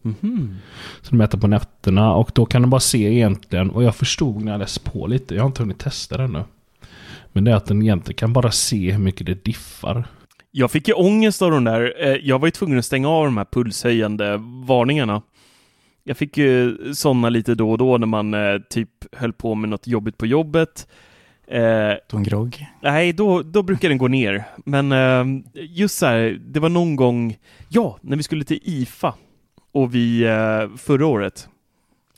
Mhm. 0.02 0.56
Så 1.02 1.10
de 1.10 1.18
mäter 1.18 1.38
på 1.38 1.48
nätterna 1.48 2.14
och 2.14 2.32
då 2.34 2.46
kan 2.46 2.62
de 2.62 2.70
bara 2.70 2.82
se 2.82 3.14
egentligen. 3.14 3.70
Och 3.70 3.84
jag 3.84 3.96
förstod 3.96 4.42
när 4.44 4.52
jag 4.52 4.60
läste 4.60 4.80
på 4.80 5.08
lite. 5.08 5.36
Jag 5.36 5.44
har 5.44 5.48
inte 5.48 5.64
hunnit 5.64 5.80
testa 5.80 6.18
det 6.18 6.24
ännu. 6.24 6.44
Men 7.32 7.44
det 7.44 7.52
är 7.52 7.56
att 7.56 7.66
den 7.66 7.82
egentligen 7.82 8.18
kan 8.18 8.34
bara 8.34 8.52
se 8.52 8.92
hur 8.92 9.00
mycket 9.00 9.28
det 9.28 9.46
diffar. 9.46 10.08
Jag 10.52 10.72
fick 10.72 10.88
ju 10.88 10.94
ångest 10.94 11.42
av 11.42 11.52
de 11.52 11.64
där. 11.64 11.94
Eh, 12.00 12.16
Jag 12.16 12.40
var 12.40 12.48
ju 12.48 12.52
tvungen 12.52 12.80
att 12.80 12.86
stänga 12.86 13.10
av 13.10 13.26
de 13.26 13.38
här 13.38 13.46
pulshöjande 13.52 14.38
varningarna. 14.68 15.22
Jag 16.04 16.18
fick 16.18 16.38
ju 16.38 16.78
sådana 16.94 17.30
lite 17.30 17.56
då 17.56 17.72
och 17.72 17.78
då 17.78 17.98
när 17.98 18.08
man 18.08 18.34
eh, 18.34 18.58
typ 18.70 18.90
höll 19.12 19.34
på 19.34 19.56
med 19.56 19.70
något 19.70 19.88
jobbigt 19.88 20.18
på 20.18 20.26
jobbet. 20.26 20.88
Eh, 21.48 21.92
en 22.14 22.24
grogg. 22.24 22.66
nej, 22.82 23.14
då, 23.14 23.42
då 23.42 23.64
brukar 23.64 23.90
den 23.90 23.98
gå 23.98 24.08
ner. 24.08 24.44
Men 24.66 24.92
eh, 24.92 25.44
just 25.56 25.98
så 25.98 26.06
här, 26.06 26.40
det 26.48 26.60
var 26.60 26.70
någon 26.70 26.96
gång, 26.96 27.38
ja, 27.70 27.98
när 28.02 28.18
vi 28.18 28.24
skulle 28.24 28.44
till 28.44 28.60
IFA 28.64 29.14
och 29.72 29.96
vi 29.96 30.24
eh, 30.24 30.78
förra 30.78 31.06
året. 31.06 31.48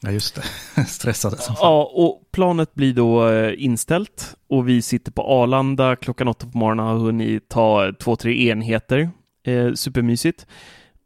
Ja, 0.03 0.11
just 0.11 0.35
det. 0.35 0.85
Stressade 0.87 1.37
som 1.37 1.55
fan. 1.55 1.67
Ja, 1.67 1.91
och 1.93 2.21
planet 2.31 2.73
blir 2.73 2.93
då 2.93 3.29
eh, 3.29 3.53
inställt 3.57 4.35
och 4.49 4.69
vi 4.69 4.81
sitter 4.81 5.11
på 5.11 5.21
Arlanda 5.21 5.95
klockan 5.95 6.27
åtta 6.27 6.47
på 6.47 6.57
morgonen 6.57 6.85
har 6.85 6.97
hunnit 6.97 7.49
ta 7.49 7.85
eh, 7.85 7.93
två, 7.93 8.15
tre 8.15 8.49
enheter. 8.49 9.09
Eh, 9.47 9.73
supermysigt. 9.73 10.47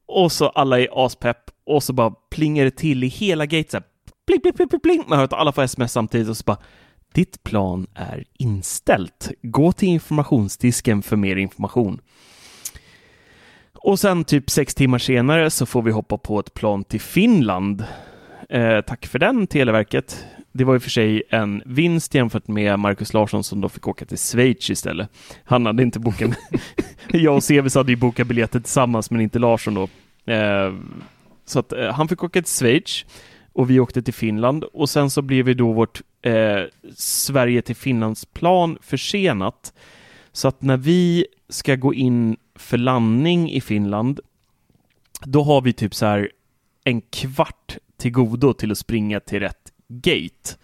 Och 0.08 0.32
så 0.32 0.50
alla 0.50 0.80
är 0.80 1.06
aspepp 1.06 1.38
och 1.66 1.84
så 1.84 1.94
bara 1.94 2.12
plingar 2.32 2.66
det 2.66 2.72
till 2.72 3.04
i 3.04 3.08
hela 3.08 3.46
gate 3.46 3.72
så 3.72 3.78
här, 3.78 3.84
Pling, 4.28 4.42
pling, 4.42 4.54
pling, 4.54 4.70
pling, 4.70 4.82
pling. 4.82 5.04
Man 5.08 5.18
hör 5.18 5.26
att 5.26 5.34
alla 5.34 5.52
får 5.52 5.64
sms 5.64 5.92
samtidigt 5.92 6.30
och 6.30 6.38
så 6.38 6.44
bara 6.46 6.58
ditt 7.14 7.44
plan 7.44 7.88
är 7.96 8.24
inställt. 8.40 9.32
Gå 9.42 9.72
till 9.72 9.90
informationsdisken 9.90 11.02
för 11.02 11.16
mer 11.16 11.36
information. 11.36 12.02
Och 13.74 14.00
sen 14.00 14.24
typ 14.24 14.50
sex 14.50 14.76
timmar 14.76 14.98
senare 15.00 15.50
så 15.50 15.66
får 15.66 15.82
vi 15.82 15.92
hoppa 15.92 16.18
på 16.18 16.40
ett 16.40 16.54
plan 16.54 16.84
till 16.84 17.02
Finland. 17.02 17.86
Eh, 18.50 18.82
tack 18.82 19.06
för 19.06 19.20
den, 19.20 19.48
Televerket. 19.48 20.26
Det 20.52 20.64
var 20.64 20.76
i 20.76 20.78
och 20.78 20.84
för 20.84 20.90
sig 20.90 21.24
en 21.30 21.64
vinst 21.66 22.16
jämfört 22.16 22.48
med 22.48 22.80
Marcus 22.80 23.14
Larsson 23.14 23.44
som 23.44 23.62
då 23.62 23.70
fick 23.70 23.88
åka 23.88 24.06
till 24.06 24.18
Schweiz 24.18 24.70
istället. 24.70 25.10
Han 25.44 25.66
hade 25.66 25.84
inte 25.84 26.00
bokat... 26.00 26.32
Jag 27.12 27.36
och 27.36 27.44
Sevis 27.44 27.76
hade 27.76 27.92
ju 27.92 27.96
bokat 27.96 28.28
biljetter 28.28 28.60
tillsammans, 28.60 29.12
men 29.12 29.22
inte 29.22 29.40
Larsson 29.40 29.74
då. 29.74 29.90
Eh, 30.34 30.74
så 31.46 31.60
att 31.60 31.74
eh, 31.74 31.94
han 31.94 32.08
fick 32.08 32.24
åka 32.24 32.42
till 32.42 32.52
Schweiz 32.52 33.06
och 33.54 33.70
vi 33.70 33.80
åkte 33.80 34.02
till 34.02 34.14
Finland 34.14 34.64
och 34.64 34.90
sen 34.90 35.10
så 35.10 35.22
blev 35.22 35.46
vi 35.46 35.54
då 35.54 35.74
vårt 35.74 36.02
eh, 36.22 36.62
Sverige 36.96 37.62
till 37.62 37.76
Finlands-plan 37.76 38.78
försenat. 38.82 39.74
Så 40.32 40.48
att 40.48 40.62
när 40.62 40.78
vi 40.78 41.26
ska 41.50 41.76
gå 41.76 41.94
in 41.94 42.38
för 42.56 42.78
landning 42.78 43.52
i 43.52 43.62
Finland, 43.62 44.20
då 45.24 45.44
har 45.44 45.62
vi 45.62 45.74
typ 45.74 45.96
så 45.96 46.06
här 46.06 46.32
en 46.84 47.02
kvart 47.02 47.78
till 47.98 48.12
godo 48.12 48.54
till 48.54 48.72
att 48.72 48.78
springa 48.78 49.20
till 49.20 49.40
rätt 49.40 49.72
gate. 49.88 50.56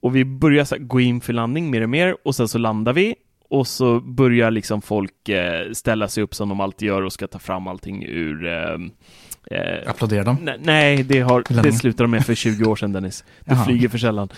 Och 0.00 0.16
vi 0.16 0.24
börjar 0.24 0.64
så 0.64 0.76
gå 0.78 1.00
in 1.00 1.20
för 1.20 1.32
landning 1.32 1.70
mer 1.70 1.82
och 1.82 1.90
mer 1.90 2.16
och 2.24 2.34
sen 2.34 2.48
så 2.48 2.58
landar 2.58 2.92
vi 2.92 3.14
och 3.50 3.66
så 3.66 4.00
börjar 4.00 4.50
liksom 4.50 4.82
folk 4.82 5.28
eh, 5.28 5.72
ställa 5.72 6.08
sig 6.08 6.22
upp 6.22 6.34
som 6.34 6.48
de 6.48 6.60
alltid 6.60 6.88
gör 6.88 7.02
och 7.02 7.12
ska 7.12 7.26
ta 7.26 7.38
fram 7.38 7.66
allting 7.66 8.04
ur 8.04 8.46
eh, 8.46 9.58
eh, 9.58 9.90
Applåderar 9.90 10.24
de? 10.24 10.36
Nej, 10.42 10.58
Nej, 10.62 11.02
det, 11.02 11.20
har, 11.20 11.62
det 11.62 11.72
slutade 11.72 12.04
de 12.04 12.10
med 12.10 12.26
för 12.26 12.34
20 12.34 12.64
år 12.64 12.76
sedan 12.76 12.92
Dennis. 12.92 13.24
Du 13.44 13.54
Jaha. 13.54 13.64
flyger 13.64 13.88
för 13.88 13.98
sällan. 13.98 14.28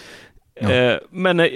Ja. 0.61 0.73
Eh, 0.73 0.99
men 1.11 1.41
eh, 1.41 1.47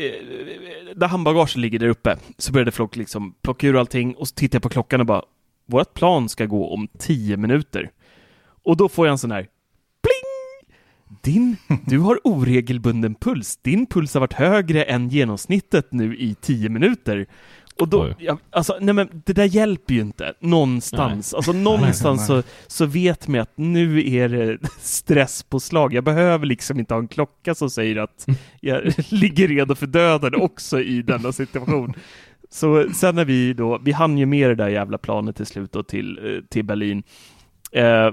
där 0.96 1.06
handbagaget 1.08 1.56
ligger 1.56 1.78
där 1.78 1.88
uppe 1.88 2.16
så 2.38 2.52
började 2.52 2.70
folk 2.70 2.96
liksom 2.96 3.34
plocka 3.42 3.66
ur 3.66 3.76
allting 3.76 4.14
och 4.14 4.28
så 4.28 4.34
tittade 4.34 4.56
jag 4.56 4.62
på 4.62 4.68
klockan 4.68 5.00
och 5.00 5.06
bara 5.06 5.22
vårt 5.66 5.94
plan 5.94 6.28
ska 6.28 6.46
gå 6.46 6.74
om 6.74 6.88
10 6.98 7.36
minuter. 7.36 7.90
Och 8.64 8.76
då 8.76 8.88
får 8.88 9.06
jag 9.06 9.12
en 9.12 9.18
sån 9.18 9.30
här! 9.30 9.46
Din, 11.22 11.56
du 11.86 11.98
har 11.98 12.18
oregelbunden 12.24 13.14
puls. 13.14 13.56
Din 13.56 13.86
puls 13.86 14.14
har 14.14 14.20
varit 14.20 14.32
högre 14.32 14.84
än 14.84 15.08
genomsnittet 15.08 15.92
nu 15.92 16.16
i 16.16 16.34
10 16.40 16.68
minuter. 16.68 17.26
Och 17.80 17.88
då, 17.88 18.14
ja, 18.18 18.38
alltså, 18.50 18.78
nej 18.80 18.94
men 18.94 19.22
det 19.26 19.32
där 19.32 19.44
hjälper 19.44 19.94
ju 19.94 20.00
inte 20.00 20.34
någonstans. 20.40 21.32
Nej. 21.32 21.36
Alltså 21.36 21.52
någonstans 21.52 22.26
så, 22.26 22.42
så 22.66 22.86
vet 22.86 23.28
man 23.28 23.40
att 23.40 23.52
nu 23.56 24.14
är 24.14 24.28
det 24.28 24.58
stresspåslag. 24.78 25.94
Jag 25.94 26.04
behöver 26.04 26.46
liksom 26.46 26.78
inte 26.78 26.94
ha 26.94 26.98
en 26.98 27.08
klocka 27.08 27.54
som 27.54 27.70
säger 27.70 27.96
att 27.96 28.26
jag 28.60 28.82
ligger 29.12 29.48
redo 29.48 29.74
för 29.74 29.86
döden 29.86 30.34
också 30.34 30.80
i 30.80 31.02
denna 31.02 31.32
situation. 31.32 31.94
Så 32.50 32.86
sen 32.94 33.14
när 33.14 33.24
vi 33.24 33.52
då, 33.52 33.78
vi 33.78 33.92
hann 33.92 34.18
ju 34.18 34.26
med 34.26 34.50
det 34.50 34.54
där 34.54 34.68
jävla 34.68 34.98
planet 34.98 35.36
till 35.36 35.46
slut 35.46 35.72
då 35.72 35.82
till, 35.82 36.18
eh, 36.18 36.44
till 36.48 36.64
Berlin. 36.64 37.02
Eh, 37.72 38.10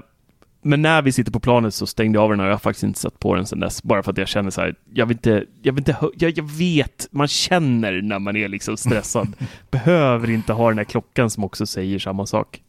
men 0.62 0.82
när 0.82 1.02
vi 1.02 1.12
sitter 1.12 1.32
på 1.32 1.40
planet 1.40 1.74
så 1.74 1.86
stängde 1.86 2.16
jag 2.16 2.24
av 2.24 2.30
den 2.30 2.40
och 2.40 2.46
jag 2.46 2.52
har 2.52 2.58
faktiskt 2.58 2.84
inte 2.84 3.00
satt 3.00 3.18
på 3.18 3.34
den 3.34 3.46
sedan 3.46 3.60
dess. 3.60 3.82
Bara 3.82 4.02
för 4.02 4.12
att 4.12 4.18
jag 4.18 4.28
känner 4.28 4.50
så 4.50 4.60
här, 4.60 4.74
jag 4.92 5.06
vill 5.06 5.16
inte, 5.16 5.44
jag 5.62 5.72
vill 5.72 5.80
inte, 5.80 5.96
jag, 6.14 6.38
jag 6.38 6.50
vet, 6.50 7.08
man 7.10 7.28
känner 7.28 8.02
när 8.02 8.18
man 8.18 8.36
är 8.36 8.48
liksom 8.48 8.76
stressad. 8.76 9.32
Behöver 9.70 10.30
inte 10.30 10.52
ha 10.52 10.68
den 10.68 10.78
här 10.78 10.84
klockan 10.84 11.30
som 11.30 11.44
också 11.44 11.66
säger 11.66 11.98
samma 11.98 12.26
sak. 12.26 12.62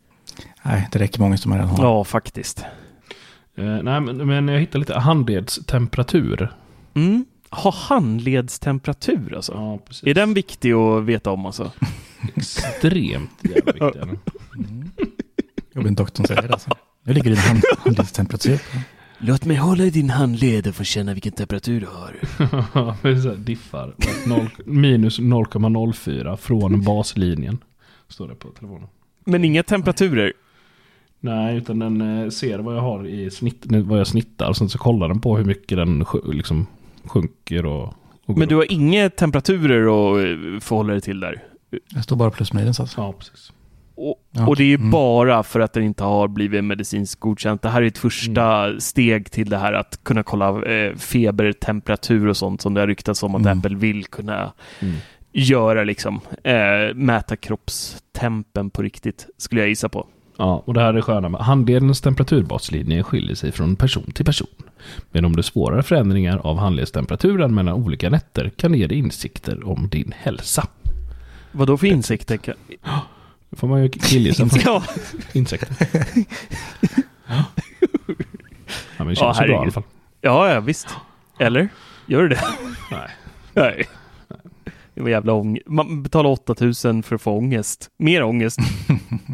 Nej, 0.64 0.88
det 0.92 1.00
räcker 1.00 1.20
många 1.20 1.38
som 1.38 1.54
redan 1.54 1.68
har. 1.68 1.84
Ja, 1.84 2.04
faktiskt. 2.04 2.66
Eh, 3.56 3.66
nej, 3.66 4.02
men, 4.02 4.28
men 4.28 4.48
jag 4.48 4.60
hittade 4.60 4.80
lite 4.80 5.00
handledstemperatur. 5.00 6.50
Mm. 6.94 7.26
Ha 7.50 7.72
handledstemperatur 7.72 9.36
alltså. 9.36 9.54
Ja, 9.54 9.80
precis. 9.88 10.04
Är 10.04 10.14
den 10.14 10.34
viktig 10.34 10.74
att 10.74 11.04
veta 11.04 11.32
om 11.32 11.46
alltså? 11.46 11.72
Extremt 12.36 13.32
jävla 13.42 13.86
viktig. 13.86 14.02
Mm. 14.02 14.92
Jag 15.74 15.84
vill 15.84 15.96
doktorn 15.96 16.28
säger 16.28 16.42
det 16.42 16.54
alltså. 16.54 16.70
Nu 17.10 17.16
ligger 17.16 17.30
din 17.30 17.40
hand, 17.40 17.62
handledstemperatur. 17.78 18.60
Låt 19.18 19.46
mig 19.46 19.58
hålla 19.58 19.84
i 19.84 19.90
din 19.90 20.10
handled 20.10 20.68
och 20.68 20.76
få 20.76 20.84
känna 20.84 21.14
vilken 21.14 21.32
temperatur 21.32 21.80
du 21.82 21.88
har. 21.88 22.16
Ja, 22.74 22.98
det 23.02 23.10
är 23.10 23.16
så 23.16 23.30
här 23.30 23.36
diffar. 23.36 23.94
Noll- 24.26 24.50
Minus 24.66 25.20
0,04 25.20 26.36
från 26.38 26.82
baslinjen. 26.84 27.58
Står 28.08 28.28
det 28.28 28.36
på 28.36 28.48
telefonen. 28.50 28.88
Men 29.26 29.46
inga 29.46 29.64
temperaturer. 29.64 30.34
Nej, 31.20 31.58
utan 31.58 31.80
den 31.80 32.22
eh, 32.24 32.30
ser 32.30 32.60
vad 32.60 32.76
jag 32.76 32.82
har 32.82 33.08
i 33.08 33.32
snitt, 33.32 33.64
vad 33.66 34.00
jag 34.00 34.08
snittar. 34.08 34.54
Sen 34.54 34.70
så 34.70 34.78
kollar 34.78 35.08
den 35.08 35.22
på 35.22 35.38
hur 35.38 35.46
mycket 35.46 35.78
den 35.78 36.06
liksom 36.26 36.68
sjunker 37.06 37.66
och, 37.66 37.94
och 38.26 38.38
Men 38.38 38.48
du 38.48 38.56
upp. 38.56 38.60
har 38.62 38.72
inga 38.74 39.10
temperaturer 39.10 39.82
att 39.82 40.18
eh, 40.18 40.60
förhålla 40.60 40.92
dig 40.94 41.02
till 41.02 41.20
där. 41.20 41.44
Det 41.96 42.02
står 42.04 42.16
bara 42.16 42.32
plus 42.32 42.54
minus 42.54 42.80
alltså. 42.80 43.02
Ja, 43.02 43.14
precis. 43.14 43.52
Och, 44.02 44.48
och 44.48 44.56
det 44.56 44.64
är 44.64 44.68
ju 44.68 44.76
mm. 44.76 44.92
bara 44.92 45.44
för 45.44 45.60
att 45.60 45.74
den 45.74 45.84
inte 45.84 46.04
har 46.04 46.28
blivit 46.28 46.64
medicinskt 46.64 47.20
godkänt. 47.20 47.62
Det 47.62 47.70
här 47.70 47.82
är 47.82 47.86
ett 47.86 47.98
första 47.98 48.66
Mm. 48.66 48.80
steg 48.80 49.32
till 49.32 49.50
det 49.50 49.58
här 49.58 49.74
att 49.74 50.00
kunna 50.04 50.24
kolla 50.24 50.64
eh, 50.66 50.96
feber, 50.96 51.52
temperatur 51.52 52.28
och 52.28 52.38
sånt 52.38 52.62
som 52.62 52.74
det 52.74 52.80
har 52.80 52.88
ryktats 52.88 53.24
om 53.24 53.36
att 53.36 53.42
Mm. 53.42 53.58
Apple 53.60 53.76
vill 53.76 54.06
kunna 54.06 54.52
Mm. 54.80 54.96
göra 55.32 55.84
liksom. 55.84 56.20
Eh, 56.44 56.96
mäta 56.96 57.36
kroppstempen 57.36 58.70
på 58.70 58.82
riktigt, 58.82 59.28
skulle 59.38 59.62
jag 59.62 59.70
gissa 59.70 59.90
på. 59.90 60.08
Ja, 60.38 60.64
och 60.66 60.74
det 60.74 60.82
här 60.82 60.94
är 60.94 61.02
sköna 61.02 61.30
med 61.30 61.42
handledens 61.42 62.02
temperaturbaslinje 62.02 63.04
skiljer 63.04 63.36
sig 63.36 63.52
från 63.52 63.76
person 63.76 64.12
till 64.12 64.26
person. 64.26 64.48
Men 65.12 65.26
om 65.26 65.36
det 65.36 65.40
är 65.40 65.44
svårare 65.44 65.84
förändringar 65.84 66.38
av 66.38 66.58
handledstemperaturen 66.58 67.56
mellan 67.56 67.74
olika 67.74 68.10
nätter 68.10 68.50
kan 68.56 68.72
det 68.72 68.78
ge 68.78 68.88
dig 68.88 68.98
insikter 68.98 69.68
om 69.68 69.90
din 69.92 70.14
hälsa. 70.18 70.68
Vad 71.52 71.68
då 71.68 71.78
för 71.78 71.88
insikter? 71.88 72.40
Får 73.52 73.68
man 73.68 73.84
ju 73.84 73.90
killgissa. 73.90 74.48
Ja, 74.66 74.84
Insekter. 75.34 75.70
Ja, 77.28 77.46
men 78.98 79.08
det 79.08 79.16
känns 79.16 79.20
Ja, 79.20 79.34
så 79.34 79.44
bra 79.44 79.54
i 79.54 79.58
alla 79.58 79.72
fall. 79.72 79.84
ja, 80.22 80.52
ja 80.54 80.60
visst. 80.60 80.88
Eller? 81.40 81.70
Gör 82.06 82.22
du 82.22 82.28
det? 82.30 82.42
Nej. 82.92 83.10
Nej. 83.54 83.86
Det 84.94 85.02
var 85.02 85.10
jävla 85.10 85.34
ångest. 85.34 85.68
Man 85.68 86.04
betalar 86.04 86.30
8000 86.30 87.04
för 87.04 87.16
att 87.16 87.22
få 87.22 87.38
ångest. 87.38 87.90
Mer 87.98 88.24
ångest. 88.24 88.60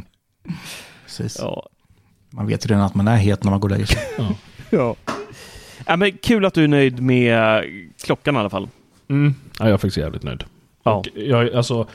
Precis. 1.05 1.37
Ja. 1.39 1.69
Man 2.29 2.47
vet 2.47 2.65
ju 2.65 2.67
redan 2.69 2.83
att 2.83 2.95
man 2.95 3.07
är 3.07 3.15
het 3.17 3.43
när 3.43 3.51
man 3.51 3.59
går 3.59 3.69
och 3.69 3.71
lägger 3.71 3.85
sig. 3.85 4.01
Ja. 4.17 4.35
ja. 4.69 4.95
ja 5.85 5.95
men 5.95 6.11
kul 6.17 6.45
att 6.45 6.53
du 6.53 6.63
är 6.63 6.67
nöjd 6.67 7.01
med 7.01 7.63
klockan 8.03 8.35
i 8.35 8.39
alla 8.39 8.49
fall. 8.49 8.69
Mm. 9.09 9.35
ja, 9.59 9.65
jag 9.65 9.73
är 9.73 9.77
faktiskt 9.77 9.97
jävligt 9.97 10.23
nöjd. 10.23 10.43
Ja. 10.83 10.91
Och 10.93 11.07
jag, 11.15 11.53
alltså, 11.53 11.87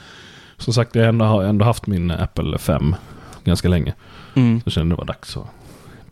som 0.63 0.73
sagt, 0.73 0.95
jag 0.95 1.09
ändå 1.09 1.25
har 1.25 1.43
ändå 1.43 1.65
haft 1.65 1.87
min 1.87 2.11
Apple 2.11 2.59
5 2.59 2.97
ganska 3.45 3.69
länge. 3.69 3.95
Mm. 4.37 4.61
Så 4.61 4.71
kände 4.71 4.95
det 4.95 4.99
var 4.99 5.05
dags 5.05 5.37
att 5.37 5.47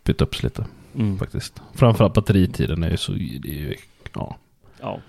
byta 0.03 0.23
upp 0.23 0.35
sig 0.35 0.43
lite 0.43 0.65
Mm. 0.95 1.17
faktiskt. 1.17 1.61
Framförallt 1.75 2.13
batteritiden 2.13 2.83
är 2.83 2.89
ju 2.89 2.97
så... 2.97 3.11
Det 3.11 3.49
är 3.49 3.59
ju, 3.59 3.75
ja, 4.13 4.37
Ja. 4.81 4.99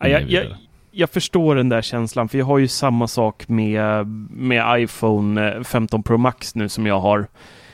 Ja, 0.00 0.08
jag, 0.08 0.30
jag, 0.30 0.46
jag 0.90 1.10
förstår 1.10 1.56
den 1.56 1.68
där 1.68 1.82
känslan, 1.82 2.28
för 2.28 2.38
jag 2.38 2.46
har 2.46 2.58
ju 2.58 2.68
samma 2.68 3.08
sak 3.08 3.48
med, 3.48 4.06
med 4.30 4.82
iPhone 4.82 5.64
15 5.64 6.02
Pro 6.02 6.18
Max 6.18 6.54
nu 6.54 6.68
som 6.68 6.86
jag 6.86 7.00
har. 7.00 7.26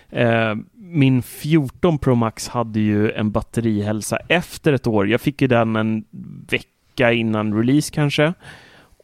Eh, 0.09 0.55
min 0.75 1.23
14 1.23 1.99
Pro 1.99 2.15
Max 2.15 2.49
hade 2.49 2.81
ju 2.81 3.13
en 3.13 3.31
batterihälsa 3.31 4.17
efter 4.29 4.73
ett 4.73 4.87
år. 4.87 5.09
Jag 5.09 5.21
fick 5.21 5.43
ju 5.43 5.49
den 5.49 5.77
en 5.77 6.05
vecka 6.51 7.13
innan 7.13 7.55
release 7.55 7.91
kanske. 7.95 8.35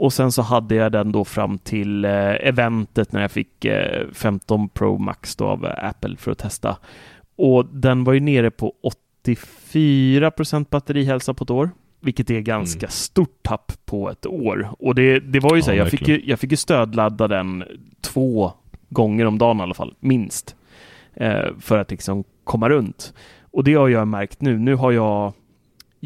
Och 0.04 0.12
sen 0.12 0.32
så 0.32 0.42
hade 0.42 0.74
jag 0.74 0.92
den 0.92 1.12
då 1.12 1.24
fram 1.24 1.58
till 1.58 2.04
eh, 2.04 2.10
eventet 2.48 3.12
när 3.12 3.20
jag 3.20 3.30
fick 3.30 3.64
eh, 3.64 4.06
15 4.12 4.68
Pro 4.68 4.98
Max 4.98 5.36
då 5.36 5.44
av 5.44 5.64
eh, 5.66 5.88
Apple 5.88 6.16
för 6.16 6.30
att 6.30 6.38
testa. 6.38 6.76
Och 7.36 7.66
den 7.66 8.04
var 8.04 8.12
ju 8.12 8.20
nere 8.20 8.50
på 8.50 8.72
84% 9.72 10.66
batterihälsa 10.70 11.34
på 11.34 11.44
ett 11.44 11.50
år. 11.50 11.70
Vilket 12.00 12.30
är 12.30 12.40
ganska 12.40 12.86
Mm. 12.86 12.90
stort 12.90 13.42
tapp 13.42 13.72
på 13.84 14.10
ett 14.10 14.26
år. 14.26 14.68
Och 14.78 14.94
det, 14.94 15.20
det 15.20 15.40
var 15.40 15.56
ju 15.56 15.62
så 15.62 15.70
här, 15.70 15.76
Ja, 15.78 15.82
jag, 15.84 15.90
fick 15.90 16.08
ju, 16.08 16.22
jag 16.24 16.40
fick 16.40 16.50
ju 16.50 16.56
stödladda 16.56 17.28
den 17.28 17.64
två 18.00 18.52
gånger 18.88 19.24
om 19.26 19.38
dagen 19.38 19.58
i 19.58 19.62
alla 19.62 19.74
fall, 19.74 19.94
minst. 20.00 20.56
Eh, 21.14 21.44
för 21.60 21.78
att 21.78 21.90
liksom 21.90 22.24
komma 22.44 22.68
runt. 22.68 23.14
Och 23.52 23.64
det 23.64 23.74
har 23.74 23.88
jag 23.88 24.08
märkt 24.08 24.40
nu. 24.40 24.58
Nu 24.58 24.74
har 24.74 24.92
jag 24.92 25.32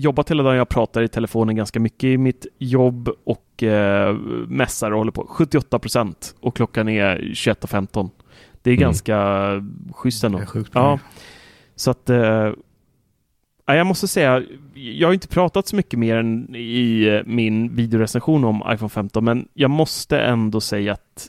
jobbat 0.01 0.31
hela 0.31 0.43
dagen, 0.43 0.57
jag 0.57 0.69
pratar 0.69 1.03
i 1.03 1.09
telefonen 1.09 1.57
ganska 1.57 1.81
mycket 1.81 2.05
i 2.05 2.19
mitt 2.19 2.47
jobb 2.59 3.09
och 3.25 3.63
eh, 3.63 4.15
mässar 4.49 4.91
och 4.91 4.99
håller 4.99 5.13
på. 5.13 5.27
78 5.29 5.79
procent 5.79 6.35
och 6.41 6.57
klockan 6.57 6.89
är 6.89 7.19
21.15. 7.19 8.11
Det 8.63 8.71
är 8.71 8.75
Mm. 8.75 8.81
ganska 8.83 9.49
schysst 9.93 10.25
ändå. 10.25 10.39
Ja, 10.75 10.99
så 11.77 11.91
att... 11.91 12.11
Eh, 12.11 12.53
ja, 13.67 13.75
jag 13.75 13.87
måste 13.87 14.09
säga, 14.09 14.43
jag 14.75 15.09
har 15.09 15.13
inte 15.15 15.29
pratat 15.29 15.67
så 15.69 15.77
mycket 15.77 15.99
mer 15.99 16.17
än 16.17 16.55
i 16.57 17.05
eh, 17.09 17.21
min 17.27 17.75
videorecension 17.77 18.45
om 18.45 18.63
iPhone 18.75 18.89
15, 18.89 19.25
men 19.25 19.49
jag 19.55 19.71
måste 19.71 20.21
ändå 20.21 20.61
säga 20.61 20.93
att 20.93 21.29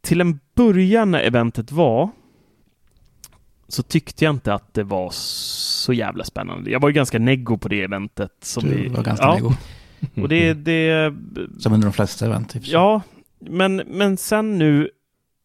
till 0.00 0.20
en 0.20 0.38
början 0.54 1.10
när 1.10 1.20
eventet 1.20 1.72
var 1.72 2.10
så 3.68 3.82
tyckte 3.82 4.24
jag 4.24 4.34
inte 4.34 4.54
att 4.54 4.74
det 4.74 4.82
var 4.82 5.10
så 5.12 5.92
jävla 5.92 6.24
spännande. 6.24 6.70
Jag 6.70 6.80
var 6.80 6.88
ju 6.88 6.92
ganska 6.92 7.18
neggo 7.18 7.58
på 7.58 7.68
det 7.68 7.82
eventet. 7.82 8.32
Som 8.42 8.68
Du 8.68 8.74
vi, 8.74 8.88
var 8.88 9.02
ganska 9.02 9.26
ja, 9.26 9.34
nego. 9.34 9.52
Och 10.22 10.28
det, 10.28 10.54
det, 10.54 11.14
Som 11.58 11.72
under 11.72 11.86
de 11.86 11.92
flesta 11.92 12.26
event. 12.26 12.56
i. 12.56 12.60
Ja, 12.62 13.02
men, 13.40 13.76
men 13.76 14.16
sen 14.16 14.58
nu 14.58 14.90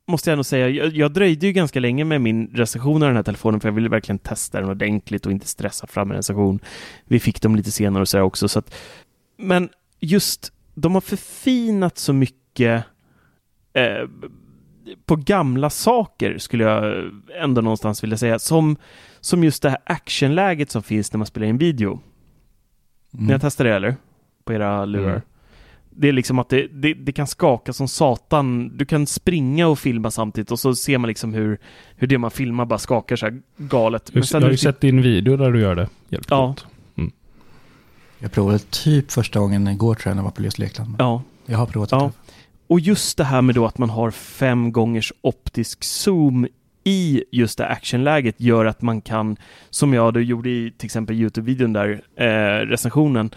måste 0.08 0.32
jag 0.32 0.38
nog 0.38 0.46
säga, 0.46 0.70
jag, 0.70 0.94
jag 0.94 1.12
dröjde 1.12 1.48
ju 1.48 1.54
ganska 1.54 1.80
länge 1.80 2.04
med 2.04 2.22
min 2.22 2.48
recension 2.48 3.04
av 3.04 3.10
den 3.10 3.16
här 3.16 3.24
telefonen 3.24 3.60
för 3.60 3.68
jag 3.68 3.74
ville 3.74 3.90
verkligen 3.90 4.20
testa 4.20 4.60
den 4.60 4.70
ordentligt 4.70 5.26
och 5.26 5.32
inte 5.32 5.48
stressa 5.48 5.88
fram 5.88 6.12
en 6.12 6.18
recension. 6.18 6.60
Vi 7.06 7.20
fick 7.20 7.42
dem 7.42 7.56
lite 7.56 7.72
senare 7.72 8.02
och 8.02 8.08
sådär 8.08 8.24
också. 8.24 8.48
Så 8.48 8.60
att, 8.60 8.76
men 9.38 9.70
just, 10.00 10.54
de 10.76 10.94
har 10.94 11.02
förfinat 11.02 11.98
så 11.98 12.14
mycket 12.14 12.84
eh, 13.74 14.10
på 15.06 15.16
gamla 15.16 15.70
saker 15.70 16.38
skulle 16.38 16.64
jag 16.64 17.10
ändå 17.42 17.62
någonstans 17.62 18.04
vilja 18.04 18.18
säga. 18.18 18.40
Som, 18.40 18.78
som 19.20 19.44
just 19.44 19.62
det 19.64 19.70
här 19.70 19.80
actionläget 19.86 20.72
som 20.72 20.84
finns 20.84 21.14
när 21.14 21.18
man 21.18 21.28
spelar 21.28 21.48
in 21.48 21.58
video. 21.58 22.00
Ni 23.12 23.24
har 23.24 23.30
Mm. 23.30 23.40
testat 23.40 23.66
det 23.66 23.76
eller? 23.76 23.96
På 24.44 24.54
era 24.54 24.86
lurar? 24.86 25.10
Mm. 25.10 25.22
Det 25.90 26.08
är 26.10 26.12
liksom 26.14 26.40
att 26.40 26.50
det, 26.50 26.68
det, 26.68 26.94
det 26.94 27.12
kan 27.12 27.28
skaka 27.28 27.74
som 27.74 27.88
satan. 27.88 28.78
Du 28.78 28.86
kan 28.86 29.08
springa 29.08 29.68
och 29.68 29.80
filma 29.80 30.12
samtidigt 30.12 30.52
och 30.52 30.60
så 30.60 30.76
ser 30.76 30.98
man 30.98 31.08
liksom 31.08 31.34
hur, 31.34 31.58
hur 31.96 32.08
det 32.08 32.18
man 32.18 32.32
filmar 32.32 32.66
bara 32.66 32.80
skakar 32.80 33.16
så 33.16 33.26
här 33.26 33.42
galet. 33.58 34.10
Jag, 34.14 34.24
jag 34.34 34.42
har 34.42 34.50
ju 34.52 34.58
sett 34.58 34.82
din 34.82 35.02
video 35.02 35.38
där 35.38 35.52
du 35.52 35.60
gör 35.62 35.76
det. 35.76 35.90
Jävligt 36.10 36.30
Ja. 36.32 36.48
gott. 36.48 36.66
Jag 38.22 38.32
provade 38.32 38.60
typ 38.60 39.12
första 39.12 39.40
gången 39.40 39.68
igår 39.68 39.96
tror 39.96 40.10
jag 40.12 40.16
när 40.16 40.20
jag 40.22 40.26
var 40.26 40.32
på 40.32 40.44
just 40.44 40.60
Lekland. 40.60 40.90
Men 40.90 40.98
Ja, 41.00 41.22
Jag 41.46 41.58
har 41.58 41.66
provat 41.66 41.90
det. 41.90 41.96
Ja 41.96 42.12
och 42.70 42.80
just 42.80 43.18
det 43.18 43.24
här 43.24 43.42
med 43.42 43.56
då 43.56 43.66
att 43.66 43.78
man 43.78 43.90
har 43.90 44.12
fem 44.12 44.72
gångers 44.72 45.14
optisk 45.22 45.84
zoom 45.84 46.48
i 46.84 47.24
just 47.32 47.58
det 47.58 47.68
actionläget 47.68 48.42
gör 48.42 48.66
att 48.66 48.82
man 48.82 49.02
kan, 49.02 49.38
som 49.70 49.94
jag 49.94 50.14
då 50.14 50.20
gjorde 50.20 50.50
i 50.50 50.74
till 50.78 50.86
exempel 50.86 51.16
Youtube-videon 51.16 51.74
där, 51.74 52.02
eh, 52.16 52.66
recensionen, 52.68 53.30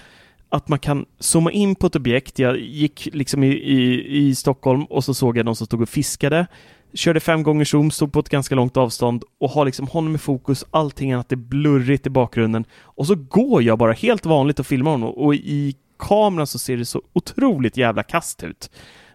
att 0.49 0.69
man 0.69 0.79
kan 0.79 1.07
zooma 1.19 1.51
in 1.51 1.75
på 1.75 1.87
ett 1.87 1.97
objekt. 1.97 2.39
Jag 2.39 2.61
gick 2.61 3.09
liksom 3.13 3.45
i, 3.45 3.49
i, 3.49 4.07
i 4.17 4.35
Stockholm 4.35 4.85
och 4.85 5.05
så 5.05 5.15
såg 5.15 5.37
jag 5.37 5.45
någon 5.45 5.57
som 5.57 5.67
stod 5.67 5.83
och 5.83 5.89
fiskade. 5.89 6.47
Körde 6.95 7.21
fem 7.21 7.43
gånger 7.43 7.65
zoom, 7.65 7.91
stod 7.91 8.13
på 8.13 8.21
ett 8.21 8.29
ganska 8.29 8.55
långt 8.55 8.77
avstånd 8.77 9.25
och 9.41 9.51
har 9.51 9.65
liksom 9.65 9.87
honom 9.87 10.15
i 10.15 10.19
fokus, 10.19 10.65
allting 10.71 11.13
annat 11.13 11.33
är 11.33 11.37
blurrigt 11.37 12.07
i 12.07 12.11
bakgrunden. 12.11 12.65
Och 12.81 13.07
så 13.07 13.15
går 13.15 13.63
jag 13.63 13.79
bara 13.79 13.93
helt 13.93 14.27
vanligt 14.27 14.59
och 14.59 14.67
filmar 14.67 14.91
honom 14.91 15.11
och 15.11 15.35
i 15.35 15.77
kameran 15.99 16.47
så 16.47 16.59
ser 16.59 16.77
det 16.77 16.85
så 16.85 17.03
otroligt 17.13 17.77
jävla 17.77 18.03
kast 18.03 18.43
ut. 18.43 18.71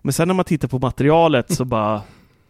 Men 0.07 0.13
sen 0.13 0.27
när 0.27 0.35
man 0.35 0.45
tittar 0.45 0.67
på 0.67 0.79
materialet 0.79 1.51
så 1.51 1.65
bara, 1.75 2.01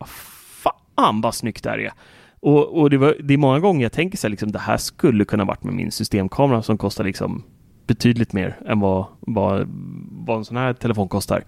fan 0.05 1.21
vad 1.21 1.35
snyggt 1.35 1.63
det 1.63 1.69
här 1.69 1.79
är. 1.79 1.91
Och, 2.39 2.79
och 2.81 2.89
det, 2.89 2.97
var, 2.97 3.15
det 3.23 3.33
är 3.33 3.37
många 3.37 3.59
gånger 3.59 3.83
jag 3.83 3.91
tänker 3.91 4.17
så 4.17 4.27
här, 4.27 4.29
liksom, 4.29 4.51
det 4.51 4.59
här 4.59 4.77
skulle 4.77 5.25
kunna 5.25 5.45
varit 5.45 5.63
med 5.63 5.73
min 5.73 5.91
systemkamera 5.91 6.61
som 6.61 6.77
kostar 6.77 7.03
liksom 7.03 7.43
betydligt 7.87 8.33
mer 8.33 8.59
än 8.65 8.79
vad, 8.79 9.05
vad, 9.19 9.67
vad 10.11 10.37
en 10.37 10.45
sån 10.45 10.57
här 10.57 10.73
telefon 10.73 11.07
kostar. 11.07 11.43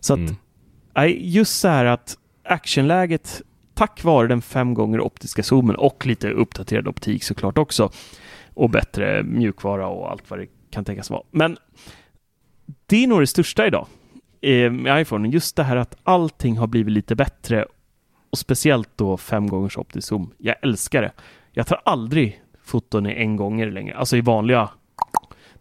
Så 0.00 0.12
att, 0.14 0.18
mm. 0.18 1.16
just 1.18 1.60
så 1.60 1.68
här 1.68 1.84
att 1.84 2.16
actionläget 2.44 3.42
tack 3.74 4.04
vare 4.04 4.28
den 4.28 4.42
fem 4.42 4.74
gånger 4.74 5.00
optiska 5.00 5.42
zoomen 5.42 5.76
och 5.76 6.06
lite 6.06 6.30
uppdaterad 6.30 6.88
optik 6.88 7.24
såklart 7.24 7.58
också 7.58 7.90
och 8.54 8.70
bättre 8.70 9.22
mjukvara 9.22 9.88
och 9.88 10.10
allt 10.10 10.30
vad 10.30 10.38
det 10.38 10.46
kan 10.70 10.84
tänkas 10.84 11.10
vara. 11.10 11.22
Men 11.30 11.56
det 12.86 13.04
är 13.04 13.06
nog 13.06 13.20
det 13.20 13.26
största 13.26 13.66
idag 13.66 13.86
eh, 14.44 14.70
med 14.70 15.00
iPhone. 15.00 15.28
Just 15.28 15.56
det 15.56 15.62
här 15.62 15.76
att 15.76 15.96
allting 16.02 16.58
har 16.58 16.66
blivit 16.66 16.92
lite 16.92 17.14
bättre 17.14 17.66
och 18.30 18.38
speciellt 18.38 18.88
då 18.96 19.16
fem 19.16 19.46
gångers 19.46 19.76
optisk 19.76 20.08
zoom. 20.08 20.30
Jag 20.38 20.56
älskar 20.62 21.02
det. 21.02 21.12
Jag 21.52 21.66
tar 21.66 21.80
aldrig 21.84 22.40
foton 22.64 23.06
i 23.06 23.12
en 23.12 23.36
gånger 23.36 23.70
längre, 23.70 23.96
alltså 23.96 24.16
i 24.16 24.20
vanliga. 24.20 24.68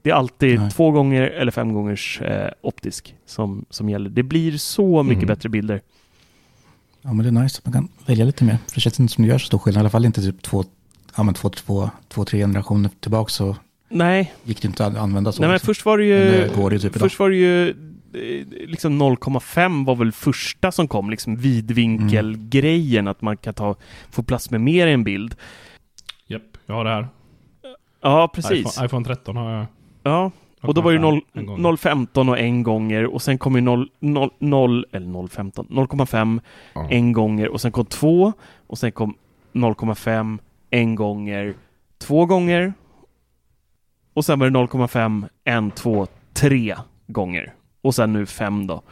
Det 0.01 0.09
är 0.09 0.13
alltid 0.13 0.59
Nej. 0.59 0.71
två 0.71 0.91
gånger 0.91 1.21
eller 1.21 1.51
fem 1.51 1.73
gångers 1.73 2.21
eh, 2.21 2.51
optisk 2.61 3.15
som, 3.25 3.65
som 3.69 3.89
gäller. 3.89 4.09
Det 4.09 4.23
blir 4.23 4.57
så 4.57 5.03
mycket 5.03 5.23
mm. 5.23 5.27
bättre 5.27 5.49
bilder. 5.49 5.81
Ja, 7.01 7.13
men 7.13 7.17
det 7.17 7.39
är 7.39 7.43
nice 7.43 7.57
att 7.59 7.65
man 7.65 7.73
kan 7.73 7.89
välja 8.05 8.25
lite 8.25 8.43
mer. 8.43 8.57
För 8.67 8.75
det 8.75 8.81
känns 8.81 8.99
inte 8.99 9.13
som 9.13 9.23
det 9.23 9.29
gör 9.29 9.37
så 9.37 9.45
stor 9.45 9.57
skillnad. 9.57 9.79
I 9.79 9.83
alla 9.83 9.89
fall 9.89 10.05
inte 10.05 10.21
typ 10.21 10.41
två, 10.41 10.63
ja, 11.15 11.23
men 11.23 11.33
två, 11.33 11.49
två, 11.49 11.89
två 12.07 12.25
tre 12.25 12.39
generationer 12.39 12.89
tillbaka 12.99 13.29
så 13.29 13.55
Nej. 13.89 14.33
gick 14.43 14.61
det 14.61 14.67
inte 14.67 14.85
att 14.85 14.97
använda 14.97 15.31
så. 15.31 15.41
Nej, 15.41 15.47
men 15.47 15.53
liksom. 15.53 15.65
först 15.65 15.85
var 15.85 15.97
det 15.97 16.05
ju, 16.05 16.19
det 16.19 16.69
det 16.69 16.79
typ 16.79 16.99
först 16.99 17.19
var 17.19 17.29
det 17.29 17.35
ju 17.35 17.75
liksom 18.67 19.01
0,5 19.01 19.85
var 19.85 19.95
väl 19.95 20.11
första 20.11 20.71
som 20.71 20.87
kom, 20.87 21.09
liksom 21.09 21.35
vidvinkelgrejen, 21.35 23.03
mm. 23.03 23.11
att 23.11 23.21
man 23.21 23.37
kan 23.37 23.53
ta, 23.53 23.75
få 24.11 24.23
plats 24.23 24.51
med 24.51 24.61
mer 24.61 24.87
i 24.87 24.93
en 24.93 25.03
bild. 25.03 25.35
Japp, 26.27 26.57
jag 26.65 26.75
har 26.75 26.83
det 26.83 26.89
här. 26.89 27.07
Ja, 28.01 28.27
precis. 28.33 28.67
iPhone, 28.67 28.85
iPhone 28.85 29.05
13 29.05 29.37
har 29.37 29.51
jag. 29.51 29.65
Ja, 30.03 30.31
och 30.61 30.73
då 30.73 30.81
var 30.81 30.93
det 30.93 30.99
0,15 30.99 32.29
och 32.29 32.39
en 32.39 32.63
gånger 32.63 33.05
och 33.05 33.21
sen 33.21 33.37
kom 33.37 33.55
ju 33.55 33.61
0, 33.61 33.89
0, 33.99 34.29
0 34.39 34.85
eller 34.91 35.07
0,15, 35.07 35.67
0,5 35.67 36.41
ja. 36.73 36.87
en 36.89 37.13
gånger 37.13 37.47
och 37.49 37.61
sen 37.61 37.71
kom 37.71 37.85
2 37.85 38.33
och 38.67 38.77
sen 38.77 38.91
kom 38.91 39.15
0,5 39.53 40.39
en 40.69 40.95
gånger, 40.95 41.53
två 41.97 42.25
gånger 42.25 42.73
och 44.13 44.25
sen 44.25 44.39
var 44.39 44.49
det 44.49 44.59
0,5, 44.59 45.29
en, 45.43 45.71
två, 45.71 46.07
tre 46.33 46.75
gånger 47.07 47.53
och 47.83 47.95
sen 47.95 48.13
nu 48.13 48.25
fem 48.25 48.67
då. 48.67 48.83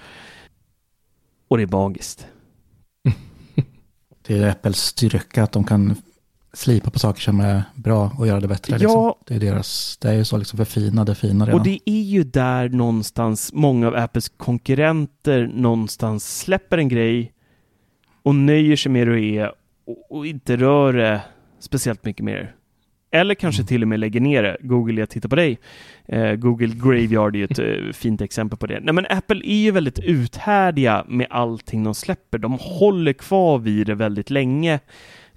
Och 1.48 1.58
det 1.58 1.64
är 1.64 1.68
magiskt. 1.68 2.28
det 4.28 4.38
är 4.38 4.50
Apples 4.50 4.78
styrka 4.78 5.44
att 5.44 5.52
de 5.52 5.64
kan 5.64 5.96
slipa 6.54 6.92
på 6.92 7.00
saker 7.00 7.22
som 7.22 7.40
är 7.40 7.64
bra 7.76 8.12
och 8.18 8.28
göra 8.28 8.40
det 8.40 8.48
bättre. 8.48 8.78
Liksom. 8.78 8.92
Ja. 8.92 9.18
Det 9.26 9.36
är 9.36 9.40
deras, 9.40 9.98
det 9.98 10.10
är 10.10 10.14
ju 10.14 10.26
så 10.26 10.38
liksom 10.38 10.58
förfina 10.58 11.06
det 11.06 11.16
fina 11.16 11.46
redan. 11.46 11.60
Och 11.60 11.66
det 11.66 11.80
är 11.86 12.02
ju 12.02 12.24
där 12.24 12.70
någonstans 12.70 13.54
många 13.54 13.88
av 13.88 13.96
Apples 13.96 14.30
konkurrenter 14.30 15.52
någonstans 15.54 16.40
släpper 16.40 16.78
en 16.78 16.90
grej 16.90 17.34
och 18.24 18.36
nöjer 18.36 18.76
sig 18.76 18.92
med 18.92 19.08
det 19.08 19.22
är 19.22 19.52
och, 19.86 20.18
och 20.18 20.28
inte 20.28 20.58
rör 20.58 20.94
det 20.94 21.22
speciellt 21.60 22.06
mycket 22.06 22.26
mer. 22.26 22.56
Eller 23.12 23.36
kanske 23.36 23.64
till 23.64 23.82
och 23.82 23.88
med 23.88 24.00
lägger 24.00 24.22
ner 24.22 24.44
det. 24.44 24.58
Google, 24.60 25.00
jag 25.00 25.10
tittar 25.10 25.30
på 25.30 25.36
dig. 25.36 25.60
Eh, 26.06 26.34
Google 26.34 26.68
Graveyard 26.68 27.36
är 27.36 27.40
ju 27.40 27.46
ett 27.46 27.60
eh, 27.88 27.94
fint 27.94 28.22
exempel 28.22 28.58
på 28.58 28.68
det. 28.68 28.80
Nej, 28.80 28.94
men 28.94 29.06
Apple 29.10 29.42
är 29.46 29.56
ju 29.56 29.72
väldigt 29.72 30.00
uthärdiga 30.00 31.06
med 31.08 31.28
allting 31.30 31.84
de 31.84 31.96
släpper. 31.96 32.38
De 32.38 32.58
håller 32.62 33.14
kvar 33.14 33.58
vid 33.58 33.88
det 33.88 33.96
väldigt 33.96 34.30
länge 34.30 34.80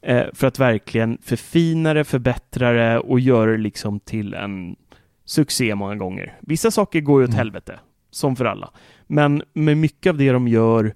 eh, 0.03 0.25
för 0.33 0.47
att 0.47 0.59
verkligen 0.59 1.19
förfina 1.23 1.95
det, 1.95 2.05
förbättra 2.05 2.73
det 2.73 2.99
och 2.99 3.21
göra 3.21 3.51
det 3.51 3.59
liksom 3.59 4.01
till 4.01 4.35
en 4.35 4.77
succé 5.25 5.75
många 5.75 5.97
gånger. 5.97 6.37
Vissa 6.41 6.71
saker 6.71 7.01
går 7.01 7.21
ju 7.21 7.25
åt 7.25 7.31
mm. 7.31 7.39
helvete, 7.39 7.79
som 8.11 8.37
för 8.37 8.45
alla. 8.45 8.71
Men 9.07 9.43
med 9.53 9.77
mycket 9.77 10.11
av 10.11 10.17
det 10.17 10.33
de 10.33 10.49
gör 10.49 10.95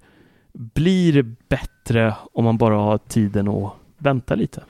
blir 0.53 1.35
bättre 1.49 2.15
om 2.33 2.45
man 2.45 2.59
bara 2.59 2.75
har 2.75 2.99
tiden 2.99 3.49
att 3.49 3.73
vänta 3.99 4.35
lite. 4.35 4.63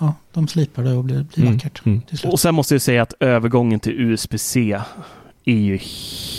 Ja, 0.00 0.14
de 0.32 0.48
slipar 0.48 0.82
det 0.82 0.92
och 0.92 1.04
blir, 1.04 1.22
blir 1.34 1.44
mm. 1.44 1.52
vackert. 1.52 1.86
Mm. 1.86 2.02
Och 2.24 2.40
sen 2.40 2.54
måste 2.54 2.74
jag 2.74 2.82
säga 2.82 3.02
att 3.02 3.14
övergången 3.20 3.80
till 3.80 4.00
USB-C 4.00 4.80
är 5.44 5.58
ju 5.58 5.78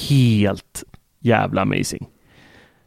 helt 0.09 0.83
jävla 1.19 1.61
amazing. 1.61 2.07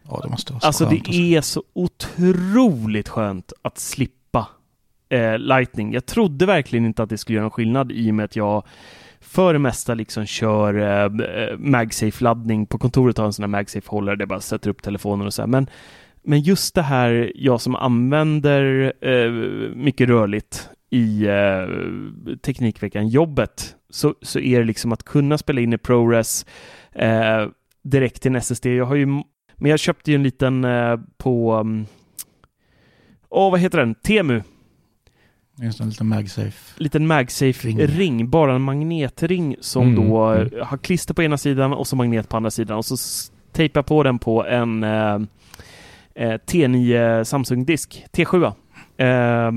Ja, 0.03 0.21
det 0.23 0.29
måste 0.29 0.53
vara 0.53 0.61
så 0.61 0.67
Alltså 0.67 0.85
det 0.85 1.35
är 1.37 1.41
så 1.41 1.63
otroligt 1.73 3.09
skönt 3.09 3.53
att 3.63 3.79
slippa 3.79 4.49
eh, 5.09 5.39
Lightning. 5.39 5.93
Jag 5.93 6.07
trodde 6.07 6.47
verkligen 6.47 6.87
inte 6.87 7.03
att 7.03 7.11
det 7.11 7.19
skulle 7.19 7.37
göra 7.37 7.45
någon 7.45 7.51
skillnad 7.51 7.93
i 7.93 8.11
och 8.11 8.15
med 8.15 8.25
att 8.25 8.37
jag 8.37 8.65
för 9.21 9.53
det 9.53 9.59
mesta 9.59 9.95
liksom 9.95 10.27
kör 10.27 10.75
eh, 10.75 11.11
MagSafe-laddning. 11.59 12.67
På 12.67 12.79
kontoret 12.79 13.19
har 13.19 13.25
jag 13.25 13.29
en 13.29 13.33
sån 13.33 13.43
här 13.43 13.49
MagSafe-hållare 13.49 14.17
där 14.17 14.23
jag 14.23 14.29
bara 14.29 14.41
sätter 14.41 14.71
upp 14.71 14.83
telefonen 14.83 15.27
och 15.27 15.35
så 15.35 15.43
här. 15.43 15.47
Men, 15.47 15.67
men 16.23 16.41
just 16.41 16.75
det 16.75 16.83
här, 16.83 17.33
jag 17.35 17.61
som 17.61 17.75
använder 17.75 18.93
eh, 19.01 19.31
mycket 19.75 20.09
rörligt 20.09 20.69
i 20.91 21.27
eh, 21.27 21.67
Teknikveckan-jobbet 22.43 23.77
så, 23.91 24.15
så 24.23 24.39
är 24.39 24.59
det 24.59 24.65
liksom 24.65 24.93
att 24.93 25.03
kunna 25.03 25.39
spela 25.39 25.61
in 25.61 25.73
i 25.73 25.79
ProRes 25.79 26.47
eh, 26.93 27.47
direkt 27.83 28.23
till 28.23 28.31
en 28.31 28.37
SSD. 28.37 28.67
Jag 28.67 28.85
har 28.85 28.95
ju, 28.95 29.07
men 29.57 29.71
jag 29.71 29.79
köpte 29.79 30.11
ju 30.11 30.15
en 30.15 30.23
liten 30.23 30.65
eh, 30.65 30.97
på, 31.19 31.53
mm, 31.53 31.87
åh 33.29 33.47
oh, 33.47 33.51
vad 33.51 33.61
heter 33.61 33.79
den, 33.79 33.95
Temu 33.95 34.43
Just 35.63 35.81
en 35.81 35.89
liten 35.89 36.09
MagSafe. 36.09 36.75
Liten 36.77 37.07
MagSafe-ring, 37.07 38.31
bara 38.31 38.55
en 38.55 38.63
magnetring 38.63 39.57
som 39.61 39.83
mm, 39.83 39.95
då 39.95 40.27
mm. 40.27 40.51
har 40.63 40.79
klister 40.79 41.15
på 41.15 41.23
ena 41.23 41.39
sidan 41.39 41.73
och 41.73 41.87
så 41.87 41.97
magnet 41.97 42.29
på 42.29 42.37
andra 42.37 42.51
sidan 42.51 42.77
och 42.79 42.85
så 42.85 42.97
tejpar 43.53 43.83
på 43.83 44.03
den 44.03 44.19
på 44.19 44.47
en 44.47 44.85
eh, 44.85 44.91
eh 44.91 45.21
T9 46.25 47.25
Samsung-disk, 47.25 48.07
T7. 48.13 48.53
Eh, 48.97 49.53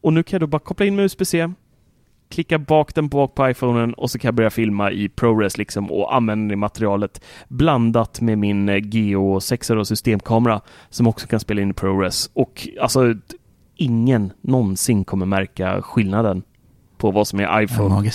och 0.00 0.12
nu 0.12 0.22
kan 0.22 0.36
jag 0.36 0.40
då 0.40 0.46
bara 0.46 0.58
koppla 0.58 0.86
in 0.86 0.96
med 0.96 1.04
USB-C, 1.04 1.52
klicka 2.28 2.58
bak 2.58 2.94
den 2.94 3.08
bak 3.08 3.34
på 3.34 3.50
iPhonen 3.50 3.94
och 3.94 4.10
så 4.10 4.18
kan 4.18 4.28
jag 4.28 4.34
börja 4.34 4.50
filma 4.50 4.90
i 4.90 5.08
ProRes 5.08 5.58
liksom 5.58 5.90
och 5.92 6.14
använda 6.14 6.52
det 6.52 6.56
materialet 6.56 7.24
blandat 7.48 8.20
med 8.20 8.38
min 8.38 8.68
eh, 8.68 8.86
Geo 8.90 9.40
6 9.40 9.70
systemkamera 9.84 10.60
som 10.88 11.06
också 11.06 11.26
kan 11.26 11.40
spela 11.40 11.60
in 11.60 11.70
i 11.70 11.74
ProRes. 11.74 12.30
Och 12.32 12.68
alltså 12.80 13.14
ingen 13.76 14.32
någonsin 14.40 15.04
kommer 15.04 15.26
märka 15.26 15.82
skillnaden 15.82 16.42
på 16.96 17.10
vad 17.10 17.26
som 17.26 17.40
är 17.40 17.62
iPhone 17.62 18.04
ja, 18.04 18.12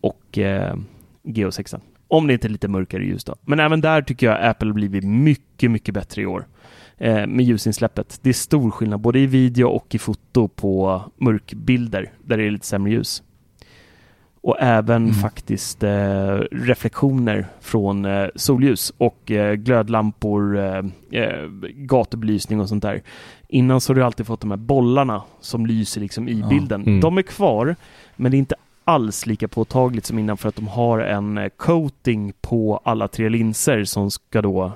och 0.00 0.38
eh, 0.38 0.76
G6. 1.22 1.80
Om 2.08 2.26
det 2.26 2.32
inte 2.32 2.46
är 2.46 2.50
lite 2.50 2.68
mörkare 2.68 3.04
ljus 3.04 3.24
då. 3.24 3.34
Men 3.40 3.60
även 3.60 3.80
där 3.80 4.02
tycker 4.02 4.26
jag 4.26 4.44
Apple 4.44 4.72
blivit 4.72 5.04
mycket, 5.04 5.70
mycket 5.70 5.94
bättre 5.94 6.22
i 6.22 6.26
år 6.26 6.46
eh, 6.98 7.26
med 7.26 7.44
ljusinsläppet. 7.44 8.18
Det 8.22 8.28
är 8.28 8.34
stor 8.34 8.70
skillnad 8.70 9.00
både 9.00 9.18
i 9.18 9.26
video 9.26 9.68
och 9.68 9.94
i 9.94 9.98
foto 9.98 10.48
på 10.48 11.02
mörkbilder 11.16 12.12
där 12.24 12.36
det 12.36 12.44
är 12.44 12.50
lite 12.50 12.66
sämre 12.66 12.92
ljus 12.92 13.22
och 14.46 14.56
även 14.60 15.02
mm. 15.02 15.14
faktiskt 15.14 15.82
eh, 15.82 16.36
reflektioner 16.50 17.46
från 17.60 18.04
eh, 18.04 18.26
solljus 18.34 18.92
och 18.98 19.30
eh, 19.30 19.54
glödlampor, 19.54 20.58
eh, 20.58 20.82
eh, 21.10 21.48
gatubelysning 21.74 22.60
och 22.60 22.68
sånt 22.68 22.82
där. 22.82 23.02
Innan 23.48 23.80
så 23.80 23.90
har 23.92 23.94
du 23.94 24.04
alltid 24.04 24.26
fått 24.26 24.40
de 24.40 24.50
här 24.50 24.58
bollarna 24.58 25.22
som 25.40 25.66
lyser 25.66 26.00
liksom 26.00 26.28
i 26.28 26.40
ja. 26.40 26.48
bilden. 26.48 26.82
Mm. 26.82 27.00
De 27.00 27.18
är 27.18 27.22
kvar, 27.22 27.76
men 28.16 28.30
det 28.30 28.36
är 28.36 28.38
inte 28.38 28.54
alls 28.86 29.26
lika 29.26 29.48
påtagligt 29.48 30.06
som 30.06 30.18
innan 30.18 30.36
för 30.36 30.48
att 30.48 30.56
de 30.56 30.68
har 30.68 30.98
en 30.98 31.38
eh, 31.38 31.48
coating 31.48 32.32
på 32.40 32.80
alla 32.84 33.08
tre 33.08 33.28
linser 33.28 33.84
som 33.84 34.10
ska 34.10 34.42
då 34.42 34.72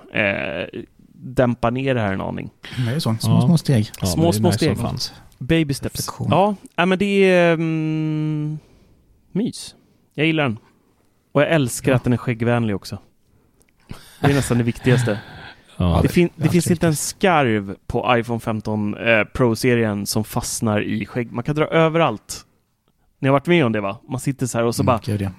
dämpa 1.22 1.70
ner 1.70 1.94
det 1.94 2.00
här 2.00 2.12
en 2.12 2.20
aning. 2.20 2.50
Det 2.86 2.92
är 2.92 2.98
så, 2.98 3.16
små, 3.20 3.32
ja. 3.32 3.40
små 3.40 3.58
steg. 3.58 3.90
Ja, 4.00 4.06
små, 4.06 4.32
små 4.32 4.52
steg. 4.52 4.78
Baby 5.38 5.74
steps. 5.74 5.96
Reflektion. 5.96 6.56
Ja, 6.76 6.86
men 6.86 6.98
det 6.98 7.30
är... 7.30 7.52
Mm, 7.52 8.58
mys. 9.32 9.74
Jag 10.14 10.26
gillar 10.26 10.42
den. 10.42 10.58
Och 11.32 11.42
jag 11.42 11.50
älskar 11.50 11.92
ja. 11.92 11.96
att 11.96 12.04
den 12.04 12.12
är 12.12 12.16
skäggvänlig 12.16 12.76
också. 12.76 12.98
Det 14.20 14.30
är 14.30 14.34
nästan 14.34 14.58
det 14.58 14.64
viktigaste. 14.64 15.18
Ja, 15.76 16.00
det, 16.02 16.08
fin 16.08 16.30
det, 16.36 16.42
det 16.42 16.48
finns 16.48 16.70
inte 16.70 16.86
en 16.86 16.96
skarv 16.96 17.76
på 17.86 18.16
iPhone 18.18 18.40
15 18.40 18.94
eh, 18.94 19.24
Pro-serien 19.24 20.06
som 20.06 20.24
fastnar 20.24 20.82
i 20.82 21.06
skägg. 21.06 21.32
Man 21.32 21.44
kan 21.44 21.54
dra 21.54 21.66
överallt. 21.66 22.44
Ni 23.20 23.28
har 23.28 23.32
varit 23.32 23.46
med 23.46 23.66
om 23.66 23.72
det 23.72 23.80
va? 23.80 23.96
Man 24.08 24.20
sitter 24.20 24.46
så 24.46 24.58
här 24.58 24.64
och 24.64 24.74
så 24.74 24.82
mm, 24.82 24.86
bara... 24.86 25.16
Det. 25.16 25.32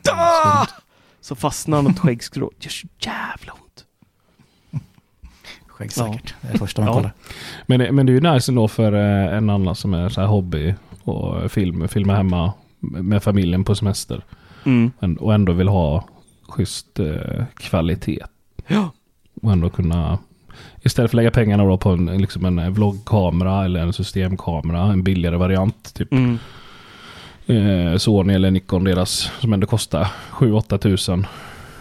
Så 1.22 1.36
fastnar 1.36 1.82
något 1.82 2.00
skäggskrå. 2.00 2.52
Det 2.58 2.66
gör 2.66 2.72
så 2.72 2.88
jävla 3.00 3.54
ont. 3.54 3.86
skäggsäkert. 5.68 6.36
Det 6.42 6.48
är 6.48 6.52
det 6.52 6.60
första 6.60 6.82
man 6.82 6.88
Ja. 6.88 6.94
kollar. 6.94 7.14
Men, 7.66 7.96
men 7.96 8.06
det 8.06 8.12
är 8.12 8.14
ju 8.14 8.34
nice 8.34 8.52
ändå 8.52 8.68
för 8.68 8.94
eh, 8.94 9.38
en 9.38 9.50
annan 9.50 9.76
som 9.76 9.94
är 9.94 10.10
så 10.10 10.22
här 10.22 10.28
hobby 10.28 10.76
och 11.04 11.52
film, 11.52 11.88
filma 11.88 12.16
hemma 12.16 12.54
med 12.80 13.24
familjen 13.24 13.64
på 13.64 13.76
semester. 13.76 14.24
Mm. 14.66 14.92
Och 15.20 15.34
ändå 15.34 15.54
vill 15.54 15.68
ha 15.68 16.06
schysst 16.48 17.00
eh, 17.00 17.44
kvalitet. 17.58 18.24
Ja. 18.68 18.92
Och 19.42 19.52
ändå 19.52 19.70
kunna 19.70 20.20
Istället 20.82 21.12
för 21.12 21.18
att 21.18 21.22
lägga 21.22 21.32
pengarna 21.32 21.64
då 21.64 21.78
på 21.78 21.90
en, 21.90 22.06
liksom 22.06 22.46
en 22.46 22.74
vloggkamera 22.74 23.66
eller 23.66 23.80
en 23.80 23.94
systemkamera, 23.94 24.84
en 24.84 25.04
billigare 25.04 25.38
variant. 25.38 25.94
Typ 25.94 26.12
Mm. 26.14 26.40
Eh, 27.46 27.98
Sony 27.98 28.34
eller 28.34 28.52
Nikon 28.52 28.84
deras 28.84 29.32
som 29.40 29.54
ändå 29.54 29.68
kostar 29.68 30.08
7-8 30.32 30.78
tusen. 30.78 31.28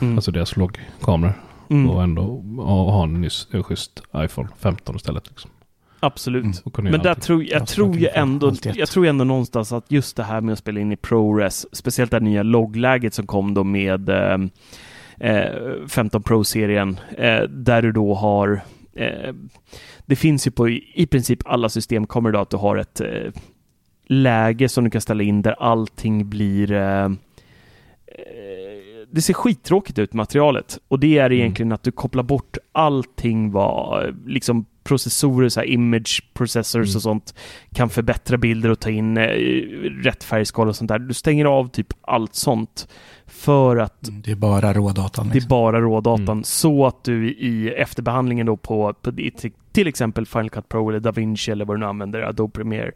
Mm. 0.01 0.17
Alltså 0.17 0.31
deras 0.31 0.57
vloggkameror. 0.57 1.33
Mm. 1.71 1.91
Och 1.91 2.03
ändå 2.03 2.23
ha, 2.57 2.91
ha 2.91 3.05
en, 3.05 3.21
nyss, 3.21 3.49
en 3.51 3.63
schysst 3.63 4.03
iPhone 4.17 4.49
15 4.59 4.97
istället. 4.97 5.29
Liksom. 5.29 5.51
Absolut. 6.01 6.45
Mm. 6.45 6.93
Men 6.93 7.01
där 7.01 7.15
tror, 7.15 7.45
jag 7.45 7.61
Ja, 7.63 7.67
tror 7.67 7.97
ju 7.97 8.09
ändå, 8.09 8.53
jag 8.75 8.89
tror 8.89 9.07
ändå 9.07 9.25
någonstans 9.25 9.73
att 9.73 9.85
just 9.89 10.17
det 10.17 10.23
här 10.23 10.41
med 10.41 10.53
att 10.53 10.59
spela 10.59 10.81
in 10.81 10.93
i 10.93 10.97
ProRes, 10.97 11.77
speciellt 11.77 12.11
det 12.11 12.21
nya 12.21 12.43
loggläget 12.43 13.15
som 13.15 13.27
kom 13.27 13.55
då 13.55 13.65
med 13.65 14.09
eh, 14.09 14.39
eh, 15.21 15.87
15 15.89 16.23
Pro-serien, 16.23 17.01
eh, 17.19 17.43
där 17.43 17.83
du 17.83 17.93
då 17.93 18.15
har 18.15 18.61
eh, 18.95 19.35
det 20.07 20.17
finns 20.17 20.47
ju 20.47 20.51
på 20.51 20.69
i, 20.69 20.93
i 20.95 21.07
princip 21.07 21.39
alla 21.45 21.69
systemkameror 21.69 22.33
idag 22.33 22.43
att 22.43 22.51
du 22.51 22.57
har 22.57 22.77
ett 22.77 23.01
eh, 23.01 23.33
läge 24.13 24.69
som 24.69 24.85
du 24.85 24.91
kan 24.91 25.01
ställa 25.01 25.23
in 25.23 25.43
där 25.43 25.53
allting 25.59 26.29
blir 26.31 26.73
eh, 26.73 27.05
eh, 27.05 27.11
det 29.13 29.23
ser 29.23 29.35
skittråkigt 29.35 29.99
ut 29.99 30.13
materialet 30.13 30.79
och 30.89 31.01
det 31.01 31.19
är 31.19 31.33
egentligen 31.33 31.73
att 31.73 31.83
du 31.83 31.93
kopplar 31.93 32.23
bort 32.23 32.57
allting 32.73 33.51
vad 33.51 34.17
liksom 34.27 34.67
processorer, 34.85 35.49
så 35.49 35.63
image 35.63 36.23
processors 36.35 36.89
Mm. 36.89 36.97
och 36.97 37.03
sånt 37.03 37.35
kan 37.75 37.89
förbättra 37.91 38.37
bilder 38.39 38.71
och 38.71 38.81
ta 38.81 38.91
in 38.91 39.17
eh, 39.17 39.25
rätt 40.03 40.25
färgskala 40.25 40.69
och 40.69 40.77
sånt 40.77 40.89
där. 40.89 40.99
Du 40.99 41.15
stänger 41.15 41.45
av 41.45 41.69
typ 41.69 41.87
allt 42.03 42.35
sånt 42.35 42.89
för 43.27 43.77
att 43.77 44.09
Mm, 44.09 44.23
Det 44.23 44.31
är 44.31 44.37
bara 44.37 44.73
rådatan. 44.73 45.27
det 45.27 45.33
är 45.33 45.35
Liksom. 45.35 45.49
bara 45.49 45.81
rådatan 45.81 46.29
Mm. 46.29 46.45
så 46.45 46.87
att 46.87 47.05
du 47.05 47.31
i 47.33 47.69
efterbehandlingen 47.71 48.47
då 48.47 48.57
på, 48.57 48.95
på 49.03 49.13
till 49.73 49.87
exempel 49.89 50.27
Final 50.27 50.51
Cut 50.51 50.69
Pro 50.69 50.89
eller 50.89 51.01
DaVinci 51.01 51.51
eller 51.51 51.65
vad 51.65 51.77
du 51.77 51.81
nu 51.81 51.87
använder, 51.87 52.21
Adobe 52.23 52.53
Premiere, 52.53 52.93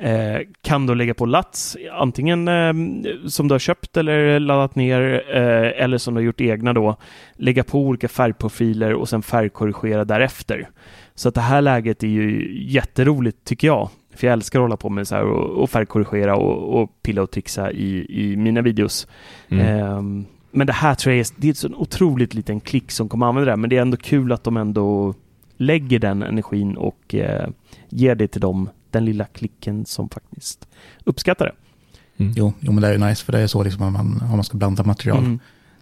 eh, 0.00 0.40
kan 0.62 0.86
då 0.86 0.94
lägga 0.94 1.14
på 1.14 1.26
LUTs, 1.26 1.76
antingen 1.92 2.48
eh, 2.48 2.72
som 3.26 3.48
du 3.48 3.54
har 3.54 3.58
köpt 3.58 3.96
eller 3.96 4.40
laddat 4.40 4.74
ner 4.74 5.24
eh, 5.34 5.82
eller 5.84 5.98
som 5.98 6.14
du 6.14 6.20
har 6.20 6.24
gjort 6.24 6.40
egna 6.40 6.72
då, 6.72 6.96
lägga 7.34 7.64
på 7.64 7.78
olika 7.78 8.08
färgprofiler 8.08 8.94
och 8.94 9.08
sen 9.08 9.22
färgkorrigera 9.22 10.04
därefter. 10.04 10.68
Så 11.14 11.28
att 11.28 11.34
det 11.34 11.40
här 11.40 11.60
läget 11.60 12.02
är 12.02 12.08
ju 12.08 12.56
jätteroligt 12.70 13.44
tycker 13.44 13.66
jag. 13.66 13.88
För 14.14 14.26
jag 14.26 14.32
älskar 14.32 14.58
att 14.58 14.64
hålla 14.64 14.76
på 14.76 14.88
med 14.88 15.08
så 15.08 15.14
här 15.14 15.24
och, 15.24 15.62
och 15.62 15.70
färgkorrigera 15.70 16.36
och, 16.36 16.82
och 16.82 16.90
pilla 17.02 17.22
och 17.22 17.30
trixa 17.30 17.72
i, 17.72 18.06
i 18.08 18.36
mina 18.36 18.62
videos. 18.62 19.06
Mm. 19.48 19.66
Ehm, 19.66 20.26
men 20.50 20.66
det 20.66 20.72
här 20.72 20.94
tror 20.94 21.14
jag 21.14 21.20
är, 21.20 21.26
det 21.36 21.48
är 21.48 21.66
en 21.66 21.74
otroligt 21.74 22.34
liten 22.34 22.60
klick 22.60 22.90
som 22.90 23.08
kommer 23.08 23.26
använda 23.26 23.44
det 23.44 23.52
här, 23.52 23.56
men 23.56 23.70
det 23.70 23.76
är 23.76 23.82
ändå 23.82 23.96
kul 23.96 24.32
att 24.32 24.44
de 24.44 24.56
ändå 24.56 25.14
lägger 25.56 25.98
den 25.98 26.22
energin 26.22 26.76
och 26.76 27.14
eh, 27.14 27.48
ger 27.88 28.14
det 28.14 28.28
till 28.28 28.40
dem, 28.40 28.68
den 28.92 29.04
lilla 29.04 29.24
klicken 29.24 29.86
som 29.86 30.08
faktiskt 30.08 30.68
uppskattar 31.04 31.46
det. 31.46 31.54
Mm. 32.24 32.32
Jo, 32.36 32.52
jo, 32.60 32.72
men 32.72 32.82
det 32.82 32.88
är 32.88 32.92
ju 32.92 32.98
nice 32.98 33.24
för 33.24 33.32
det 33.32 33.40
är 33.40 33.46
så 33.46 33.62
liksom 33.62 33.82
om 33.82 33.92
man, 33.92 34.22
om 34.22 34.30
man 34.30 34.44
ska 34.44 34.56
blanda 34.56 34.82
material. 34.82 35.18
Mm. 35.18 35.38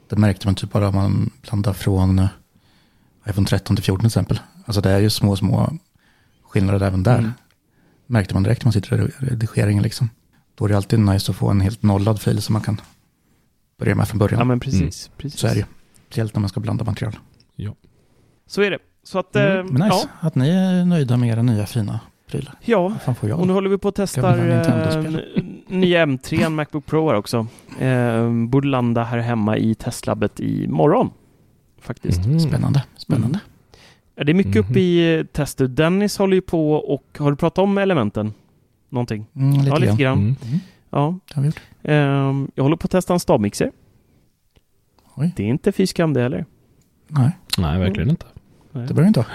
Det 0.09 0.17
märkte 0.17 0.47
man 0.47 0.55
typ 0.55 0.73
bara 0.73 0.89
om 0.89 0.95
man 0.95 1.31
blandar 1.43 1.73
från 1.73 2.19
eh, 2.19 2.29
iPhone 3.29 3.47
13 3.47 3.77
till 3.77 3.85
14 3.85 4.01
till 4.01 4.07
exempel. 4.07 4.41
Alltså 4.65 4.81
det 4.81 4.91
är 4.91 4.99
ju 4.99 5.11
små, 5.11 5.37
små 5.37 5.73
skillnader 6.43 6.87
även 6.87 7.03
där. 7.03 7.19
Mm. 7.19 7.33
Märkte 8.07 8.35
man 8.35 8.43
direkt 8.43 8.63
när 8.63 8.67
man 8.67 8.73
sitter 8.73 9.05
i 9.05 9.11
redigeringen 9.19 9.83
liksom. 9.83 10.11
Då 10.55 10.65
är 10.65 10.69
det 10.69 10.77
alltid 10.77 10.99
nice 10.99 11.31
att 11.31 11.37
få 11.37 11.51
en 11.51 11.61
helt 11.61 11.83
nollad 11.83 12.21
fil 12.21 12.43
som 12.43 12.53
man 12.53 12.63
kan 12.63 12.81
börja 13.79 13.95
med 13.95 14.09
från 14.09 14.19
början. 14.19 14.39
Ja, 14.39 14.45
men 14.45 14.61
precis. 14.61 15.11
precis. 15.17 15.41
Så 15.41 15.47
är 15.47 15.51
det 15.51 15.59
ju. 15.59 15.65
Speciellt 16.07 16.35
när 16.35 16.41
man 16.41 16.49
ska 16.49 16.61
blanda 16.61 16.85
material. 16.85 17.17
Så 18.49 18.63
är 18.63 18.71
det. 18.71 18.79
Så 19.03 19.19
att, 19.19 19.37
eh, 19.37 19.43
Mm, 19.43 19.67
men 19.67 19.89
nice 19.89 20.09
att 20.21 20.35
ni 20.35 20.49
är 20.49 20.85
nöjda 20.85 21.17
med 21.17 21.29
era 21.29 21.43
nya 21.43 21.67
fina 21.67 22.01
prylar. 22.29 22.55
ja, 22.61 22.71
ja. 22.71 22.89
Vad 22.89 23.03
fan 23.03 23.15
får 23.15 23.29
jag? 23.29 23.41
Och 23.41 23.47
nu 23.47 23.53
håller 23.53 23.71
vi 23.71 23.79
på 23.79 23.89
att 23.89 23.95
testa 23.95 24.49
eh, 24.49 25.43
nya 25.69 26.07
M3 26.07 26.49
Macbook 26.49 26.87
Pro 26.87 27.09
här 27.09 27.15
också. 27.15 27.47
Eh, 27.81 28.31
borde 28.33 28.69
landa 28.69 29.05
här 29.05 29.19
hemma 29.19 29.57
i 29.57 29.75
testlabbet 29.75 30.41
i 30.41 30.67
morgon. 30.69 31.11
Faktiskt. 31.81 32.27
Mhm. 32.27 32.41
Spännande, 32.41 32.85
spännande. 32.97 33.41
Ja, 34.15 34.25
Det 34.25 34.33
är 34.33 34.35
mycket 34.35 34.55
Mhm. 34.55 34.65
uppe 34.71 34.81
i 34.81 35.19
eh, 35.19 35.25
tester. 35.25 35.67
Dennis 35.67 36.19
håller 36.19 36.35
ju 36.35 36.41
på 36.41 36.73
och 36.73 37.05
har 37.19 37.31
du 37.31 37.37
pratat 37.37 37.59
om 37.59 37.79
elementen? 37.79 38.33
Någonting? 38.89 39.27
Mm, 39.37 39.53
lite 39.53 39.69
ja, 39.69 39.77
lite 39.79 39.97
grann. 40.03 40.19
Mm. 40.19 40.37
Mm, 40.47 40.59
Ja. 40.91 41.19
har 41.35 41.43
vi 41.43 41.49
gjort. 41.49 41.61
Ehm, 41.83 42.51
jag 42.55 42.63
håller 42.65 42.77
på 42.77 42.85
att 42.85 42.91
testa 42.91 43.13
en 43.13 43.21
stavmixer. 43.21 43.73
Oj. 45.15 45.33
Det 45.37 45.43
är 45.43 45.47
inte 45.49 45.73
fy 45.73 45.87
skam 45.87 46.13
det 46.15 46.21
heller. 46.23 46.45
Nej, 47.09 47.31
Nej, 47.59 47.79
verkligen 47.79 48.11
inte. 48.11 48.27
det 48.73 48.79
behöver 48.79 49.03
det 49.03 49.09
inte 49.09 49.21
vara. 49.21 49.29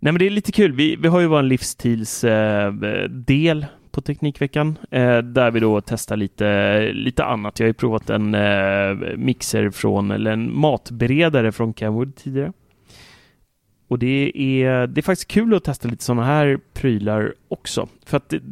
Nej, 0.00 0.12
men 0.12 0.18
det 0.18 0.26
är 0.26 0.30
lite 0.30 0.52
kul. 0.52 0.72
Vi, 0.72 0.96
vi 0.96 1.08
har 1.08 1.20
ju 1.20 1.26
vår 1.26 1.42
livsstilsdel 1.42 3.62
eh, 3.62 3.68
på 3.90 4.00
Teknikveckan 4.00 4.78
eh, 4.90 5.18
där 5.18 5.50
vi 5.50 5.60
då 5.60 5.80
testar 5.80 6.16
lite, 6.16 6.92
lite 6.92 7.24
annat. 7.24 7.58
Jag 7.58 7.64
har 7.64 7.68
ju 7.68 7.74
provat 7.74 8.10
en 8.10 8.34
eh, 8.34 9.16
mixer 9.16 9.70
från, 9.70 10.10
eller 10.10 10.30
en 10.30 10.58
matberedare 10.58 11.52
från 11.52 11.74
Kenwood 11.74 12.16
tidigare. 12.16 12.52
Och 13.88 13.98
det 13.98 14.32
är, 14.34 14.86
det 14.86 15.00
är 15.00 15.02
faktiskt 15.02 15.30
kul 15.30 15.54
att 15.54 15.64
testa 15.64 15.88
lite 15.88 16.04
sådana 16.04 16.24
här 16.24 16.58
prylar 16.72 17.34
också. 17.48 17.88
För 18.06 18.16
att 18.16 18.28
det, 18.28 18.42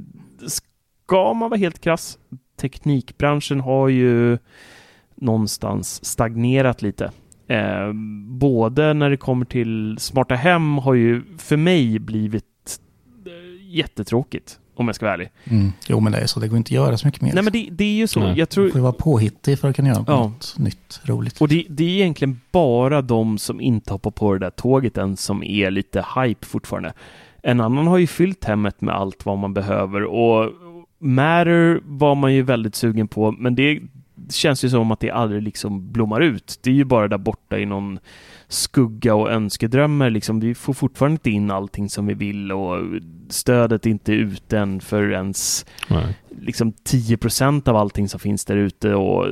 ska 0.47 1.35
man 1.35 1.51
vara 1.51 1.59
helt 1.59 1.81
krass, 1.81 2.19
teknikbranschen 2.57 3.61
har 3.61 3.89
ju 3.89 4.39
någonstans 5.15 6.05
stagnerat 6.05 6.83
lite. 6.83 7.11
Eh, 7.49 7.93
både 8.29 8.95
när 8.95 9.11
det 9.11 9.17
kommer 9.17 9.45
till 9.45 9.97
smarta 9.99 10.35
hem 10.35 10.79
har 10.79 10.95
ju 10.95 11.23
för 11.39 11.57
mig 11.57 11.99
blivit 11.99 12.45
eh, 13.27 13.67
jättetråkigt, 13.77 14.59
om 14.77 14.87
jag 14.89 14.95
ska 14.95 15.07
vara 15.07 15.15
ärlig. 15.15 15.29
Mm. 15.45 15.73
Jo, 15.89 16.01
men 16.01 16.13
det 16.13 16.19
är 16.19 16.27
så. 16.27 16.41
Det 16.41 16.49
går 16.49 16.57
inte 16.57 16.69
att 16.69 16.73
göra 16.87 16.97
så 16.99 17.07
mycket 17.07 17.21
mer. 17.23 17.35
Nej, 17.35 17.43
men 17.45 17.53
det, 17.53 17.69
det 17.73 17.85
är 17.85 17.95
ju 17.97 18.07
så. 18.07 18.21
Nej. 18.21 18.29
Jag 18.29 18.39
Man 18.39 18.47
tror, 18.47 18.69
får 18.69 18.79
ju 18.79 18.83
vara 18.83 18.93
påhittig 18.93 19.59
för 19.59 19.69
att 19.69 19.77
kunna 19.77 19.89
göra 19.89 20.05
Ja. 20.07 20.23
något 20.23 20.55
nytt, 20.59 21.01
roligt. 21.05 21.41
och 21.41 21.49
det, 21.49 21.65
det 21.69 21.85
är 21.85 21.89
egentligen 21.89 22.41
bara 22.53 23.03
de 23.03 23.39
som 23.39 23.61
inte 23.61 23.93
hoppar 23.93 24.11
på 24.11 24.33
det 24.33 24.39
där 24.39 24.51
tåget 24.51 24.99
än 24.99 25.17
som 25.17 25.43
är 25.43 25.71
lite 25.71 26.05
hype 26.17 26.47
fortfarande. 26.47 26.93
En 27.43 27.61
annan 27.61 27.87
har 27.87 27.99
ju 27.99 28.07
fyllt 28.07 28.45
hemmet 28.45 28.81
med 28.81 28.95
allt 28.95 29.27
vad 29.27 29.39
man 29.39 29.55
behöver 29.55 30.05
och 30.05 30.51
Matter 30.99 31.81
var 31.85 32.15
man 32.15 32.35
ju 32.35 32.43
väldigt 32.43 32.75
sugen 32.75 33.09
på, 33.09 33.33
men 33.33 33.55
det 33.55 33.81
känns 34.31 34.65
ju 34.65 34.71
som 34.71 34.91
att 34.91 35.01
det 35.01 35.11
aldrig 35.11 35.43
liksom 35.43 35.93
blommar 35.93 36.21
ut. 36.21 36.59
Det 36.63 36.71
är 36.71 36.75
ju 36.75 36.85
bara 36.85 37.09
där 37.09 37.19
borta 37.19 37.59
i 37.59 37.67
någon 37.67 37.99
skugga 38.49 39.15
och 39.15 39.33
önskedrömmar 39.33 40.11
liksom. 40.11 40.41
Vi 40.41 40.55
får 40.55 40.73
fortfarande 40.73 41.15
inte 41.15 41.31
in 41.31 41.51
allting 41.51 41.91
som 41.91 42.07
vi 42.07 42.15
vill 42.15 42.53
och 42.53 42.79
stödet 43.29 43.87
är 43.87 43.91
inte 43.91 44.13
ute 44.13 44.59
än 44.59 44.81
för 44.81 45.13
ens 45.13 45.67
Nej. 45.89 46.17
liksom 46.41 46.73
10 46.73 47.19
av 47.65 47.77
allting 47.77 48.09
som 48.09 48.21
finns 48.21 48.45
där 48.45 48.57
ute 48.57 48.95
och 48.95 49.29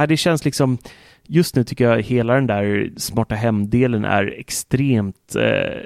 äh, 0.00 0.06
det 0.08 0.16
känns 0.16 0.44
liksom 0.44 0.78
just 1.22 1.56
nu 1.56 1.64
tycker 1.64 1.88
jag 1.88 2.02
hela 2.02 2.34
den 2.34 2.46
där 2.46 2.90
smarta 2.96 3.34
hem-delen 3.34 4.04
är 4.04 4.34
extremt 4.38 5.36
eh, 5.36 5.82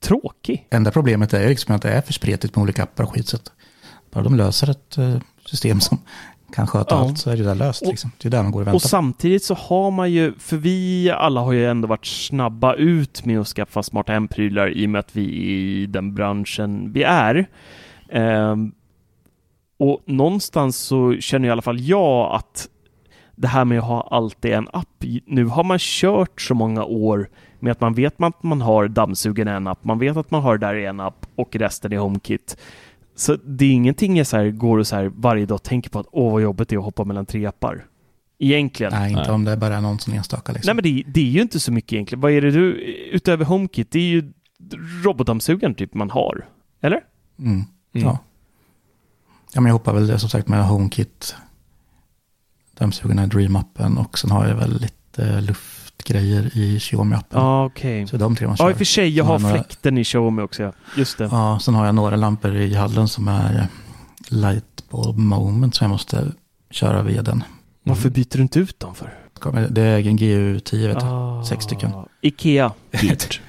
tråkig. 0.00 0.66
Enda 0.70 0.90
problemet 0.90 1.34
är 1.34 1.42
ju 1.42 1.48
liksom 1.48 1.74
att 1.74 1.82
det 1.82 1.90
är 1.90 2.00
för 2.00 2.12
spretigt 2.12 2.56
med 2.56 2.62
olika 2.62 2.82
appar 2.82 3.04
och 3.04 3.14
skit. 3.14 3.28
Så 3.28 3.36
att 3.36 3.52
bara 4.10 4.24
de 4.24 4.34
löser 4.34 4.70
ett 4.70 4.98
eh, 4.98 5.16
system 5.46 5.80
som 5.80 5.98
kan 6.54 6.66
sköta 6.66 6.94
Ja. 6.94 7.00
allt 7.00 7.18
så 7.18 7.30
är 7.30 7.36
det 7.36 7.42
där 7.44 7.54
löst. 7.54 7.82
Och- 7.82 7.88
Liksom. 7.88 8.10
Det 8.22 8.28
är 8.28 8.30
där 8.30 8.42
man 8.42 8.52
går 8.52 8.60
och 8.60 8.66
väntar. 8.66 8.74
Och 8.76 8.82
samtidigt 8.82 9.44
så 9.44 9.54
har 9.54 9.90
man 9.90 10.10
ju, 10.12 10.32
för 10.38 10.56
vi 10.56 11.10
alla 11.10 11.40
har 11.40 11.52
ju 11.52 11.66
ändå 11.70 11.88
varit 11.88 12.06
snabba 12.06 12.74
ut 12.74 13.24
med 13.24 13.40
att 13.40 13.46
skaffa 13.48 13.82
smarta 13.82 14.12
hem-prylar 14.12 14.68
i 14.76 14.86
och 14.86 14.90
med 14.90 14.98
att 14.98 15.16
vi 15.16 15.24
är 15.24 15.56
i 15.82 15.86
den 15.86 16.14
branschen 16.14 16.92
vi 16.92 17.02
är. 17.02 17.46
Ehm, 18.10 18.72
och 19.78 20.00
någonstans 20.06 20.76
så 20.78 21.14
känner 21.20 21.48
i 21.48 21.50
alla 21.50 21.62
fall 21.62 21.80
jag 21.80 22.34
att 22.34 22.68
det 23.36 23.48
här 23.48 23.64
med 23.64 23.78
att 23.78 23.84
ha 23.84 24.08
allt 24.10 24.44
i 24.44 24.52
en 24.52 24.68
app, 24.72 25.04
nu 25.26 25.44
har 25.46 25.64
man 25.64 25.78
kört 25.80 26.40
så 26.40 26.54
många 26.54 26.84
år 26.84 27.28
med 27.60 27.70
att 27.72 27.80
man 27.80 27.94
vet 27.94 28.22
att 28.22 28.42
man 28.42 28.60
har 28.60 28.88
dammsugen 28.88 29.48
i 29.48 29.50
en 29.50 29.66
app, 29.66 29.84
man 29.84 29.98
vet 29.98 30.16
att 30.16 30.30
man 30.30 30.42
har 30.42 30.58
det 30.58 30.66
där 30.66 30.74
i 30.74 30.86
en 30.86 31.00
app 31.00 31.26
och 31.36 31.56
resten 31.56 31.92
i 31.92 31.96
HomeKit. 31.96 32.56
Så 33.14 33.36
det 33.44 33.64
är 33.64 33.72
ingenting 33.72 34.16
jag 34.16 34.26
så 34.26 34.36
här 34.36 34.50
går 34.50 34.78
och 34.78 34.86
så 34.86 34.96
här 34.96 35.12
varje 35.16 35.46
dag 35.46 35.62
tänker 35.62 35.90
på 35.90 35.98
att 35.98 36.06
åh 36.12 36.32
vad 36.32 36.42
jobbigt 36.42 36.68
det 36.68 36.74
är 36.74 36.78
att 36.78 36.84
hoppa 36.84 37.04
mellan 37.04 37.26
tre 37.26 37.46
appar. 37.46 37.86
Egentligen. 38.38 38.92
Nej, 38.92 39.10
inte 39.10 39.22
Nej. 39.22 39.30
om 39.30 39.44
det 39.44 39.56
bara 39.56 39.76
är 39.76 39.80
någon 39.80 39.98
som 39.98 40.12
enstaka. 40.12 40.52
Liksom. 40.52 40.68
Nej 40.68 40.74
men 40.74 40.96
det, 40.96 41.12
det 41.12 41.20
är 41.20 41.30
ju 41.30 41.42
inte 41.42 41.60
så 41.60 41.72
mycket 41.72 41.92
egentligen. 41.92 42.20
Vad 42.20 42.32
är 42.32 42.40
det 42.40 42.50
du, 42.50 42.72
utöver 43.12 43.44
HomeKit, 43.44 43.90
det 43.90 43.98
är 43.98 44.02
ju 44.02 44.32
robotdammsugaren 45.04 45.74
typ 45.74 45.94
man 45.94 46.10
har. 46.10 46.48
Eller? 46.80 47.00
Mm. 47.38 47.52
Mm. 47.52 47.66
Ja. 47.92 48.18
ja, 49.52 49.60
men 49.60 49.66
jag 49.66 49.72
hoppar 49.72 49.94
väl 49.94 50.18
som 50.18 50.28
sagt 50.28 50.48
med 50.48 50.64
HomeKit, 50.64 51.36
dammsugarna, 52.74 53.26
Dream-appen 53.26 53.98
och 53.98 54.18
sen 54.18 54.30
har 54.30 54.46
jag 54.46 54.56
väl 54.56 54.80
lite 54.80 55.40
fläktgrejer 56.08 56.50
i 56.56 56.78
Xiaomi-appen. 56.78 57.24
Ja, 57.30 57.64
okej. 57.64 58.06
Så 58.06 58.16
de 58.16 58.36
tre 58.36 58.46
man 58.46 58.56
kör. 58.56 58.64
Ja, 58.64 58.70
i 58.70 58.72
och 58.74 58.78
för 58.78 58.84
sig, 58.84 59.08
jag 59.08 59.26
Så 59.26 59.32
har 59.32 59.38
några- 59.38 59.54
fläkten 59.54 59.98
i 59.98 60.04
Xiaomi 60.04 60.42
också. 60.42 60.62
ja. 60.62 60.72
Just 60.96 61.18
det. 61.18 61.24
Ja, 61.32 61.58
sen 61.62 61.74
har 61.74 61.86
jag 61.86 61.94
några 61.94 62.16
lampor 62.16 62.56
i 62.56 62.74
hallen 62.74 63.08
som 63.08 63.28
är 63.28 63.54
eh, 63.58 63.64
Lightbulb 64.28 65.18
Moment 65.18 65.74
som 65.74 65.84
jag 65.84 65.90
måste 65.90 66.32
köra 66.70 67.02
via 67.02 67.22
den. 67.22 67.44
Varför 67.82 68.10
byter 68.10 68.36
du 68.36 68.42
inte 68.42 68.58
ut 68.60 68.80
dem 68.80 68.94
för? 68.94 69.14
Det 69.70 69.82
är 69.82 69.98
en 70.06 70.18
GU10 70.18 70.88
vet 70.88 71.00
du. 71.00 71.06
Ah, 71.06 71.44
Sex 71.44 71.64
stycken. 71.64 71.90
Ikea. 72.22 72.72
Dyrt. 73.00 73.40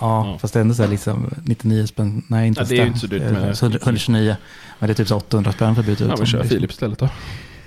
Ja, 0.00 0.26
Ja. 0.32 0.38
fast 0.38 0.54
det 0.54 0.58
är 0.58 0.60
ändå 0.60 0.74
så 0.74 0.82
här 0.82 0.90
liksom 0.90 1.30
99 1.44 1.86
spänn. 1.86 2.22
Nej, 2.28 2.48
inte 2.48 2.60
Ja, 2.60 2.66
det 2.68 2.74
är 2.76 2.80
ju 2.80 2.86
inte 2.86 2.98
så 2.98 3.06
dyrt 3.06 3.22
Eh, 3.22 3.32
med- 3.32 3.58
så 3.58 3.66
129. 3.66 4.36
Men 4.78 4.86
det 4.86 4.92
är 4.92 4.94
typ 4.94 5.08
så 5.08 5.16
800 5.16 5.52
spänn 5.52 5.74
för 5.74 5.82
att 5.82 5.86
byta 5.86 6.04
ut 6.04 6.10
Ja, 6.10 6.16
vi 6.20 6.26
kör. 6.26 6.42
Philips 6.44 6.74
istället 6.74 6.98
då. 6.98 7.08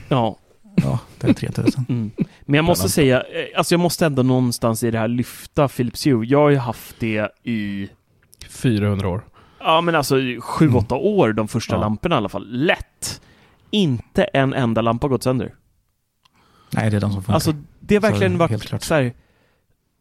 ja. 0.10 0.38
Ja, 0.84 1.00
det 1.20 1.28
är 1.30 1.34
3000. 1.34 1.86
Mm. 1.90 2.12
Men 2.42 2.54
jag 2.56 2.66
måste 2.66 2.90
säga, 2.90 3.22
eh, 3.22 3.58
alltså 3.58 3.74
jag 3.74 3.80
måste 3.80 4.06
ändå 4.06 4.24
någonstans 4.24 4.84
i 4.84 4.92
det 4.92 5.00
här 5.00 5.08
lyfta 5.08 5.68
Philips 5.68 6.08
Hue. 6.08 6.26
Jag 6.26 6.40
har 6.40 6.50
ju 6.50 6.58
haft 6.58 6.96
det 7.00 7.32
i, 7.44 7.90
400 8.50 9.08
år. 9.10 9.26
ja 9.60 9.82
men 9.82 9.96
alltså 9.96 10.16
sju, 10.40 10.70
åtta 10.74 10.96
år, 10.96 11.34
de 11.34 11.48
första 11.48 11.76
Ja. 11.76 11.80
lamporna 11.80 12.16
i 12.16 12.18
alla 12.18 12.30
fall. 12.30 12.48
Lätt! 12.52 13.22
Inte 13.72 14.24
en 14.24 14.54
enda 14.54 14.82
lampa 14.82 15.06
har 15.08 15.10
gått 15.10 15.24
sönder. 15.24 15.54
Nej, 16.74 16.90
det 16.90 16.98
är 16.98 17.02
de 17.02 17.12
som 17.12 17.22
funkar. 17.24 17.34
Alltså 17.34 17.54
det 17.80 17.96
har 17.96 18.02
Så 18.02 18.08
verkligen 18.08 18.40
helt 18.40 18.72
varit 18.72 18.84
så 18.84 18.94
här, 18.94 19.14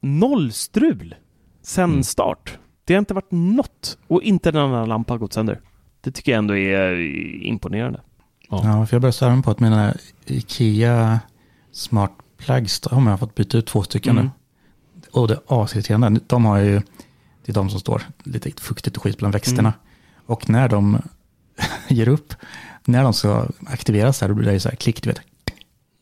noll 0.00 0.52
strul 0.52 1.14
sen 1.62 1.90
Mm. 1.90 2.02
start. 2.02 2.58
Det 2.84 2.94
har 2.94 2.98
inte 2.98 3.14
varit 3.14 3.30
något 3.30 3.98
och 4.06 4.22
inte 4.22 4.48
en 4.48 4.56
annan 4.56 4.88
lampa 4.88 5.12
har 5.12 5.18
gått 5.18 5.32
sönder. 5.32 5.60
Det 6.00 6.10
tycker 6.10 6.32
jag 6.32 6.38
ändå 6.38 6.56
är 6.56 6.92
eh, 6.92 7.48
imponerande. 7.48 8.00
Ja, 8.51 8.86
för 8.86 8.94
jag 8.97 9.03
börjar 9.03 9.12
störa 9.12 9.42
på 9.42 9.51
att 9.51 9.61
mina 9.61 9.94
Ikea 10.26 11.20
Smart 11.72 12.12
Plugs, 12.38 12.80
de 12.80 13.05
har 13.07 13.12
jag 13.12 13.20
fått 13.20 13.34
byta 13.34 13.59
ut 13.59 13.66
två 13.66 13.82
stycken 13.82 14.12
Mm. 14.18 14.24
nu. 14.24 14.30
Och 15.11 15.28
det 15.28 15.34
är 15.34 15.40
asirriterande. 15.47 16.20
De 16.26 16.44
har 16.44 16.59
ju, 16.59 16.72
det 17.44 17.53
är 17.53 17.55
de 17.55 17.70
som 17.70 17.80
står 17.80 18.03
lite 18.24 18.51
fuktigt 18.62 18.97
och 18.97 19.03
skit 19.03 19.18
bland 19.18 19.32
växterna. 19.34 19.68
Mm. 19.68 19.72
Och 20.26 20.51
när 20.51 20.68
de 20.68 20.99
ger 21.88 22.09
upp, 22.09 22.34
när 22.84 23.03
de 23.03 23.12
ska 23.12 23.47
aktiveras 23.66 24.20
här, 24.20 24.28
då 24.28 24.34
blir 24.34 24.47
det 24.47 24.53
ju 24.53 24.61
så 24.61 24.68
här 24.68 24.76
klick, 24.76 25.03
du 25.03 25.09
vet. 25.11 25.20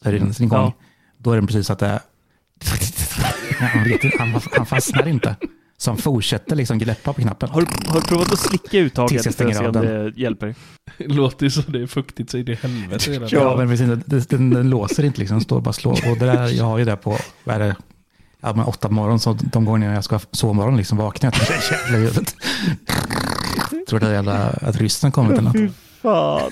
Så 0.02 0.08
är 0.08 0.12
det 0.12 0.18
en 0.18 0.42
igång. 0.42 0.58
Ja. 0.58 0.72
Då 1.18 1.32
är 1.32 1.40
det 1.40 1.46
precis 1.46 1.70
att 1.70 1.78
det 1.78 1.86
är... 1.86 2.00
Han, 3.58 3.84
vet, 3.84 4.18
han, 4.18 4.40
han 4.56 4.66
fastnar 4.66 5.08
inte. 5.08 5.36
Han 5.86 5.96
fortsätter 5.96 6.56
liksom 6.56 6.78
gläppa 6.78 7.12
på 7.12 7.20
knappen. 7.20 7.48
Har, 7.50 7.60
du- 7.60 7.88
har 7.90 8.00
du 8.00 8.06
provat 8.06 8.32
att 8.32 8.38
slicka 8.38 8.78
uttaget 8.78 9.08
Tills 9.10 9.26
jag 9.26 9.34
för 9.34 9.44
att 9.44 9.50
se 9.50 9.54
stänger 9.54 9.68
om 9.70 9.76
av 9.76 9.82
det 10.12 10.20
hjälper? 10.20 10.54
Det 10.98 11.08
låter 11.08 11.46
ju 11.46 11.50
så 11.50 11.60
det 11.60 11.82
är 11.82 11.86
fuktigt 11.86 12.30
så 12.30 12.38
in 12.38 12.48
i 12.48 12.54
helvete. 12.54 13.28
Ja, 13.30 13.56
men 13.56 13.68
precis, 13.68 13.86
den, 14.06 14.24
den, 14.28 14.50
den 14.50 14.70
låser 14.70 15.04
inte 15.04 15.20
liksom, 15.20 15.34
den 15.36 15.44
står 15.44 15.60
bara 15.60 15.68
och 15.68 15.74
slår. 15.74 15.92
Och 16.10 16.18
det 16.18 16.26
där, 16.26 16.48
jag 16.48 16.64
har 16.64 16.78
ju 16.78 16.84
det 16.84 16.96
på, 16.96 17.18
vad 17.44 17.54
är 17.56 17.60
det, 17.60 17.76
ja, 18.40 18.52
men 18.54 18.64
åtta 18.64 18.88
på 18.88 18.94
morgonen, 18.94 19.18
så 19.20 19.32
de 19.32 19.64
gånger 19.64 19.94
jag 19.94 20.04
ska 20.04 20.20
sova 20.30 20.52
morgon 20.52 20.76
liksom 20.76 20.98
vaknar 20.98 21.26
jag 21.32 21.34
till 21.46 21.54
det 21.54 21.76
jävla 21.76 21.98
ljudet. 21.98 22.34
Tror 23.88 24.00
det 24.00 24.12
jävla, 24.12 24.34
att 24.50 24.76
ryssen 24.80 25.12
kommit 25.12 25.38
eller 25.38 25.42
något. 25.42 25.72
Fan. 26.02 26.50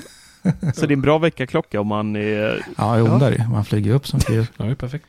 Så 0.74 0.86
det 0.86 0.92
är 0.92 0.96
en 0.96 1.00
bra 1.02 1.18
väckarklocka 1.18 1.80
om 1.80 1.86
man 1.86 2.16
är... 2.16 2.66
Ja, 2.78 2.98
jo, 2.98 3.06
Ja. 3.06 3.18
där. 3.18 3.46
Man 3.50 3.64
flyger 3.64 3.94
upp 3.94 4.06
som 4.06 4.20
fyr. 4.20 4.46
Ja, 4.56 4.64
det 4.64 4.70
är 4.70 4.74
perfekt. 4.74 5.06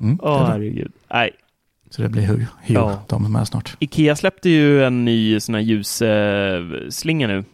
Mm, 0.00 0.18
Åh, 0.22 0.30
det 0.32 0.36
är 0.36 0.38
bra. 0.44 0.46
herregud. 0.52 0.92
Nej. 1.12 1.30
Så 1.94 2.02
det 2.02 2.08
blir 2.08 2.22
Hue, 2.22 2.36
Hue 2.62 2.74
Ja. 2.74 3.04
de 3.08 3.24
är 3.24 3.28
med 3.28 3.48
snart. 3.48 3.76
Ikea 3.80 4.16
släppte 4.16 4.48
ju 4.50 4.84
en 4.84 5.04
ny 5.04 5.40
sån 5.40 5.54
här 5.54 5.62
ljusslinga 5.62 7.26
nu. 7.26 7.44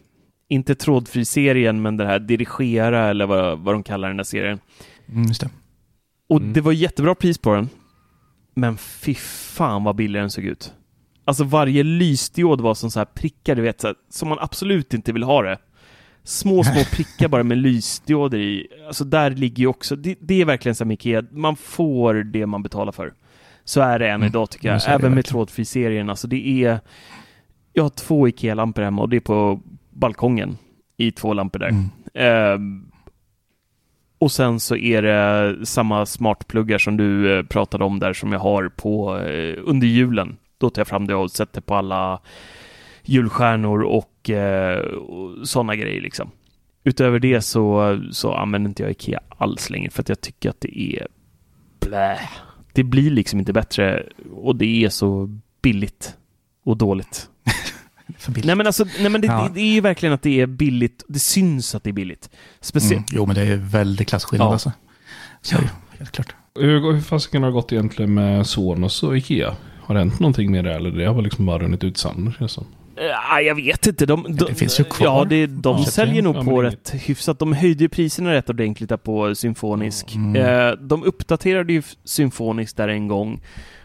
Inte 0.49 0.75
trådfri-serien, 0.75 1.81
men 1.81 1.97
den 1.97 2.07
här 2.07 2.19
dirigera 2.19 3.09
eller 3.09 3.25
vad, 3.25 3.59
vad 3.59 3.75
de 3.75 3.83
kallar 3.83 4.07
den 4.07 4.19
här 4.19 4.23
serien. 4.23 4.59
Mm, 5.09 5.23
just 5.27 5.41
det. 5.41 5.49
Och 6.29 6.39
Mm. 6.41 6.53
det 6.53 6.61
var 6.61 6.71
jättebra 6.71 7.15
pris 7.15 7.37
på 7.37 7.53
den. 7.55 7.69
Men 8.55 8.77
fy 8.77 9.15
fan 9.15 9.83
vad 9.83 9.95
billig 9.95 10.21
den 10.21 10.29
såg 10.29 10.43
ut. 10.43 10.73
Alltså 11.25 11.43
varje 11.43 11.83
lysdiod 11.83 12.61
var 12.61 12.73
som 12.73 12.91
så 12.91 12.99
här 12.99 13.05
prickar, 13.05 13.55
du 13.55 13.61
vet, 13.61 13.81
så 13.81 13.87
här, 13.87 13.95
som 14.09 14.29
man 14.29 14.37
absolut 14.41 14.93
inte 14.93 15.13
vill 15.13 15.23
ha 15.23 15.41
det. 15.41 15.57
Små, 16.23 16.63
små 16.63 16.83
prickar 16.91 17.27
bara 17.27 17.43
med 17.43 17.57
lysdioder 17.57 18.37
i. 18.37 18.67
Alltså 18.87 19.03
där 19.03 19.31
ligger 19.31 19.59
ju 19.63 19.67
också, 19.67 19.95
det, 19.95 20.15
det 20.21 20.41
är 20.41 20.45
verkligen 20.45 20.75
som 20.75 20.91
Ikea, 20.91 21.23
man 21.31 21.55
får 21.55 22.13
det 22.13 22.45
man 22.45 22.63
betalar 22.63 22.91
för. 22.91 23.13
Så 23.63 23.81
är 23.81 23.99
det 23.99 24.07
än 24.07 24.15
Mm. 24.15 24.27
idag 24.27 24.49
tycker 24.49 24.67
jag, 24.69 24.79
det 24.81 24.87
även 24.87 25.13
med 25.13 25.25
trådfri-serien. 25.25 26.09
Alltså 26.09 26.27
det 26.27 26.63
är, 26.65 26.79
jag 27.73 27.83
har 27.83 27.89
två 27.89 28.27
Ikea-lampor 28.27 28.81
hemma 28.81 29.01
och 29.01 29.09
det 29.09 29.15
är 29.15 29.19
på 29.21 29.61
balkongen 29.89 30.57
i 30.97 31.11
två 31.11 31.33
lampor 31.33 31.59
där. 31.59 31.69
Mm. 31.69 31.89
Ehm, 32.13 32.91
och 34.19 34.31
sen 34.31 34.59
så 34.59 34.75
är 34.75 35.01
det 35.01 35.65
samma 35.65 36.05
smartpluggar 36.05 36.77
som 36.77 36.97
du 36.97 37.37
eh, 37.37 37.43
pratade 37.43 37.83
om 37.83 37.99
där 37.99 38.13
som 38.13 38.31
jag 38.31 38.39
har 38.39 38.69
på 38.69 39.17
eh, 39.19 39.55
under 39.65 39.87
julen. 39.87 40.37
Då 40.57 40.69
tar 40.69 40.79
jag 40.79 40.87
fram 40.87 41.07
det 41.07 41.15
och 41.15 41.31
sätter 41.31 41.61
på 41.61 41.75
alla 41.75 42.21
julstjärnor 43.03 43.81
och, 43.83 44.29
eh, 44.29 44.79
och 44.79 45.47
sådana 45.47 45.75
grejer 45.75 46.01
liksom. 46.01 46.31
Utöver 46.83 47.19
det 47.19 47.41
så, 47.41 47.99
så 48.11 48.33
använder 48.33 48.69
inte 48.69 48.83
jag 48.83 48.91
Ikea 48.91 49.19
alls 49.37 49.69
längre 49.69 49.89
för 49.89 50.01
att 50.01 50.09
jag 50.09 50.21
tycker 50.21 50.49
att 50.49 50.61
det 50.61 50.79
är 50.79 51.07
blä. 51.79 52.19
Det 52.73 52.83
blir 52.83 53.11
liksom 53.11 53.39
inte 53.39 53.53
bättre 53.53 54.03
och 54.35 54.55
det 54.55 54.85
är 54.85 54.89
så 54.89 55.39
billigt 55.61 56.15
och 56.63 56.77
dåligt. 56.77 57.27
Nej 58.43 58.55
men 58.55 58.67
alltså, 58.67 58.85
nej, 58.99 59.09
men 59.09 59.21
det, 59.21 59.27
Ja. 59.27 59.43
det, 59.47 59.53
det 59.53 59.61
är 59.61 59.73
ju 59.73 59.81
verkligen 59.81 60.13
att 60.13 60.21
det 60.21 60.41
är 60.41 60.45
billigt. 60.45 61.03
Det 61.07 61.19
syns 61.19 61.75
att 61.75 61.83
det 61.83 61.89
är 61.89 61.93
billigt. 61.93 62.29
Speciellt. 62.61 63.11
Mm. 63.11 63.17
Jo, 63.17 63.25
men 63.25 63.35
det 63.35 63.41
är 63.41 63.55
väldigt 63.57 64.07
klasskillnad 64.07 64.47
Ja. 64.47 64.51
alltså. 64.51 64.71
Så 65.41 65.55
ju, 65.55 65.61
helt 65.99 66.11
klart. 66.11 66.35
Hur, 66.55 66.93
hur 66.93 67.01
fasiken 67.01 67.41
har 67.43 67.49
det 67.49 67.53
gått 67.53 67.71
egentligen 67.71 68.13
med 68.13 68.47
Sonos 68.47 69.03
och 69.03 69.17
Ikea? 69.17 69.55
Har 69.81 69.95
det 69.95 70.01
hänt 70.01 70.19
någonting 70.19 70.51
med 70.51 70.63
det 70.63 70.73
eller 70.73 70.91
det 70.91 71.05
har 71.05 71.13
väl 71.13 71.23
liksom 71.23 71.45
bara 71.45 71.59
runnit 71.59 71.83
ut 71.83 71.97
sanden 71.97 72.33
känns 72.39 72.51
det 72.51 72.55
som. 72.55 72.65
Eh, 73.01 73.39
jag 73.47 73.55
vet 73.55 73.87
inte. 73.87 74.05
De, 74.05 74.23
de, 74.23 74.45
det 74.45 74.55
finns 74.55 74.79
ju 74.79 74.83
kvar. 74.83 75.05
Ja, 75.07 75.25
det, 75.29 75.47
de 75.47 75.77
Ja. 75.77 75.85
säljer 75.85 76.21
nog 76.21 76.35
Ja, 76.35 76.43
på 76.43 76.61
rätt 76.63 76.93
hyfsat. 77.05 77.39
De 77.39 77.53
höjde 77.53 77.83
ju 77.83 77.89
priserna 77.89 78.31
rätt 78.33 78.49
ordentligt 78.49 78.89
där 78.89 78.97
på 78.97 79.35
Symfonisk. 79.35 80.15
Mm. 80.15 80.35
Eh, 80.35 80.71
de 80.71 81.03
uppdaterade 81.03 81.73
ju 81.73 81.81
Symfonisk 82.03 82.77
där 82.77 82.87
en 82.87 83.07
gång. 83.07 83.41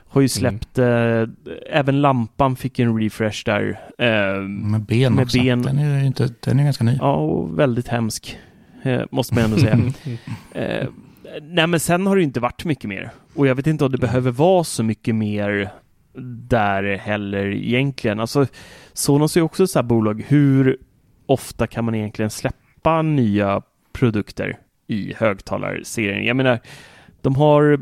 Har 0.08 0.20
ju 0.20 0.28
släppt, 0.28 0.78
eh, 0.78 1.22
även 1.70 2.00
lampan 2.00 2.56
fick 2.56 2.78
en 2.78 2.98
refresh 3.00 3.42
där. 3.44 3.80
Eh, 3.98 4.42
Med 4.42 4.80
ben 4.80 5.14
Med 5.14 5.22
också. 5.24 5.38
ben. 5.38 5.62
Den 5.62 5.78
är 5.78 6.00
ju 6.00 6.06
inte, 6.06 6.28
den 6.40 6.60
är 6.60 6.64
ganska 6.64 6.84
ny. 6.84 6.96
Ja, 7.00 7.14
och 7.14 7.58
väldigt 7.58 7.88
hemsk. 7.88 8.38
Eh, 8.82 9.02
måste 9.10 9.34
man 9.34 9.44
ändå 9.44 9.56
säga. 9.58 9.78
Eh, 10.54 10.88
nej, 11.42 11.66
men 11.66 11.80
sen 11.80 12.06
har 12.06 12.16
det 12.16 12.20
ju 12.20 12.26
inte 12.26 12.40
varit 12.40 12.64
mycket 12.64 12.88
mer. 12.88 13.10
Och 13.34 13.46
jag 13.46 13.54
vet 13.54 13.66
inte 13.66 13.84
om 13.84 13.92
det 13.92 13.98
behöver 13.98 14.30
vara 14.30 14.64
så 14.64 14.82
mycket 14.82 15.14
mer 15.14 15.70
där 16.48 16.96
heller 16.96 17.46
egentligen. 17.46 18.20
Alltså, 18.20 18.46
Sonos 18.92 19.36
är 19.36 19.40
också 19.40 19.66
så 19.66 19.78
här 19.78 19.84
bolag. 19.84 20.24
Hur 20.28 20.76
ofta 21.26 21.66
kan 21.66 21.84
man 21.84 21.94
egentligen 21.94 22.30
släppa 22.30 23.02
nya 23.02 23.62
produkter 23.92 24.58
i 24.86 25.14
högtalarserien? 25.16 26.24
Jag 26.26 26.36
menar, 26.36 26.58
de 27.20 27.36
har 27.36 27.76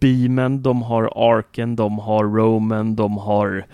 Beamen, 0.00 0.62
de 0.62 0.82
har 0.82 1.32
Arken, 1.36 1.76
de 1.76 1.98
har 1.98 2.24
Roman, 2.24 2.96
de 2.96 3.18
har 3.18 3.66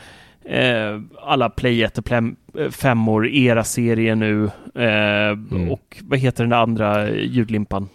eh, 0.44 1.00
alla 1.22 1.50
Play 1.50 1.82
1 1.82 1.98
och 1.98 2.04
Play 2.04 2.34
5 2.70 3.08
år 3.08 3.26
era-serier 3.26 4.14
nu. 4.14 4.44
Eh, 4.82 5.70
Och 5.72 6.02
vad 6.02 6.18
heter 6.18 6.44
den 6.44 6.52
andra 6.52 7.10
ljudlimpan? 7.10 7.88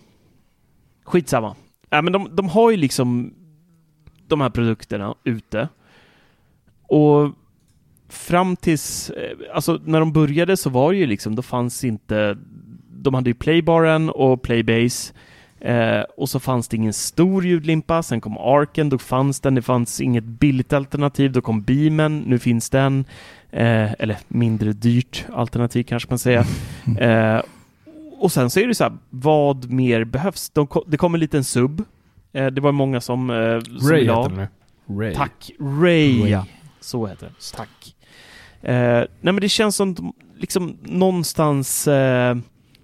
Skitsamma. 1.04 1.56
Ja, 1.90 2.02
men 2.02 2.14
de, 2.14 2.36
de 2.36 2.50
har 2.50 2.72
ju 2.72 2.78
liksom 2.78 3.34
de 4.28 4.42
här 4.42 4.50
produkterna 4.50 5.16
ute. 5.24 5.68
Och 6.92 7.32
fram 8.10 8.56
tills, 8.56 9.10
eh, 9.10 9.56
alltså 9.56 9.80
när 9.86 10.00
de 10.00 10.14
började 10.14 10.58
så 10.58 10.70
var 10.70 10.92
det 10.92 10.98
ju 10.98 11.06
liksom, 11.06 11.36
då 11.36 11.42
fanns 11.42 11.84
inte, 11.84 12.38
de 12.90 13.14
hade 13.14 13.30
ju 13.30 13.34
Playbaren 13.34 14.10
och 14.10 14.42
Playbase. 14.42 15.14
Eh, 15.60 16.02
och 16.18 16.30
så 16.30 16.40
fanns 16.40 16.68
det 16.68 16.78
ingen 16.78 16.94
stor 16.94 17.46
ljudlimpa, 17.46 18.04
sen 18.04 18.22
kom 18.22 18.38
Arken, 18.38 18.90
då 18.90 18.98
fanns 18.98 19.40
den, 19.40 19.56
det 19.56 19.62
fanns 19.62 20.02
inget 20.02 20.24
billigt 20.24 20.74
alternativ, 20.74 21.32
då 21.32 21.42
kom 21.42 21.62
Beamen, 21.62 22.20
nu 22.20 22.40
finns 22.40 22.70
den. 22.70 23.06
Eh, 23.52 23.92
eller 23.92 24.18
mindre 24.28 24.74
dyrt 24.74 25.26
alternativ 25.34 25.84
kanske 25.84 26.10
man 26.10 26.20
säger. 26.20 26.46
Eh, 27.00 27.42
och 28.18 28.32
sen 28.32 28.50
så 28.50 28.60
är 28.60 28.68
det 28.68 28.76
så 28.76 28.84
här, 28.84 28.98
vad 29.10 29.72
mer 29.72 30.04
behövs? 30.04 30.50
De, 30.50 30.68
det 30.88 30.98
kommer 30.98 31.18
en 31.18 31.20
liten 31.20 31.44
sub. 31.44 31.84
Eh, 32.34 32.48
det 32.48 32.62
var 32.62 32.72
många 32.72 33.02
som, 33.02 33.30
eh, 33.30 33.60
som 33.60 33.90
Ray 33.90 34.02
heter 34.02 34.30
den 34.30 34.36
nu. 34.36 34.48
Ray. 35.00 35.16
Tack. 35.16 35.52
Ray, 35.60 36.22
Ray. 36.24 36.42
Så 36.82 37.08
heter 37.08 37.26
det. 37.26 37.58
Tack. 37.58 37.96
Eh, 38.62 39.06
nej 39.22 39.34
men 39.34 39.36
det 39.36 39.50
känns 39.50 39.76
som 39.76 39.94
de 39.94 40.14
liksom 40.38 40.78
någonstans 40.82 41.88
eh, 41.88 42.38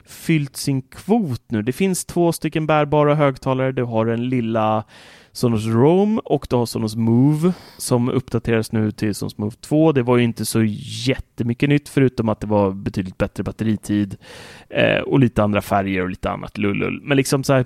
fyllt 0.06 0.58
sin 0.58 0.82
kvot 0.82 1.42
nu. 1.48 1.62
Det 1.62 1.74
finns 1.74 2.06
två 2.06 2.32
stycken 2.32 2.68
bärbara 2.68 3.16
högtalare. 3.16 3.72
Du 3.72 3.84
har 3.84 4.06
den 4.06 4.30
lilla 4.30 4.84
Sonos 5.32 5.66
Roam 5.66 6.20
och 6.20 6.48
du 6.50 6.56
har 6.56 6.66
Sonos 6.66 6.96
Move 6.96 7.54
som 7.78 8.10
uppdateras 8.10 8.72
nu 8.72 8.92
till 8.92 9.16
Sonos 9.16 9.38
Move 9.38 9.56
2. 9.62 9.92
Det 9.92 10.04
var 10.04 10.18
ju 10.18 10.24
inte 10.24 10.46
så 10.46 10.64
jättemycket 11.08 11.70
nytt 11.70 11.90
förutom 11.90 12.30
att 12.30 12.40
det 12.40 12.48
var 12.48 12.72
betydligt 12.72 13.18
bättre 13.18 13.44
batteritid 13.44 14.18
eh, 14.70 15.00
och 15.00 15.20
lite 15.20 15.44
andra 15.44 15.62
färger 15.62 16.04
och 16.04 16.10
lite 16.10 16.30
annat 16.30 16.58
lullull. 16.58 17.02
Men 17.04 17.18
liksom 17.18 17.44
så 17.44 17.54
här, 17.54 17.66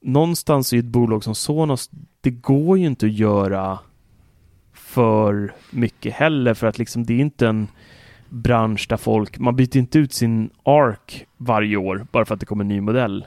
någonstans 0.00 0.72
i 0.72 0.78
ett 0.78 0.84
bolag 0.84 1.24
som 1.24 1.34
Sonos, 1.34 1.90
det 2.20 2.30
går 2.30 2.78
ju 2.78 2.86
inte 2.86 3.06
att 3.06 3.12
göra 3.12 3.78
för 4.88 5.52
mycket 5.70 6.14
heller 6.14 6.54
för 6.54 6.66
att 6.66 6.78
liksom 6.78 7.04
det 7.04 7.14
är 7.14 7.18
inte 7.18 7.48
en 7.48 7.68
bransch 8.28 8.86
där 8.88 8.96
folk, 8.96 9.38
man 9.38 9.56
byter 9.56 9.76
inte 9.76 9.98
ut 9.98 10.12
sin 10.12 10.50
ARC 10.62 11.24
varje 11.36 11.76
år 11.76 12.06
bara 12.12 12.24
för 12.24 12.34
att 12.34 12.40
det 12.40 12.46
kommer 12.46 12.64
en 12.64 12.68
ny 12.68 12.80
modell. 12.80 13.24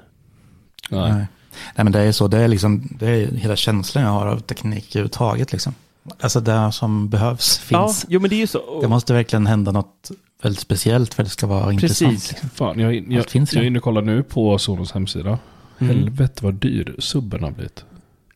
Nej. 0.89 1.11
Nej. 1.11 1.27
Nej 1.75 1.83
men 1.83 1.91
det 1.91 1.99
är 1.99 2.11
så, 2.11 2.27
det 2.27 2.37
är 2.37 2.47
liksom, 2.47 2.87
det 2.99 3.07
är 3.07 3.27
hela 3.27 3.55
känslan 3.55 4.03
jag 4.03 4.11
har 4.11 4.27
av 4.27 4.39
teknik 4.39 4.95
överhuvudtaget 4.95 5.51
liksom. 5.51 5.73
Alltså 6.19 6.39
det 6.39 6.71
som 6.71 7.09
behövs 7.09 7.57
finns. 7.57 8.03
Ja, 8.03 8.07
jo 8.09 8.19
men 8.19 8.29
det 8.29 8.35
är 8.35 8.39
ju 8.39 8.47
så. 8.47 8.81
Det 8.81 8.87
måste 8.87 9.13
verkligen 9.13 9.47
hända 9.47 9.71
något 9.71 10.11
väldigt 10.41 10.61
speciellt 10.61 11.13
för 11.13 11.23
att 11.23 11.27
det 11.27 11.33
ska 11.33 11.47
vara 11.47 11.65
Precis. 11.65 12.01
intressant. 12.01 12.31
Liksom. 12.31 12.49
Fan, 12.49 12.79
jag, 12.79 12.95
jag, 12.95 13.11
jag, 13.11 13.25
finns 13.25 13.53
jag 13.53 13.63
är 13.63 13.67
inne 13.67 13.79
och 13.79 13.83
kollar 13.83 14.01
nu 14.01 14.23
på 14.23 14.57
Sonos 14.57 14.91
hemsida. 14.91 15.39
Mm. 15.79 15.95
Helvete 15.95 16.43
vad 16.43 16.53
dyr 16.53 16.95
subben 16.99 17.43
har 17.43 17.51
blivit. 17.51 17.85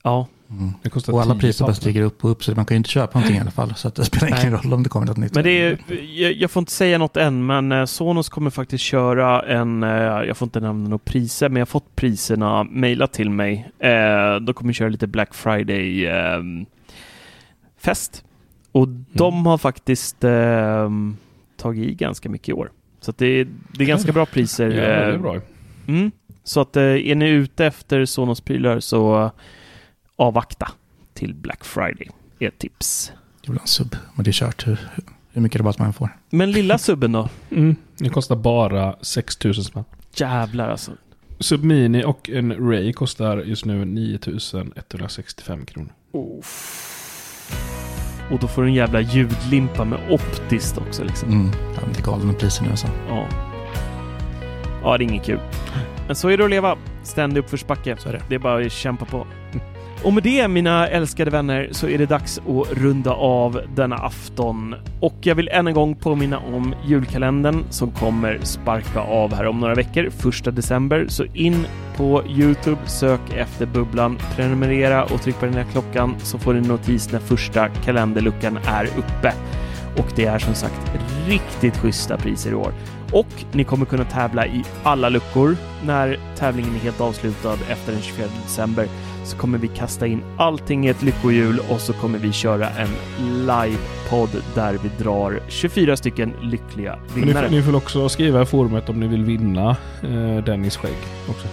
Ja, 0.03 0.27
Mm. 0.49 0.73
Det 0.83 0.89
kostar 0.89 1.13
Och 1.13 1.21
alla 1.21 1.33
10 1.33 1.41
priser 1.41 1.65
bara 1.65 1.73
stiger 1.73 2.01
upp 2.01 2.23
och 2.25 2.31
upp 2.31 2.43
så 2.43 2.55
man 2.55 2.65
kan 2.65 2.75
ju 2.75 2.77
inte 2.77 2.89
köpa 2.89 3.19
någonting 3.19 3.37
i 3.37 3.41
alla 3.41 3.51
fall. 3.51 3.73
Så 3.75 3.87
att 3.87 3.95
det 3.95 4.05
spelar 4.05 4.41
ingen 4.41 4.53
roll 4.53 4.73
om 4.73 4.83
det 4.83 4.89
kommer 4.89 5.05
något 5.05 5.17
nytt. 5.17 5.35
men 5.35 5.43
det 5.43 5.61
är, 5.61 5.77
jag, 6.15 6.33
jag 6.33 6.51
får 6.51 6.61
inte 6.61 6.71
säga 6.71 6.97
något 6.97 7.17
än, 7.17 7.45
men 7.45 7.71
eh, 7.71 7.85
Sonos 7.85 8.29
kommer 8.29 8.49
faktiskt 8.49 8.83
köra 8.83 9.41
en, 9.41 9.83
eh, 9.83 9.89
jag 9.89 10.37
får 10.37 10.45
inte 10.45 10.59
nämna 10.59 10.89
några 10.89 10.97
priser, 10.97 11.49
men 11.49 11.55
jag 11.55 11.61
har 11.61 11.71
fått 11.71 11.95
priserna 11.95 12.63
mejlat 12.63 13.13
till 13.13 13.29
mig. 13.29 13.71
Eh, 13.79 14.35
de 14.35 14.53
kommer 14.53 14.73
köra 14.73 14.89
lite 14.89 15.07
Black 15.07 15.33
Friday 15.33 16.05
eh, 16.05 16.43
fest. 17.77 18.23
Och 18.71 18.87
de 19.11 19.45
har 19.45 19.57
faktiskt 19.57 20.23
eh, 20.23 20.89
tagit 21.57 21.89
i 21.89 21.93
ganska 21.93 22.29
mycket 22.29 22.49
i 22.49 22.53
år. 22.53 22.71
Så 23.01 23.11
att 23.11 23.17
det, 23.17 23.27
är, 23.27 23.47
det 23.71 23.83
är 23.83 23.87
ganska 23.87 24.11
bra 24.11 24.25
priser. 24.25 24.69
Ja, 24.69 24.81
det 24.81 25.13
är 25.13 25.17
bra. 25.17 25.41
Mm. 25.87 26.11
Så 26.43 26.61
att 26.61 26.75
är 26.77 27.15
ni 27.15 27.29
ute 27.29 27.65
efter 27.65 28.05
Sonos-prylar 28.05 28.79
så 28.79 29.31
avvakta 30.15 30.71
till 31.13 31.33
Black 31.33 31.65
Friday. 31.65 32.09
Är 32.39 32.47
ett 32.47 32.57
tips. 32.59 33.11
Jag 33.41 33.51
vill 33.51 33.57
ha 33.57 33.63
en 33.63 33.67
sub, 33.67 33.95
men 34.15 34.23
det 34.23 34.29
är 34.29 34.33
kört 34.33 34.67
hur, 34.67 34.79
hur 35.31 35.41
mycket 35.41 35.59
rabatt 35.61 35.79
man 35.79 35.93
får. 35.93 36.09
Men 36.29 36.51
lilla 36.51 36.77
subben 36.77 37.11
då? 37.11 37.29
Mm. 37.49 37.75
Det 37.97 38.09
kostar 38.09 38.35
bara 38.35 38.95
6000 39.01 39.63
spänn. 39.63 39.83
Jävlar 40.15 40.69
alltså. 40.69 40.91
Submini 41.39 42.03
och 42.03 42.29
en 42.29 42.69
Ray 42.71 42.93
kostar 42.93 43.37
just 43.37 43.65
nu 43.65 43.85
9165 43.85 45.65
kronor. 45.65 45.93
Och 48.31 48.39
då 48.39 48.47
får 48.47 48.61
du 48.61 48.67
en 48.67 48.73
jävla 48.73 49.01
ljudlimpa 49.01 49.85
med 49.85 49.99
optiskt 50.09 50.77
också 50.77 51.03
liksom. 51.03 51.29
Mm. 51.29 51.51
Ja, 51.75 51.81
men 51.81 51.93
det 51.93 51.99
är 51.99 52.03
galna 52.03 52.33
priser 52.33 52.63
nu 52.63 52.69
alltså. 52.69 52.87
Ja. 53.09 53.27
Ja, 54.83 54.97
det 54.97 55.03
är 55.03 55.07
inget 55.09 55.25
kul. 55.25 55.39
Men 56.07 56.15
så 56.15 56.29
är 56.29 56.37
det 56.37 56.43
att 56.43 56.49
leva. 56.49 56.77
Ständig 57.03 57.39
uppförsbacke. 57.39 57.97
Så 57.97 58.09
är 58.09 58.13
det. 58.13 58.21
Det 58.29 58.35
är 58.35 58.39
bara 58.39 58.65
att 58.65 58.71
kämpa 58.71 59.05
på. 59.05 59.27
Och 60.05 60.13
med 60.13 60.23
det, 60.23 60.47
mina 60.47 60.87
älskade 60.87 61.31
vänner, 61.31 61.69
så 61.71 61.87
är 61.87 61.97
det 61.97 62.05
dags 62.05 62.37
att 62.39 62.77
runda 62.77 63.11
av 63.11 63.61
denna 63.75 63.95
afton. 63.95 64.75
Och 64.99 65.15
jag 65.21 65.35
vill 65.35 65.49
än 65.49 65.67
en 65.67 65.73
gång 65.73 65.95
påminna 65.95 66.39
om 66.39 66.75
julkalendern 66.85 67.63
som 67.69 67.91
kommer 67.91 68.39
sparka 68.43 68.99
av 68.99 69.33
här 69.33 69.45
om 69.45 69.59
några 69.59 69.75
veckor, 69.75 70.09
första 70.09 70.51
december. 70.51 71.05
Så 71.09 71.25
in 71.33 71.67
på 71.97 72.23
Youtube, 72.27 72.81
sök 72.85 73.19
efter 73.35 73.65
Bubblan, 73.65 74.17
prenumerera 74.35 75.03
och 75.03 75.21
tryck 75.21 75.39
på 75.39 75.45
den 75.45 75.55
här 75.55 75.65
klockan 75.71 76.15
så 76.19 76.37
får 76.37 76.53
ni 76.53 76.67
notis 76.67 77.11
när 77.11 77.19
första 77.19 77.69
kalenderluckan 77.69 78.59
är 78.65 78.85
uppe. 78.85 79.33
Och 79.97 80.07
det 80.15 80.25
är 80.25 80.39
som 80.39 80.53
sagt 80.53 80.91
riktigt 81.27 81.77
schyssta 81.77 82.17
priser 82.17 82.51
i 82.51 82.55
år. 82.55 82.73
Och 83.15 83.27
ni 83.51 83.63
kommer 83.63 83.85
kunna 83.85 84.03
tävla 84.05 84.45
i 84.47 84.63
alla 84.83 85.09
luckor. 85.09 85.57
När 85.85 86.19
tävlingen 86.37 86.75
är 86.75 86.79
helt 86.79 87.01
avslutad 87.01 87.53
efter 87.69 87.91
den 87.91 88.01
24 88.01 88.27
december 88.43 88.87
så 89.23 89.37
kommer 89.37 89.57
vi 89.57 89.67
kasta 89.67 90.07
in 90.07 90.23
allting 90.37 90.85
i 90.85 90.89
ett 90.89 91.01
lyckohjul 91.03 91.59
och 91.69 91.81
så 91.81 91.93
kommer 91.93 92.19
vi 92.19 92.31
köra 92.31 92.69
en 92.69 92.89
livepodd 93.45 94.29
där 94.55 94.77
vi 94.83 95.03
drar 95.03 95.39
24 95.47 95.97
stycken 95.97 96.33
lyckliga 96.41 96.95
Men 97.13 97.19
ni, 97.21 97.25
vinnare. 97.27 97.45
får- 97.47 97.55
ni 97.55 97.61
får 97.63 97.75
också 97.75 98.09
skriva 98.09 98.41
i 98.41 98.45
forumet 98.45 98.89
om 98.89 98.99
ni 98.99 99.07
vill 99.07 99.23
vinna 99.23 99.69
eh, 100.03 100.43
Dennis 100.45 100.77
skägg 100.77 100.97
också. 101.29 101.47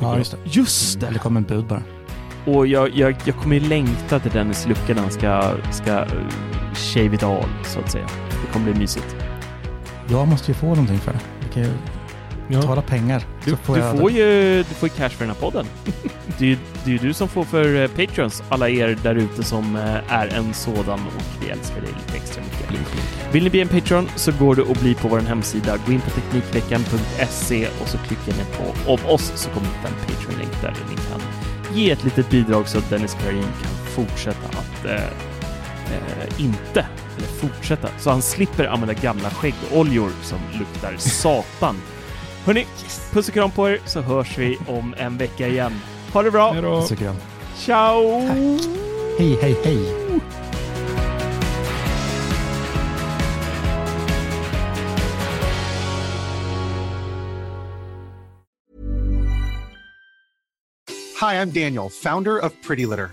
Ja, 0.00 0.18
just 0.18 0.32
det. 0.32 0.38
Just 0.44 1.00
det! 1.00 1.06
Eller 1.06 1.18
kommer 1.18 1.40
en 1.40 1.46
bud 1.46 1.64
bara. 1.64 1.82
Och 2.46 2.66
jag, 2.66 2.90
jag, 2.94 3.14
jag 3.24 3.36
kommer 3.36 3.56
ju 3.56 3.68
längta 3.68 4.18
till 4.18 4.30
Dennis 4.30 4.66
lucka 4.66 4.94
när 4.94 5.02
han 5.02 5.10
ska, 5.10 5.52
ska 5.72 6.00
uh, 6.00 6.06
shave 6.74 7.14
it 7.14 7.22
all, 7.22 7.44
så 7.64 7.80
att 7.80 7.90
säga. 7.90 8.06
Det 8.46 8.52
kommer 8.52 8.70
bli 8.72 8.80
mysigt. 8.80 9.16
Jag 10.12 10.28
måste 10.28 10.50
ju 10.50 10.54
få 10.54 10.66
någonting 10.66 10.98
för 10.98 11.12
det. 11.12 11.20
Jag 11.42 11.52
kan 11.52 11.62
ju 11.62 11.68
Ja. 12.48 12.62
tala 12.62 12.82
pengar. 12.82 13.22
Du, 13.44 13.50
så 13.66 13.74
du, 13.74 13.98
får 13.98 14.10
ju, 14.10 14.56
du 14.58 14.74
får 14.74 14.88
cash 14.88 15.08
för 15.08 15.24
den 15.24 15.34
här 15.34 15.40
podden. 15.40 15.66
det, 16.38 16.44
är 16.44 16.48
ju, 16.48 16.56
det 16.84 16.90
är 16.90 16.92
ju 16.92 16.98
du 16.98 17.12
som 17.14 17.28
får 17.28 17.44
för 17.44 17.82
eh, 17.82 17.88
Patreons, 17.88 18.42
alla 18.48 18.68
er 18.68 18.98
där 19.02 19.14
ute 19.14 19.42
som 19.44 19.76
eh, 19.76 20.12
är 20.12 20.26
en 20.28 20.54
sådan 20.54 21.00
och 21.06 21.22
vi 21.44 21.50
älskar 21.50 21.80
dig 21.80 21.90
lite 22.06 22.16
extra 22.16 22.42
mycket. 22.42 22.82
Vill 23.32 23.44
ni 23.44 23.50
bli 23.50 23.60
en 23.60 23.68
Patreon 23.68 24.08
så 24.16 24.32
går 24.32 24.54
det 24.54 24.62
att 24.62 24.80
bli 24.80 24.94
på 24.94 25.08
vår 25.08 25.20
hemsida. 25.20 25.76
Gå 25.86 25.92
in 25.92 26.00
på 26.00 26.10
Teknikveckan.se 26.10 27.68
och 27.82 27.88
så 27.88 27.98
klickar 27.98 28.32
ni 28.32 28.44
på 28.56 28.92
om 28.92 28.98
oss 29.14 29.32
så 29.34 29.50
kommer 29.50 29.66
ni 29.66 29.72
hitta 29.74 29.88
en 29.88 29.94
Patreon-länk 30.16 30.60
där 30.62 30.74
ni 30.90 30.96
kan 30.96 31.20
ge 31.78 31.90
ett 31.90 32.04
litet 32.04 32.30
bidrag 32.30 32.68
så 32.68 32.78
att 32.78 32.90
Dennis 32.90 33.14
Klarin 33.14 33.42
kan 33.42 33.72
fortsätta 34.06 34.48
att 34.58 34.84
eh, 34.84 35.31
eh, 35.92 36.40
inte, 36.40 36.86
eller 37.18 37.28
fortsätta, 37.28 37.88
så 37.98 38.10
han 38.10 38.22
slipper 38.22 38.64
använda 38.64 38.94
gamla 38.94 39.30
skäggoljor 39.30 40.10
som 40.22 40.38
luktar 40.58 40.96
satan. 40.96 41.76
Hörni, 42.44 42.66
puss 43.12 43.28
och 43.28 43.34
kram 43.34 43.50
på 43.50 43.70
er 43.70 43.78
så 43.86 44.00
hörs 44.00 44.38
vi 44.38 44.58
om 44.66 44.94
en 44.98 45.18
vecka 45.18 45.48
igen. 45.48 45.72
Ha 46.12 46.22
det 46.22 46.30
bra! 46.30 46.52
Hej 46.52 46.62
då. 46.62 46.82
tycker 46.82 47.04
jag. 47.04 47.14
Ciao! 47.56 48.20
Hej, 49.18 49.38
hej, 49.42 49.56
hej. 49.64 50.02
Hi, 61.22 61.40
I'm 61.40 61.52
Daniel, 61.52 61.88
founder 61.88 62.36
of 62.36 62.52
Pretty 62.62 62.84
Litter. 62.84 63.12